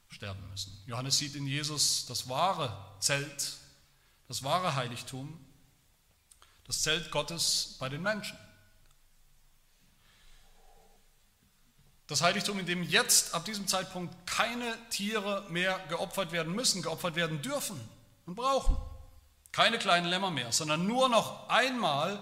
sterben 0.09 0.47
müssen. 0.51 0.77
Johannes 0.87 1.19
sieht 1.19 1.37
in 1.37 1.47
Jesus 1.47 2.07
das 2.07 2.29
wahre 2.29 2.97
Zelt, 3.01 3.57
das 4.27 4.43
wahre 4.43 4.75
Heiligtum, 4.75 5.39
das 6.67 6.83
Zelt 6.83 7.11
Gottes 7.11 7.77
bei 7.79 7.89
den 7.89 8.03
Menschen. 8.03 8.37
Das 12.09 12.23
Heiligtum, 12.23 12.59
in 12.59 12.67
dem 12.67 12.83
jetzt 12.83 13.35
ab 13.35 13.45
diesem 13.45 13.69
Zeitpunkt 13.69 14.27
keine 14.27 14.77
Tiere 14.91 15.47
mehr 15.49 15.79
geopfert 15.89 16.33
werden 16.33 16.53
müssen, 16.53 16.83
geopfert 16.83 17.15
werden 17.15 17.41
dürfen 17.41 17.81
und 18.27 18.35
brauchen. 18.35 18.77
Keine 19.53 19.79
kleinen 19.79 20.07
Lämmer 20.07 20.31
mehr, 20.31 20.53
sondern 20.53 20.87
nur 20.87 21.09
noch 21.09 21.49
einmal 21.49 22.19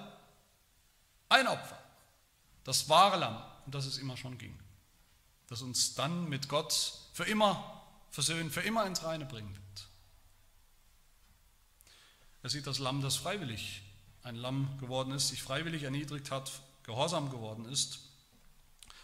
ein 1.28 1.46
Opfer. 1.46 1.78
Das 2.64 2.88
wahre 2.88 3.18
Lamm, 3.18 3.42
um 3.66 3.72
das 3.72 3.86
es 3.86 3.98
immer 3.98 4.16
schon 4.16 4.38
ging. 4.38 4.58
Das 5.48 5.62
uns 5.62 5.94
dann 5.94 6.28
mit 6.28 6.48
Gott 6.48 6.92
für 7.12 7.24
immer 7.24 7.82
versöhnen, 8.10 8.50
für 8.50 8.60
immer 8.60 8.86
ins 8.86 9.02
Reine 9.02 9.24
bringen 9.24 9.54
wird. 9.54 9.88
Er 12.42 12.50
sieht 12.50 12.66
das 12.66 12.78
Lamm, 12.78 13.02
das 13.02 13.16
freiwillig 13.16 13.82
ein 14.22 14.36
Lamm 14.36 14.78
geworden 14.78 15.12
ist, 15.12 15.28
sich 15.28 15.42
freiwillig 15.42 15.84
erniedrigt 15.84 16.30
hat, 16.30 16.50
gehorsam 16.84 17.30
geworden 17.30 17.64
ist. 17.66 18.00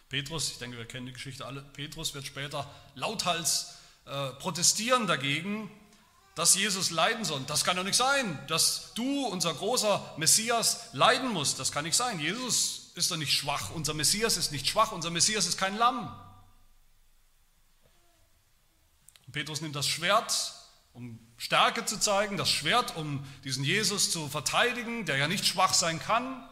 Petrus, 0.08 0.50
ich 0.50 0.58
denke, 0.58 0.76
wir 0.76 0.86
kennen 0.86 1.06
die 1.06 1.12
Geschichte 1.12 1.46
alle, 1.46 1.62
Petrus 1.62 2.14
wird 2.14 2.26
später 2.26 2.70
lauthals 2.94 3.76
äh, 4.06 4.30
protestieren 4.32 5.06
dagegen, 5.06 5.70
dass 6.34 6.54
Jesus 6.54 6.90
leiden 6.90 7.24
soll. 7.24 7.42
Das 7.46 7.64
kann 7.64 7.76
doch 7.76 7.84
nicht 7.84 7.96
sein, 7.96 8.38
dass 8.48 8.92
du, 8.94 9.26
unser 9.26 9.54
großer 9.54 10.14
Messias, 10.16 10.88
leiden 10.92 11.28
musst. 11.32 11.60
Das 11.60 11.70
kann 11.70 11.84
nicht 11.84 11.96
sein. 11.96 12.18
Jesus 12.18 12.90
ist 12.94 13.10
doch 13.10 13.16
nicht 13.16 13.32
schwach. 13.32 13.70
Unser 13.70 13.94
Messias 13.94 14.36
ist 14.36 14.50
nicht 14.50 14.66
schwach. 14.66 14.92
Unser 14.92 15.10
Messias 15.10 15.46
ist 15.46 15.58
kein 15.58 15.76
Lamm. 15.76 16.12
Petrus 19.30 19.60
nimmt 19.60 19.74
das 19.74 19.88
Schwert, 19.88 20.54
um 20.92 21.18
Stärke 21.36 21.84
zu 21.84 21.98
zeigen, 21.98 22.36
das 22.36 22.50
Schwert, 22.50 22.96
um 22.96 23.26
diesen 23.42 23.64
Jesus 23.64 24.12
zu 24.12 24.28
verteidigen, 24.28 25.06
der 25.06 25.16
ja 25.16 25.26
nicht 25.26 25.44
schwach 25.44 25.74
sein 25.74 25.98
kann. 25.98 26.48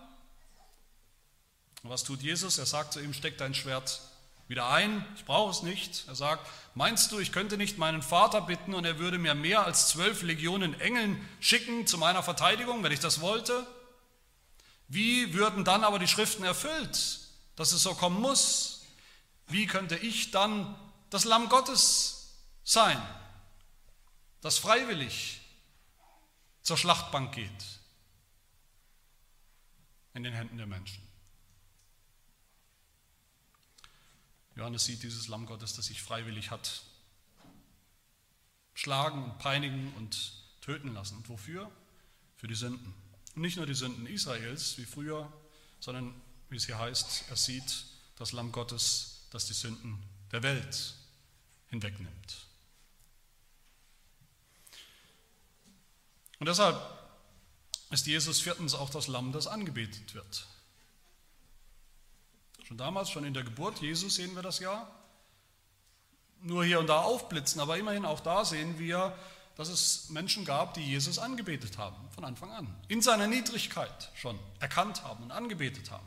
Und 1.84 1.90
was 1.90 2.02
tut 2.02 2.22
Jesus? 2.22 2.58
Er 2.58 2.66
sagt 2.66 2.92
zu 2.92 3.00
ihm, 3.00 3.14
steck 3.14 3.38
dein 3.38 3.54
Schwert 3.54 4.00
wieder 4.52 4.68
ein, 4.68 5.02
ich 5.16 5.24
brauche 5.24 5.50
es 5.50 5.62
nicht. 5.62 6.04
Er 6.08 6.14
sagt, 6.14 6.46
meinst 6.74 7.10
du, 7.10 7.18
ich 7.18 7.32
könnte 7.32 7.56
nicht 7.56 7.78
meinen 7.78 8.02
Vater 8.02 8.42
bitten 8.42 8.74
und 8.74 8.84
er 8.84 8.98
würde 8.98 9.16
mir 9.16 9.34
mehr 9.34 9.64
als 9.64 9.88
zwölf 9.88 10.20
Legionen 10.20 10.78
Engeln 10.78 11.26
schicken 11.40 11.86
zu 11.86 11.96
meiner 11.96 12.22
Verteidigung, 12.22 12.82
wenn 12.82 12.92
ich 12.92 13.00
das 13.00 13.22
wollte? 13.22 13.66
Wie 14.88 15.32
würden 15.32 15.64
dann 15.64 15.84
aber 15.84 15.98
die 15.98 16.06
Schriften 16.06 16.44
erfüllt, 16.44 17.20
dass 17.56 17.72
es 17.72 17.82
so 17.82 17.94
kommen 17.94 18.20
muss? 18.20 18.84
Wie 19.46 19.66
könnte 19.66 19.96
ich 19.96 20.32
dann 20.32 20.78
das 21.08 21.24
Lamm 21.24 21.48
Gottes 21.48 22.34
sein, 22.62 23.00
das 24.42 24.58
freiwillig 24.58 25.40
zur 26.60 26.76
Schlachtbank 26.76 27.34
geht 27.34 27.50
in 30.12 30.24
den 30.24 30.34
Händen 30.34 30.58
der 30.58 30.66
Menschen? 30.66 31.01
Johannes 34.62 34.84
sieht 34.84 35.02
dieses 35.02 35.26
Lamm 35.26 35.46
Gottes, 35.46 35.74
das 35.74 35.86
sich 35.86 36.00
freiwillig 36.00 36.52
hat 36.52 36.82
schlagen 38.74 39.24
und 39.24 39.38
peinigen 39.38 39.92
und 39.94 40.34
töten 40.60 40.94
lassen. 40.94 41.16
Und 41.16 41.28
wofür? 41.28 41.68
Für 42.36 42.46
die 42.46 42.54
Sünden. 42.54 42.94
Und 43.34 43.42
nicht 43.42 43.56
nur 43.56 43.66
die 43.66 43.74
Sünden 43.74 44.06
Israels 44.06 44.78
wie 44.78 44.84
früher, 44.84 45.32
sondern, 45.80 46.14
wie 46.48 46.54
es 46.54 46.66
hier 46.66 46.78
heißt, 46.78 47.24
er 47.28 47.34
sieht 47.34 47.86
das 48.14 48.30
Lamm 48.30 48.52
Gottes, 48.52 49.26
das 49.30 49.46
die 49.46 49.52
Sünden 49.52 50.00
der 50.30 50.44
Welt 50.44 50.94
hinwegnimmt. 51.66 52.46
Und 56.38 56.48
deshalb 56.48 56.80
ist 57.90 58.06
Jesus 58.06 58.40
viertens 58.40 58.74
auch 58.74 58.90
das 58.90 59.08
Lamm, 59.08 59.32
das 59.32 59.48
angebetet 59.48 60.14
wird. 60.14 60.46
Schon 62.72 62.78
damals, 62.78 63.10
schon 63.10 63.24
in 63.24 63.34
der 63.34 63.42
Geburt 63.42 63.82
Jesus 63.82 64.14
sehen 64.14 64.34
wir 64.34 64.40
das 64.40 64.58
ja. 64.58 64.90
Nur 66.40 66.64
hier 66.64 66.80
und 66.80 66.86
da 66.86 67.02
aufblitzen, 67.02 67.60
aber 67.60 67.76
immerhin 67.76 68.06
auch 68.06 68.20
da 68.20 68.46
sehen 68.46 68.78
wir, 68.78 69.14
dass 69.56 69.68
es 69.68 70.08
Menschen 70.08 70.46
gab, 70.46 70.72
die 70.72 70.80
Jesus 70.80 71.18
angebetet 71.18 71.76
haben, 71.76 72.08
von 72.14 72.24
Anfang 72.24 72.50
an. 72.50 72.74
In 72.88 73.02
seiner 73.02 73.26
Niedrigkeit 73.26 74.10
schon 74.14 74.38
erkannt 74.58 75.04
haben 75.04 75.22
und 75.22 75.32
angebetet 75.32 75.90
haben. 75.90 76.06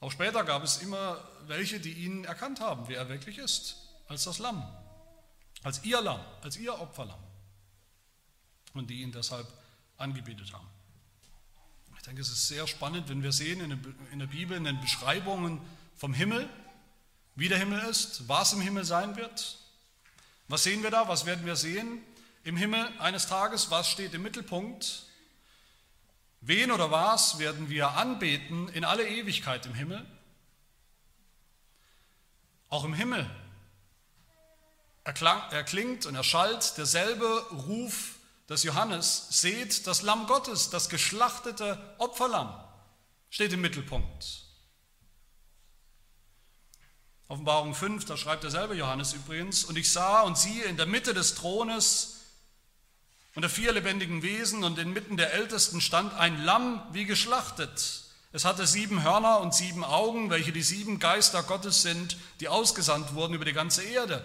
Auch 0.00 0.10
später 0.10 0.42
gab 0.42 0.64
es 0.64 0.78
immer 0.78 1.22
welche, 1.46 1.80
die 1.80 1.92
ihn 1.92 2.24
erkannt 2.24 2.60
haben, 2.60 2.88
wer 2.88 2.96
er 2.96 3.10
wirklich 3.10 3.36
ist, 3.36 3.76
als 4.08 4.24
das 4.24 4.38
Lamm, 4.38 4.66
als 5.64 5.84
ihr 5.84 6.00
Lamm, 6.00 6.24
als 6.40 6.56
ihr 6.56 6.80
Opferlamm. 6.80 7.20
Und 8.72 8.88
die 8.88 9.02
ihn 9.02 9.12
deshalb 9.12 9.46
angebetet 9.98 10.50
haben. 10.54 10.75
Ich 12.06 12.08
denke, 12.08 12.22
es 12.22 12.28
ist 12.28 12.46
sehr 12.46 12.68
spannend, 12.68 13.08
wenn 13.08 13.24
wir 13.24 13.32
sehen 13.32 13.60
in 14.12 14.20
der 14.20 14.26
Bibel, 14.28 14.56
in 14.56 14.62
den 14.62 14.80
Beschreibungen 14.80 15.60
vom 15.96 16.14
Himmel, 16.14 16.48
wie 17.34 17.48
der 17.48 17.58
Himmel 17.58 17.80
ist, 17.80 18.28
was 18.28 18.52
im 18.52 18.60
Himmel 18.60 18.84
sein 18.84 19.16
wird. 19.16 19.58
Was 20.46 20.62
sehen 20.62 20.84
wir 20.84 20.92
da? 20.92 21.08
Was 21.08 21.26
werden 21.26 21.44
wir 21.44 21.56
sehen 21.56 22.00
im 22.44 22.56
Himmel 22.56 22.88
eines 23.00 23.26
Tages? 23.26 23.72
Was 23.72 23.90
steht 23.90 24.14
im 24.14 24.22
Mittelpunkt? 24.22 25.02
Wen 26.42 26.70
oder 26.70 26.92
was 26.92 27.40
werden 27.40 27.70
wir 27.70 27.88
anbeten 27.96 28.68
in 28.68 28.84
alle 28.84 29.08
Ewigkeit 29.08 29.66
im 29.66 29.74
Himmel? 29.74 30.06
Auch 32.68 32.84
im 32.84 32.94
Himmel 32.94 33.28
erklingt 35.02 36.06
und 36.06 36.14
erschallt 36.14 36.78
derselbe 36.78 37.26
Ruf 37.66 38.15
dass 38.46 38.62
Johannes, 38.62 39.26
seht 39.30 39.86
das 39.86 40.02
Lamm 40.02 40.26
Gottes, 40.26 40.70
das 40.70 40.88
geschlachtete 40.88 41.78
Opferlamm, 41.98 42.54
steht 43.30 43.52
im 43.52 43.60
Mittelpunkt. 43.60 44.44
Offenbarung 47.28 47.74
5, 47.74 48.04
da 48.04 48.16
schreibt 48.16 48.44
derselbe 48.44 48.74
Johannes 48.74 49.12
übrigens, 49.12 49.64
und 49.64 49.76
ich 49.76 49.90
sah 49.90 50.22
und 50.22 50.38
siehe 50.38 50.64
in 50.64 50.76
der 50.76 50.86
Mitte 50.86 51.12
des 51.12 51.34
Thrones 51.34 52.12
unter 53.34 53.50
vier 53.50 53.72
lebendigen 53.72 54.22
Wesen 54.22 54.64
und 54.64 54.78
inmitten 54.78 55.18
der 55.18 55.34
Ältesten 55.34 55.82
stand 55.82 56.14
ein 56.14 56.42
Lamm 56.44 56.82
wie 56.92 57.04
geschlachtet. 57.04 58.04
Es 58.32 58.46
hatte 58.46 58.66
sieben 58.66 59.02
Hörner 59.02 59.40
und 59.40 59.54
sieben 59.54 59.84
Augen, 59.84 60.30
welche 60.30 60.52
die 60.52 60.62
sieben 60.62 60.98
Geister 60.98 61.42
Gottes 61.42 61.82
sind, 61.82 62.16
die 62.40 62.48
ausgesandt 62.48 63.14
wurden 63.14 63.34
über 63.34 63.44
die 63.44 63.52
ganze 63.52 63.82
Erde. 63.82 64.24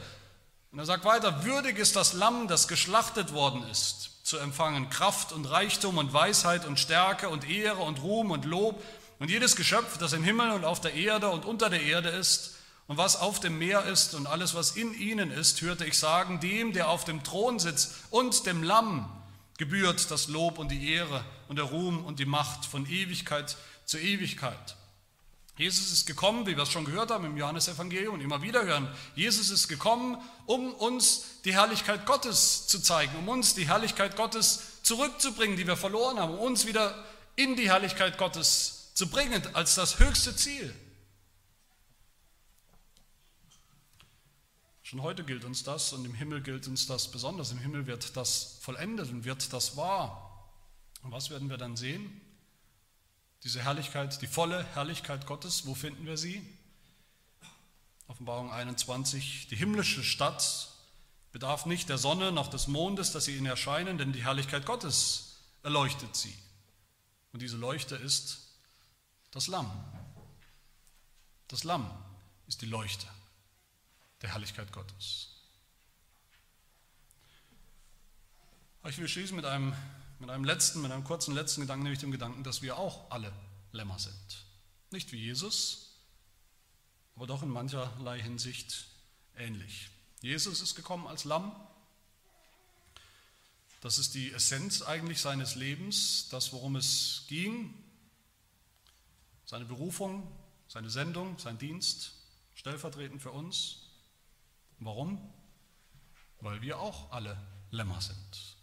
Und 0.72 0.80
er 0.80 0.86
sagt 0.86 1.04
weiter, 1.04 1.44
würdig 1.44 1.78
ist 1.78 1.98
das 1.98 2.14
Lamm, 2.14 2.48
das 2.48 2.70
geschlachtet 2.70 3.34
worden 3.34 3.62
ist, 3.70 4.12
zu 4.24 4.38
empfangen 4.38 4.90
Kraft 4.90 5.34
und 5.34 5.46
Reichtum 5.46 5.98
und 5.98 6.14
Weisheit 6.14 6.66
und 6.66 6.80
Stärke 6.80 7.28
und 7.28 7.50
Ehre 7.50 7.82
und 7.82 8.02
Ruhm 8.02 8.32
und 8.32 8.46
Lob 8.46 8.82
und 9.20 9.30
jedes 9.30 9.58
Geschöpf, 9.58 9.98
das 9.98 10.14
im 10.14 10.24
Himmel 10.24 10.52
und 10.52 10.64
auf 10.64 10.80
der 10.80 10.94
Erde 10.94 11.30
und 11.30 11.44
unter 11.44 11.70
der 11.70 11.82
Erde 11.82 12.08
ist 12.08 12.56
und 12.88 12.98
was 12.98 13.18
auf 13.18 13.42
dem 13.42 13.58
Meer 13.58 13.84
ist 13.84 14.14
und 14.14 14.28
alles, 14.28 14.56
was 14.56 14.78
in 14.78 14.94
ihnen 14.94 15.30
ist, 15.30 15.62
hörte 15.62 15.86
ich 15.86 16.00
sagen, 16.00 16.40
dem, 16.40 16.72
der 16.72 16.88
auf 16.88 17.04
dem 17.04 17.22
Thron 17.22 17.60
sitzt 17.60 17.94
und 18.10 18.46
dem 18.46 18.64
Lamm 18.64 19.12
gebührt 19.58 20.10
das 20.10 20.30
Lob 20.30 20.58
und 20.58 20.72
die 20.72 20.94
Ehre 20.94 21.26
und 21.50 21.58
der 21.58 21.66
Ruhm 21.66 22.06
und 22.06 22.20
die 22.20 22.26
Macht 22.26 22.66
von 22.66 22.86
Ewigkeit 22.86 23.58
zu 23.86 24.00
Ewigkeit. 24.00 24.78
Jesus 25.58 25.92
ist 25.92 26.06
gekommen, 26.06 26.48
wie 26.48 26.56
wir 26.56 26.64
es 26.64 26.70
schon 26.70 26.86
gehört 26.86 27.12
haben 27.12 27.26
im 27.26 27.38
Johannesevangelium 27.38 28.16
und 28.16 28.22
immer 28.22 28.42
wieder 28.42 28.64
hören. 28.64 28.88
Jesus 29.16 29.50
ist 29.50 29.68
gekommen, 29.68 30.18
um 30.46 30.74
uns 30.74 31.42
die 31.44 31.54
Herrlichkeit 31.54 32.06
Gottes 32.06 32.68
zu 32.68 32.80
zeigen, 32.80 33.16
um 33.18 33.28
uns 33.28 33.54
die 33.54 33.68
Herrlichkeit 33.68 34.16
Gottes 34.16 34.82
zurückzubringen, 34.84 35.58
die 35.58 35.68
wir 35.68 35.78
verloren 35.78 36.20
haben, 36.20 36.34
um 36.34 36.40
uns 36.40 36.66
wieder 36.66 37.04
in 37.36 37.56
die 37.56 37.70
Herrlichkeit 37.70 38.18
Gottes 38.18 38.92
zu 38.94 39.10
bringen 39.10 39.42
als 39.54 39.76
das 39.76 40.00
höchste 40.00 40.36
Ziel. 40.36 40.74
Schon 44.92 45.04
heute 45.04 45.24
gilt 45.24 45.46
uns 45.46 45.64
das 45.64 45.94
und 45.94 46.06
im 46.06 46.14
Himmel 46.14 46.42
gilt 46.42 46.68
uns 46.68 46.86
das 46.86 47.12
besonders. 47.12 47.52
Im 47.52 47.60
Himmel 47.60 47.88
wird 47.88 48.18
das 48.18 48.58
vollendet 48.62 49.10
und 49.10 49.24
wird 49.26 49.54
das 49.54 49.78
wahr. 49.78 50.50
Und 51.04 51.12
was 51.12 51.30
werden 51.30 51.50
wir 51.50 51.58
dann 51.58 51.78
sehen? 51.78 52.21
Diese 53.44 53.62
Herrlichkeit, 53.62 54.22
die 54.22 54.28
volle 54.28 54.64
Herrlichkeit 54.76 55.26
Gottes, 55.26 55.66
wo 55.66 55.74
finden 55.74 56.06
wir 56.06 56.18
sie? 56.18 56.46
Offenbarung 58.08 58.52
21, 58.52 59.48
die 59.48 59.56
himmlische 59.56 60.04
Stadt 60.04 60.70
bedarf 61.32 61.66
nicht 61.66 61.90
der 61.90 61.98
Sonne 61.98 62.32
noch 62.32 62.50
des 62.50 62.68
Mondes, 62.68 63.12
dass 63.12 63.26
sie 63.26 63.38
ihnen 63.38 63.46
erscheinen, 63.46 63.98
denn 63.98 64.12
die 64.12 64.24
Herrlichkeit 64.24 64.66
Gottes 64.66 65.40
erleuchtet 65.64 66.16
sie. 66.16 66.36
Und 67.32 67.42
diese 67.42 67.58
Leuchte 67.58 67.96
ist 67.96 68.50
das 69.32 69.48
Lamm. 69.48 69.72
Das 71.48 71.64
Lamm 71.64 71.90
ist 72.48 72.62
die 72.62 72.66
Leuchte 72.66 73.08
der 74.22 74.32
Herrlichkeit 74.32 74.72
Gottes. 74.72 75.30
Ich 78.84 78.98
will 78.98 79.08
schließen 79.08 79.36
mit 79.36 79.46
einem 79.46 79.74
mit 80.22 80.30
einem 80.30 80.46
letzten, 80.46 80.84
mit 80.84 80.92
einem 80.92 81.04
kurzen 81.04 81.34
letzten 81.34 81.62
Gedanken, 81.62 81.84
nämlich 81.84 82.00
dem 82.00 82.12
Gedanken, 82.12 82.44
dass 82.44 82.62
wir 82.62 82.78
auch 82.78 83.10
alle 83.10 83.34
Lämmer 83.72 83.98
sind. 83.98 84.46
Nicht 84.92 85.12
wie 85.12 85.18
Jesus, 85.18 85.96
aber 87.16 87.26
doch 87.26 87.42
in 87.42 87.50
mancherlei 87.50 88.22
Hinsicht 88.22 88.86
ähnlich. 89.36 89.90
Jesus 90.22 90.62
ist 90.62 90.76
gekommen 90.76 91.08
als 91.08 91.24
Lamm. 91.24 91.56
Das 93.82 93.98
ist 93.98 94.14
die 94.14 94.32
Essenz 94.32 94.84
eigentlich 94.84 95.20
seines 95.20 95.56
Lebens, 95.56 96.30
das, 96.30 96.54
worum 96.54 96.76
es 96.76 97.24
ging, 97.28 97.74
seine 99.46 99.66
Berufung, 99.66 100.32
seine 100.68 100.92
Sendung, 100.92 101.40
sein 101.40 101.58
Dienst, 101.58 102.14
stellvertretend 102.54 103.24
für 103.24 103.32
uns. 103.32 103.90
Warum? 104.78 105.34
Weil 106.42 106.62
wir 106.62 106.80
auch 106.80 107.12
alle 107.12 107.42
Lämmer 107.72 108.02
sind. 108.02 108.61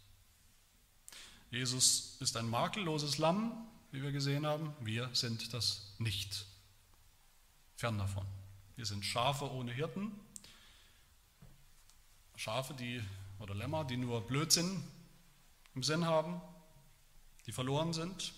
Jesus 1.50 2.16
ist 2.20 2.36
ein 2.36 2.48
makelloses 2.48 3.18
Lamm, 3.18 3.66
wie 3.90 4.02
wir 4.02 4.12
gesehen 4.12 4.46
haben. 4.46 4.74
Wir 4.80 5.08
sind 5.14 5.54
das 5.54 5.94
nicht. 5.98 6.46
Fern 7.76 7.98
davon. 7.98 8.26
Wir 8.76 8.84
sind 8.84 9.04
Schafe 9.04 9.50
ohne 9.50 9.72
Hirten. 9.72 10.12
Schafe, 12.36 12.74
die 12.74 13.02
oder 13.38 13.54
Lämmer, 13.54 13.84
die 13.84 13.96
nur 13.96 14.26
Blödsinn 14.26 14.84
im 15.74 15.82
Sinn 15.82 16.04
haben, 16.04 16.40
die 17.46 17.52
verloren 17.52 17.92
sind. 17.92 18.32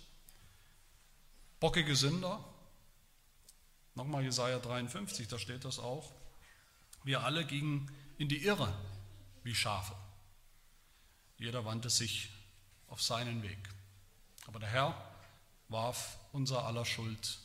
Bockige 1.58 1.96
Sünder. 1.96 2.44
Nochmal 3.94 4.22
Jesaja 4.22 4.58
53, 4.58 5.26
da 5.28 5.38
steht 5.38 5.64
das 5.64 5.78
auch. 5.78 6.12
Wir 7.02 7.24
alle 7.24 7.44
gingen 7.44 7.90
in 8.18 8.28
die 8.28 8.44
Irre 8.44 8.72
wie 9.42 9.54
Schafe. 9.54 9.94
Jeder 11.36 11.64
wandte 11.64 11.90
sich 11.90 12.30
auf 12.90 13.00
seinen 13.02 13.42
Weg. 13.42 13.58
Aber 14.46 14.58
der 14.58 14.68
Herr 14.68 15.10
warf 15.68 16.18
unser 16.32 16.64
aller 16.64 16.84
Schuld 16.84 17.38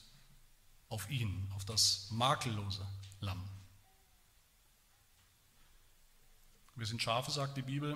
auf 0.90 1.10
ihn, 1.10 1.52
auf 1.56 1.66
das 1.66 2.08
makellose 2.12 2.86
Lamm. 3.22 3.48
Wir 6.76 6.86
sind 6.86 7.02
Schafe, 7.02 7.32
sagt 7.32 7.56
die 7.56 7.62
Bibel. 7.62 7.94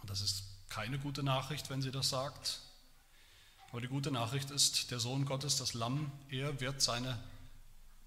Und 0.00 0.10
das 0.10 0.20
ist 0.20 0.44
keine 0.68 0.98
gute 0.98 1.22
Nachricht, 1.22 1.70
wenn 1.70 1.82
sie 1.82 1.90
das 1.90 2.10
sagt. 2.10 2.60
Aber 3.70 3.80
die 3.80 3.88
gute 3.88 4.10
Nachricht 4.10 4.50
ist, 4.50 4.90
der 4.90 5.00
Sohn 5.00 5.24
Gottes, 5.24 5.56
das 5.56 5.74
Lamm, 5.74 6.12
er 6.28 6.60
wird 6.60 6.82
seine 6.82 7.18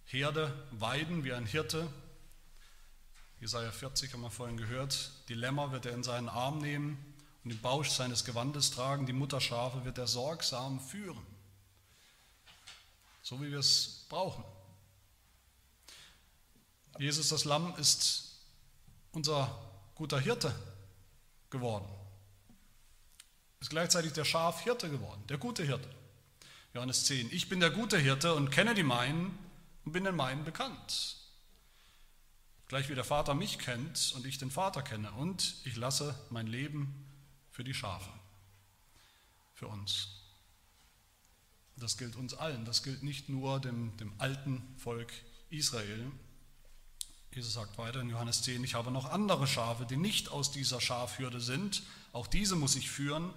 Herde 0.06 0.53
weiden 0.72 1.24
wie 1.24 1.34
ein 1.34 1.45
Hirte. 1.45 1.91
Jesaja 3.41 3.72
40 3.72 4.14
haben 4.14 4.22
wir 4.22 4.32
vorhin 4.32 4.58
gehört. 4.58 5.12
Die 5.28 5.34
Lämmer 5.34 5.72
wird 5.72 5.86
er 5.86 5.93
in 5.93 6.03
seinen 6.03 6.30
Arm 6.30 6.60
nehmen 6.60 7.14
und 7.46 7.52
den 7.52 7.62
Bausch 7.62 7.89
seines 7.89 8.26
Gewandes 8.26 8.72
tragen, 8.72 9.06
die 9.06 9.14
Mutterschafe 9.14 9.86
wird 9.86 10.00
er 10.00 10.08
sorgsam 10.08 10.80
führen. 10.80 11.24
So 13.22 13.39
wie 13.39 13.52
wir 13.52 13.60
es 13.60 14.08
brauchen. 14.10 14.43
Jesus, 16.98 17.30
das 17.30 17.46
Lamm, 17.46 17.76
ist 17.78 18.39
unser 19.12 19.56
guter 19.93 20.20
Hirte 20.20 20.56
geworden. 21.52 21.88
Ist 23.60 23.70
gleichzeitig 23.70 24.14
der 24.14 24.26
Schafhirte 24.26 24.89
geworden, 24.89 25.24
der 25.28 25.38
gute 25.38 25.64
Hirte. 25.64 25.89
Johannes 26.74 27.06
10. 27.06 27.32
Ich 27.32 27.48
bin 27.48 27.60
der 27.60 27.70
gute 27.70 28.00
Hirte 28.00 28.34
und 28.34 28.50
kenne 28.50 28.74
die 28.74 28.84
meinen 28.84 29.38
und 29.86 29.91
bin 29.91 30.04
den 30.04 30.16
meinen 30.16 30.46
bekannt. 30.46 31.18
Gleich 32.70 32.89
wie 32.89 32.96
der 32.96 33.04
Vater 33.04 33.36
mich 33.36 33.60
kennt 33.60 34.14
und 34.16 34.26
ich 34.26 34.39
den 34.39 34.50
Vater 34.50 34.82
kenne. 34.82 35.12
Und 35.12 35.58
ich 35.64 35.76
lasse 35.76 36.16
mein 36.32 36.48
Leben 36.48 37.05
für 37.56 37.64
die 37.64 37.74
Schafe, 37.74 38.12
für 39.53 39.70
uns. 39.70 40.10
Das 41.78 41.97
gilt 41.97 42.18
uns 42.18 42.34
allen, 42.34 42.66
das 42.66 42.84
gilt 42.84 43.01
nicht 43.01 43.30
nur 43.30 43.62
dem, 43.62 43.95
dem 43.95 44.12
alten 44.18 44.62
Volk 44.78 45.14
Israel. 45.49 46.12
Jesus 47.32 47.53
sagt 47.53 47.78
weiter 47.78 48.01
in 48.01 48.10
Johannes 48.10 48.41
10, 48.41 48.62
ich 48.66 48.76
habe 48.76 48.91
noch 48.91 49.10
andere 49.10 49.47
Schafe, 49.47 49.86
die 49.86 49.95
nicht 49.95 50.32
aus 50.32 50.51
dieser 50.51 50.82
Schafhürde 50.82 51.39
sind. 51.39 51.84
Auch 52.12 52.28
diese 52.28 52.58
muss 52.58 52.76
ich 52.76 52.89
führen. 52.89 53.34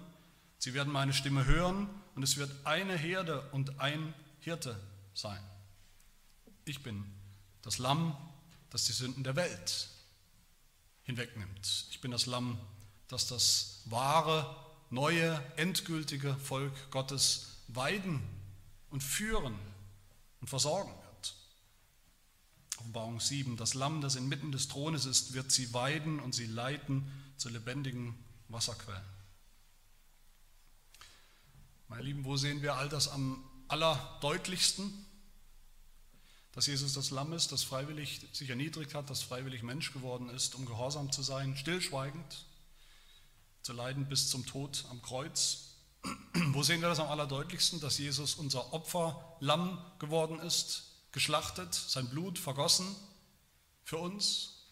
Sie 0.57 0.73
werden 0.73 0.91
meine 0.91 1.13
Stimme 1.13 1.45
hören 1.45 1.89
und 2.15 2.23
es 2.23 2.35
wird 2.35 2.51
eine 2.65 2.97
Herde 2.97 3.49
und 3.51 3.79
ein 3.79 4.13
Hirte 4.41 4.77
sein. 5.13 5.41
Ich 6.65 6.83
bin 6.83 7.05
das 7.61 7.77
Lamm, 7.77 8.17
das 8.69 8.83
die 8.83 8.91
Sünden 8.91 9.23
der 9.23 9.37
Welt 9.37 9.87
hinwegnimmt. 11.03 11.87
Ich 11.89 12.01
bin 12.01 12.11
das 12.11 12.25
Lamm, 12.25 12.59
das 13.09 13.27
das 13.27 13.81
wahre, 13.85 14.55
neue, 14.89 15.43
endgültige 15.57 16.35
Volk 16.37 16.73
Gottes 16.91 17.57
weiden 17.67 18.21
und 18.89 19.03
führen 19.03 19.57
und 20.39 20.47
versorgen 20.47 20.91
wird. 20.91 21.35
Offenbarung 22.77 23.19
7, 23.19 23.57
das 23.57 23.73
Lamm, 23.73 24.01
das 24.01 24.15
inmitten 24.15 24.51
des 24.51 24.67
Thrones 24.67 25.05
ist, 25.05 25.33
wird 25.33 25.51
sie 25.51 25.73
weiden 25.73 26.19
und 26.19 26.33
sie 26.33 26.45
leiten 26.45 27.11
zu 27.35 27.49
lebendigen 27.49 28.17
Wasserquellen. 28.47 29.03
Meine 31.87 32.03
Lieben, 32.03 32.23
wo 32.23 32.37
sehen 32.37 32.61
wir 32.61 32.75
all 32.75 32.89
das 32.89 33.07
am 33.07 33.43
allerdeutlichsten? 33.67 35.05
Dass 36.51 36.67
Jesus 36.67 36.93
das 36.93 37.09
Lamm 37.09 37.33
ist, 37.33 37.51
das 37.51 37.63
freiwillig 37.63 38.27
sich 38.33 38.49
erniedrigt 38.49 38.93
hat, 38.93 39.09
das 39.09 39.23
freiwillig 39.23 39.63
Mensch 39.63 39.93
geworden 39.93 40.29
ist, 40.29 40.55
um 40.55 40.65
gehorsam 40.65 41.11
zu 41.11 41.23
sein, 41.23 41.57
stillschweigend, 41.57 42.45
zu 43.69 43.75
leiden 43.75 44.07
bis 44.07 44.31
zum 44.31 44.47
Tod 44.47 44.83
am 44.89 44.99
Kreuz. 45.03 45.75
Wo 46.53 46.63
sehen 46.63 46.81
wir 46.81 46.89
das 46.89 46.99
am 46.99 47.07
allerdeutlichsten? 47.07 47.79
Dass 47.79 47.99
Jesus 47.99 48.33
unser 48.33 48.73
Opferlamm 48.73 49.79
geworden 49.99 50.39
ist, 50.39 50.85
geschlachtet, 51.11 51.75
sein 51.75 52.09
Blut 52.09 52.39
vergossen 52.39 52.87
für 53.83 53.99
uns. 53.99 54.65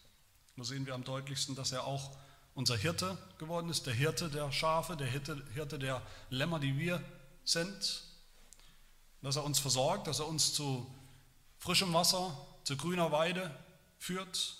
Wo 0.56 0.64
sehen 0.64 0.84
wir 0.84 0.96
am 0.96 1.04
deutlichsten, 1.04 1.54
dass 1.54 1.70
er 1.70 1.84
auch 1.84 2.10
unser 2.54 2.76
Hirte 2.76 3.16
geworden 3.38 3.70
ist, 3.70 3.86
der 3.86 3.94
Hirte 3.94 4.30
der 4.30 4.50
Schafe, 4.50 4.96
der 4.96 5.06
Hirte, 5.06 5.40
Hirte 5.54 5.78
der 5.78 6.02
Lämmer, 6.30 6.58
die 6.58 6.76
wir 6.76 7.00
sind. 7.44 8.02
Dass 9.22 9.36
er 9.36 9.44
uns 9.44 9.60
versorgt, 9.60 10.08
dass 10.08 10.18
er 10.18 10.26
uns 10.26 10.54
zu 10.54 10.92
frischem 11.60 11.94
Wasser, 11.94 12.36
zu 12.64 12.76
grüner 12.76 13.12
Weide 13.12 13.56
führt. 14.00 14.56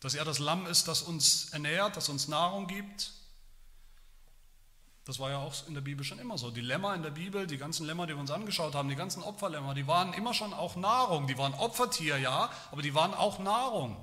Dass 0.00 0.14
er 0.14 0.24
das 0.24 0.40
Lamm 0.40 0.66
ist, 0.66 0.88
das 0.88 1.02
uns 1.02 1.50
ernährt, 1.50 1.96
das 1.96 2.08
uns 2.08 2.26
Nahrung 2.26 2.66
gibt 2.66 3.12
das 5.08 5.18
war 5.18 5.30
ja 5.30 5.38
auch 5.38 5.54
in 5.66 5.72
der 5.72 5.80
Bibel 5.80 6.04
schon 6.04 6.18
immer 6.18 6.36
so. 6.36 6.50
Die 6.50 6.60
Lämmer 6.60 6.94
in 6.94 7.02
der 7.02 7.08
Bibel, 7.08 7.46
die 7.46 7.56
ganzen 7.56 7.86
Lämmer, 7.86 8.06
die 8.06 8.12
wir 8.12 8.20
uns 8.20 8.30
angeschaut 8.30 8.74
haben, 8.74 8.90
die 8.90 8.94
ganzen 8.94 9.22
Opferlämmer, 9.22 9.72
die 9.72 9.86
waren 9.86 10.12
immer 10.12 10.34
schon 10.34 10.52
auch 10.52 10.76
Nahrung. 10.76 11.26
Die 11.26 11.38
waren 11.38 11.54
Opfertier, 11.54 12.18
ja, 12.18 12.50
aber 12.70 12.82
die 12.82 12.94
waren 12.94 13.14
auch 13.14 13.38
Nahrung. 13.38 13.96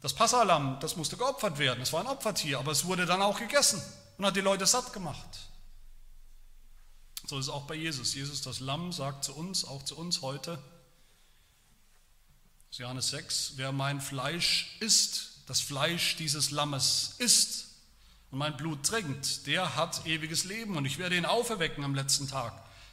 Das 0.00 0.14
Passalam, 0.14 0.78
das 0.78 0.94
musste 0.94 1.16
geopfert 1.16 1.58
werden. 1.58 1.80
Es 1.80 1.92
war 1.92 1.98
ein 1.98 2.06
Opfertier, 2.06 2.60
aber 2.60 2.70
es 2.70 2.84
wurde 2.84 3.06
dann 3.06 3.20
auch 3.20 3.40
gegessen 3.40 3.82
und 4.18 4.24
hat 4.24 4.36
die 4.36 4.40
Leute 4.40 4.66
satt 4.66 4.92
gemacht. 4.92 5.50
So 7.26 7.40
ist 7.40 7.46
es 7.46 7.52
auch 7.52 7.66
bei 7.66 7.74
Jesus. 7.74 8.14
Jesus, 8.14 8.40
das 8.42 8.60
Lamm, 8.60 8.92
sagt 8.92 9.24
zu 9.24 9.34
uns, 9.34 9.64
auch 9.64 9.82
zu 9.82 9.96
uns 9.96 10.22
heute, 10.22 10.62
Johannes 12.70 13.10
6, 13.10 13.54
wer 13.56 13.72
mein 13.72 14.00
Fleisch 14.00 14.76
isst, 14.78 15.40
das 15.46 15.60
Fleisch 15.60 16.14
dieses 16.14 16.52
Lammes 16.52 17.16
isst, 17.18 17.67
und 18.30 18.38
mein 18.38 18.56
Blut 18.56 18.84
trinkt, 18.84 19.46
der 19.46 19.76
hat 19.76 20.06
ewiges 20.06 20.44
Leben 20.44 20.76
und 20.76 20.84
ich 20.84 20.98
werde 20.98 21.16
ihn 21.16 21.24
auferwecken 21.24 21.84
am 21.84 21.94
letzten 21.94 22.28
Tag. 22.28 22.52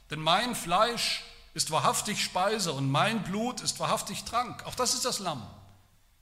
Denn 0.10 0.20
mein 0.20 0.56
Fleisch 0.56 1.24
ist 1.54 1.72
wahrhaftig 1.72 2.24
Speise 2.24 2.74
und 2.74 2.90
mein 2.90 3.24
Blut 3.24 3.62
ist 3.62 3.80
wahrhaftig 3.80 4.24
Trank. 4.24 4.66
Auch 4.66 4.76
das 4.76 4.94
ist 4.94 5.06
das 5.06 5.20
Lamm, 5.20 5.46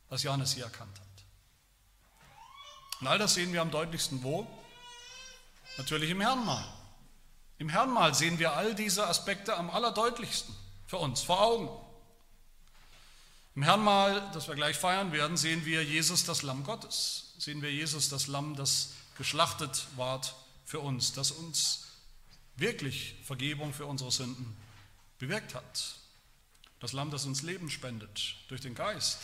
das 0.09 0.23
Johannes 0.23 0.53
hier 0.53 0.63
erkannt 0.65 0.99
hat. 0.99 1.07
Und 3.01 3.07
all 3.07 3.17
das 3.17 3.33
sehen 3.33 3.51
wir 3.51 3.61
am 3.61 3.71
deutlichsten 3.71 4.23
wo? 4.23 4.47
Natürlich 5.77 6.09
im 6.09 6.21
Herrenmahl. 6.21 6.65
Im 7.57 7.69
Herrenmahl 7.69 8.13
sehen 8.13 8.39
wir 8.39 8.53
all 8.53 8.75
diese 8.75 9.07
Aspekte 9.07 9.55
am 9.57 9.69
allerdeutlichsten 9.69 10.55
für 10.87 10.97
uns, 10.97 11.21
vor 11.21 11.41
Augen. 11.41 11.69
Im 13.55 13.63
Herrenmahl, 13.63 14.29
das 14.33 14.47
wir 14.47 14.55
gleich 14.55 14.77
feiern 14.77 15.11
werden, 15.11 15.37
sehen 15.37 15.65
wir 15.65 15.83
Jesus, 15.83 16.25
das 16.25 16.41
Lamm 16.41 16.63
Gottes. 16.63 17.33
Sehen 17.37 17.61
wir 17.61 17.71
Jesus, 17.71 18.09
das 18.09 18.27
Lamm, 18.27 18.55
das 18.55 18.89
geschlachtet 19.15 19.87
ward 19.95 20.35
für 20.65 20.79
uns, 20.79 21.13
das 21.13 21.31
uns 21.31 21.87
wirklich 22.55 23.15
Vergebung 23.23 23.73
für 23.73 23.85
unsere 23.85 24.11
Sünden 24.11 24.55
bewirkt 25.17 25.55
hat. 25.55 25.95
Das 26.79 26.91
Lamm, 26.91 27.11
das 27.11 27.25
uns 27.25 27.41
Leben 27.41 27.69
spendet 27.69 28.35
durch 28.49 28.61
den 28.61 28.75
Geist, 28.75 29.19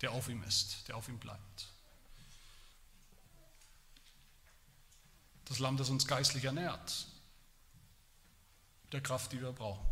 der 0.00 0.12
auf 0.12 0.28
ihm 0.28 0.42
ist, 0.42 0.86
der 0.88 0.96
auf 0.96 1.08
ihm 1.08 1.18
bleibt. 1.18 1.68
Das 5.46 5.58
Lamm, 5.58 5.76
das 5.76 5.88
uns 5.88 6.06
geistlich 6.06 6.44
ernährt, 6.44 7.06
der 8.92 9.00
Kraft, 9.00 9.32
die 9.32 9.40
wir 9.40 9.52
brauchen. 9.52 9.86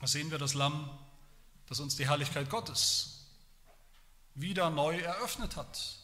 Da 0.00 0.06
sehen 0.06 0.30
wir 0.30 0.38
das 0.38 0.54
Lamm, 0.54 0.98
das 1.66 1.80
uns 1.80 1.96
die 1.96 2.08
Herrlichkeit 2.08 2.48
Gottes 2.48 3.26
wieder 4.34 4.70
neu 4.70 4.98
eröffnet 4.98 5.56
hat, 5.56 5.99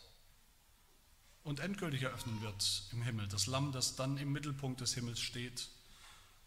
und 1.46 1.60
endgültig 1.60 2.02
eröffnen 2.02 2.42
wird 2.42 2.82
im 2.90 3.02
Himmel. 3.02 3.28
Das 3.28 3.46
Lamm, 3.46 3.70
das 3.70 3.94
dann 3.94 4.18
im 4.18 4.32
Mittelpunkt 4.32 4.80
des 4.80 4.94
Himmels 4.94 5.20
steht, 5.20 5.68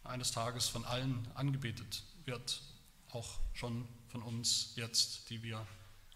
eines 0.04 0.34
Tages 0.34 0.68
von 0.68 0.84
allen 0.84 1.26
angebetet 1.36 2.04
wird, 2.26 2.62
auch 3.12 3.40
schon 3.54 3.88
von 4.10 4.22
uns 4.22 4.74
jetzt, 4.76 5.30
die 5.30 5.42
wir 5.42 5.66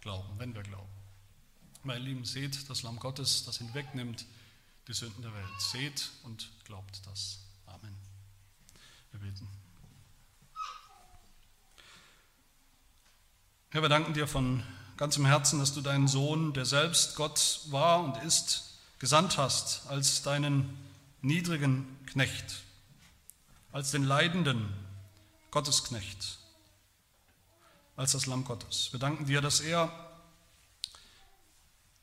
glauben, 0.01 0.37
wenn 0.37 0.53
wir 0.53 0.63
glauben. 0.63 0.91
Meine 1.83 2.01
Lieben, 2.01 2.25
seht 2.25 2.69
das 2.69 2.83
Lamm 2.83 2.99
Gottes, 2.99 3.45
das 3.45 3.57
hinwegnimmt 3.57 4.25
die 4.89 4.93
Sünden 4.93 5.21
der 5.21 5.33
Welt. 5.33 5.61
Seht 5.71 6.09
und 6.23 6.51
glaubt 6.65 7.01
das. 7.05 7.39
Amen. 7.65 7.95
Wir 9.11 9.21
beten. 9.21 9.47
Herr, 13.69 13.81
wir 13.81 13.89
danken 13.89 14.13
dir 14.13 14.27
von 14.27 14.61
ganzem 14.97 15.25
Herzen, 15.25 15.59
dass 15.59 15.73
du 15.73 15.79
deinen 15.79 16.09
Sohn, 16.09 16.51
der 16.51 16.65
selbst 16.65 17.15
Gott 17.15 17.61
war 17.67 18.03
und 18.03 18.17
ist, 18.23 18.72
gesandt 19.03 19.37
hast 19.37 19.85
als 19.89 20.21
deinen 20.21 20.77
niedrigen 21.21 21.99
Knecht, 22.05 22.63
als 23.73 23.91
den 23.91 24.05
leidenden 24.05 24.73
Gottesknecht, 25.51 26.39
als 27.97 28.13
das 28.13 28.27
Lamm 28.27 28.45
Gottes. 28.45 28.93
Wir 28.93 29.01
danken 29.01 29.25
dir, 29.25 29.41
dass 29.41 29.59
er 29.59 29.91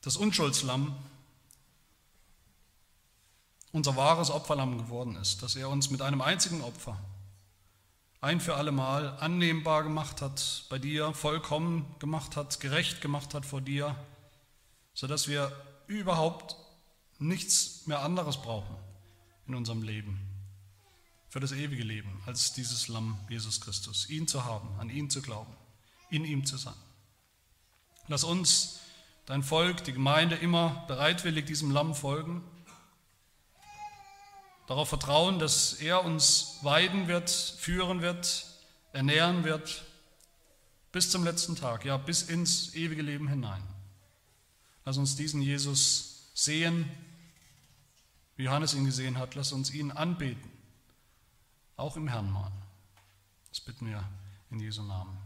das 0.02 0.18
Unschuldslamm, 0.18 0.94
unser 3.72 3.96
wahres 3.96 4.30
Opferlamm 4.30 4.76
geworden 4.76 5.16
ist, 5.16 5.42
dass 5.42 5.56
er 5.56 5.70
uns 5.70 5.88
mit 5.88 6.02
einem 6.02 6.20
einzigen 6.20 6.60
Opfer 6.60 7.00
ein 8.20 8.42
für 8.42 8.56
alle 8.56 8.72
Mal 8.72 9.16
annehmbar 9.20 9.84
gemacht 9.84 10.20
hat 10.20 10.66
bei 10.68 10.78
dir, 10.78 11.14
vollkommen 11.14 11.94
gemacht 11.98 12.36
hat, 12.36 12.60
gerecht 12.60 13.00
gemacht 13.00 13.32
hat 13.32 13.46
vor 13.46 13.62
dir, 13.62 13.96
sodass 14.92 15.28
wir 15.28 15.50
überhaupt 15.86 16.59
nichts 17.20 17.86
mehr 17.86 18.02
anderes 18.02 18.38
brauchen 18.38 18.76
in 19.46 19.54
unserem 19.54 19.82
Leben, 19.82 20.20
für 21.28 21.40
das 21.40 21.52
ewige 21.52 21.84
Leben, 21.84 22.22
als 22.26 22.52
dieses 22.52 22.88
Lamm 22.88 23.18
Jesus 23.28 23.60
Christus, 23.60 24.08
ihn 24.08 24.26
zu 24.26 24.44
haben, 24.44 24.68
an 24.78 24.90
ihn 24.90 25.10
zu 25.10 25.22
glauben, 25.22 25.54
in 26.08 26.24
ihm 26.24 26.44
zu 26.44 26.56
sein. 26.56 26.74
Lass 28.08 28.24
uns, 28.24 28.80
dein 29.26 29.42
Volk, 29.42 29.84
die 29.84 29.92
Gemeinde 29.92 30.34
immer 30.34 30.84
bereitwillig 30.88 31.44
diesem 31.46 31.70
Lamm 31.70 31.94
folgen, 31.94 32.42
darauf 34.66 34.88
vertrauen, 34.88 35.38
dass 35.38 35.74
er 35.74 36.04
uns 36.04 36.58
weiden 36.62 37.06
wird, 37.06 37.30
führen 37.30 38.02
wird, 38.02 38.46
ernähren 38.92 39.44
wird, 39.44 39.84
bis 40.90 41.10
zum 41.10 41.22
letzten 41.22 41.54
Tag, 41.54 41.84
ja, 41.84 41.96
bis 41.96 42.22
ins 42.22 42.74
ewige 42.74 43.02
Leben 43.02 43.28
hinein. 43.28 43.62
Lass 44.84 44.96
uns 44.96 45.14
diesen 45.14 45.42
Jesus 45.42 46.30
sehen, 46.34 46.88
wie 48.40 48.44
Johannes 48.44 48.72
ihn 48.72 48.86
gesehen 48.86 49.18
hat, 49.18 49.34
lass 49.34 49.52
uns 49.52 49.70
ihn 49.70 49.90
anbeten, 49.90 50.50
auch 51.76 51.98
im 51.98 52.08
Herrn 52.08 52.24
Herrnmahl. 52.24 52.50
Das 53.50 53.60
bitten 53.60 53.86
wir 53.86 54.02
in 54.50 54.60
Jesu 54.60 54.82
Namen. 54.82 55.18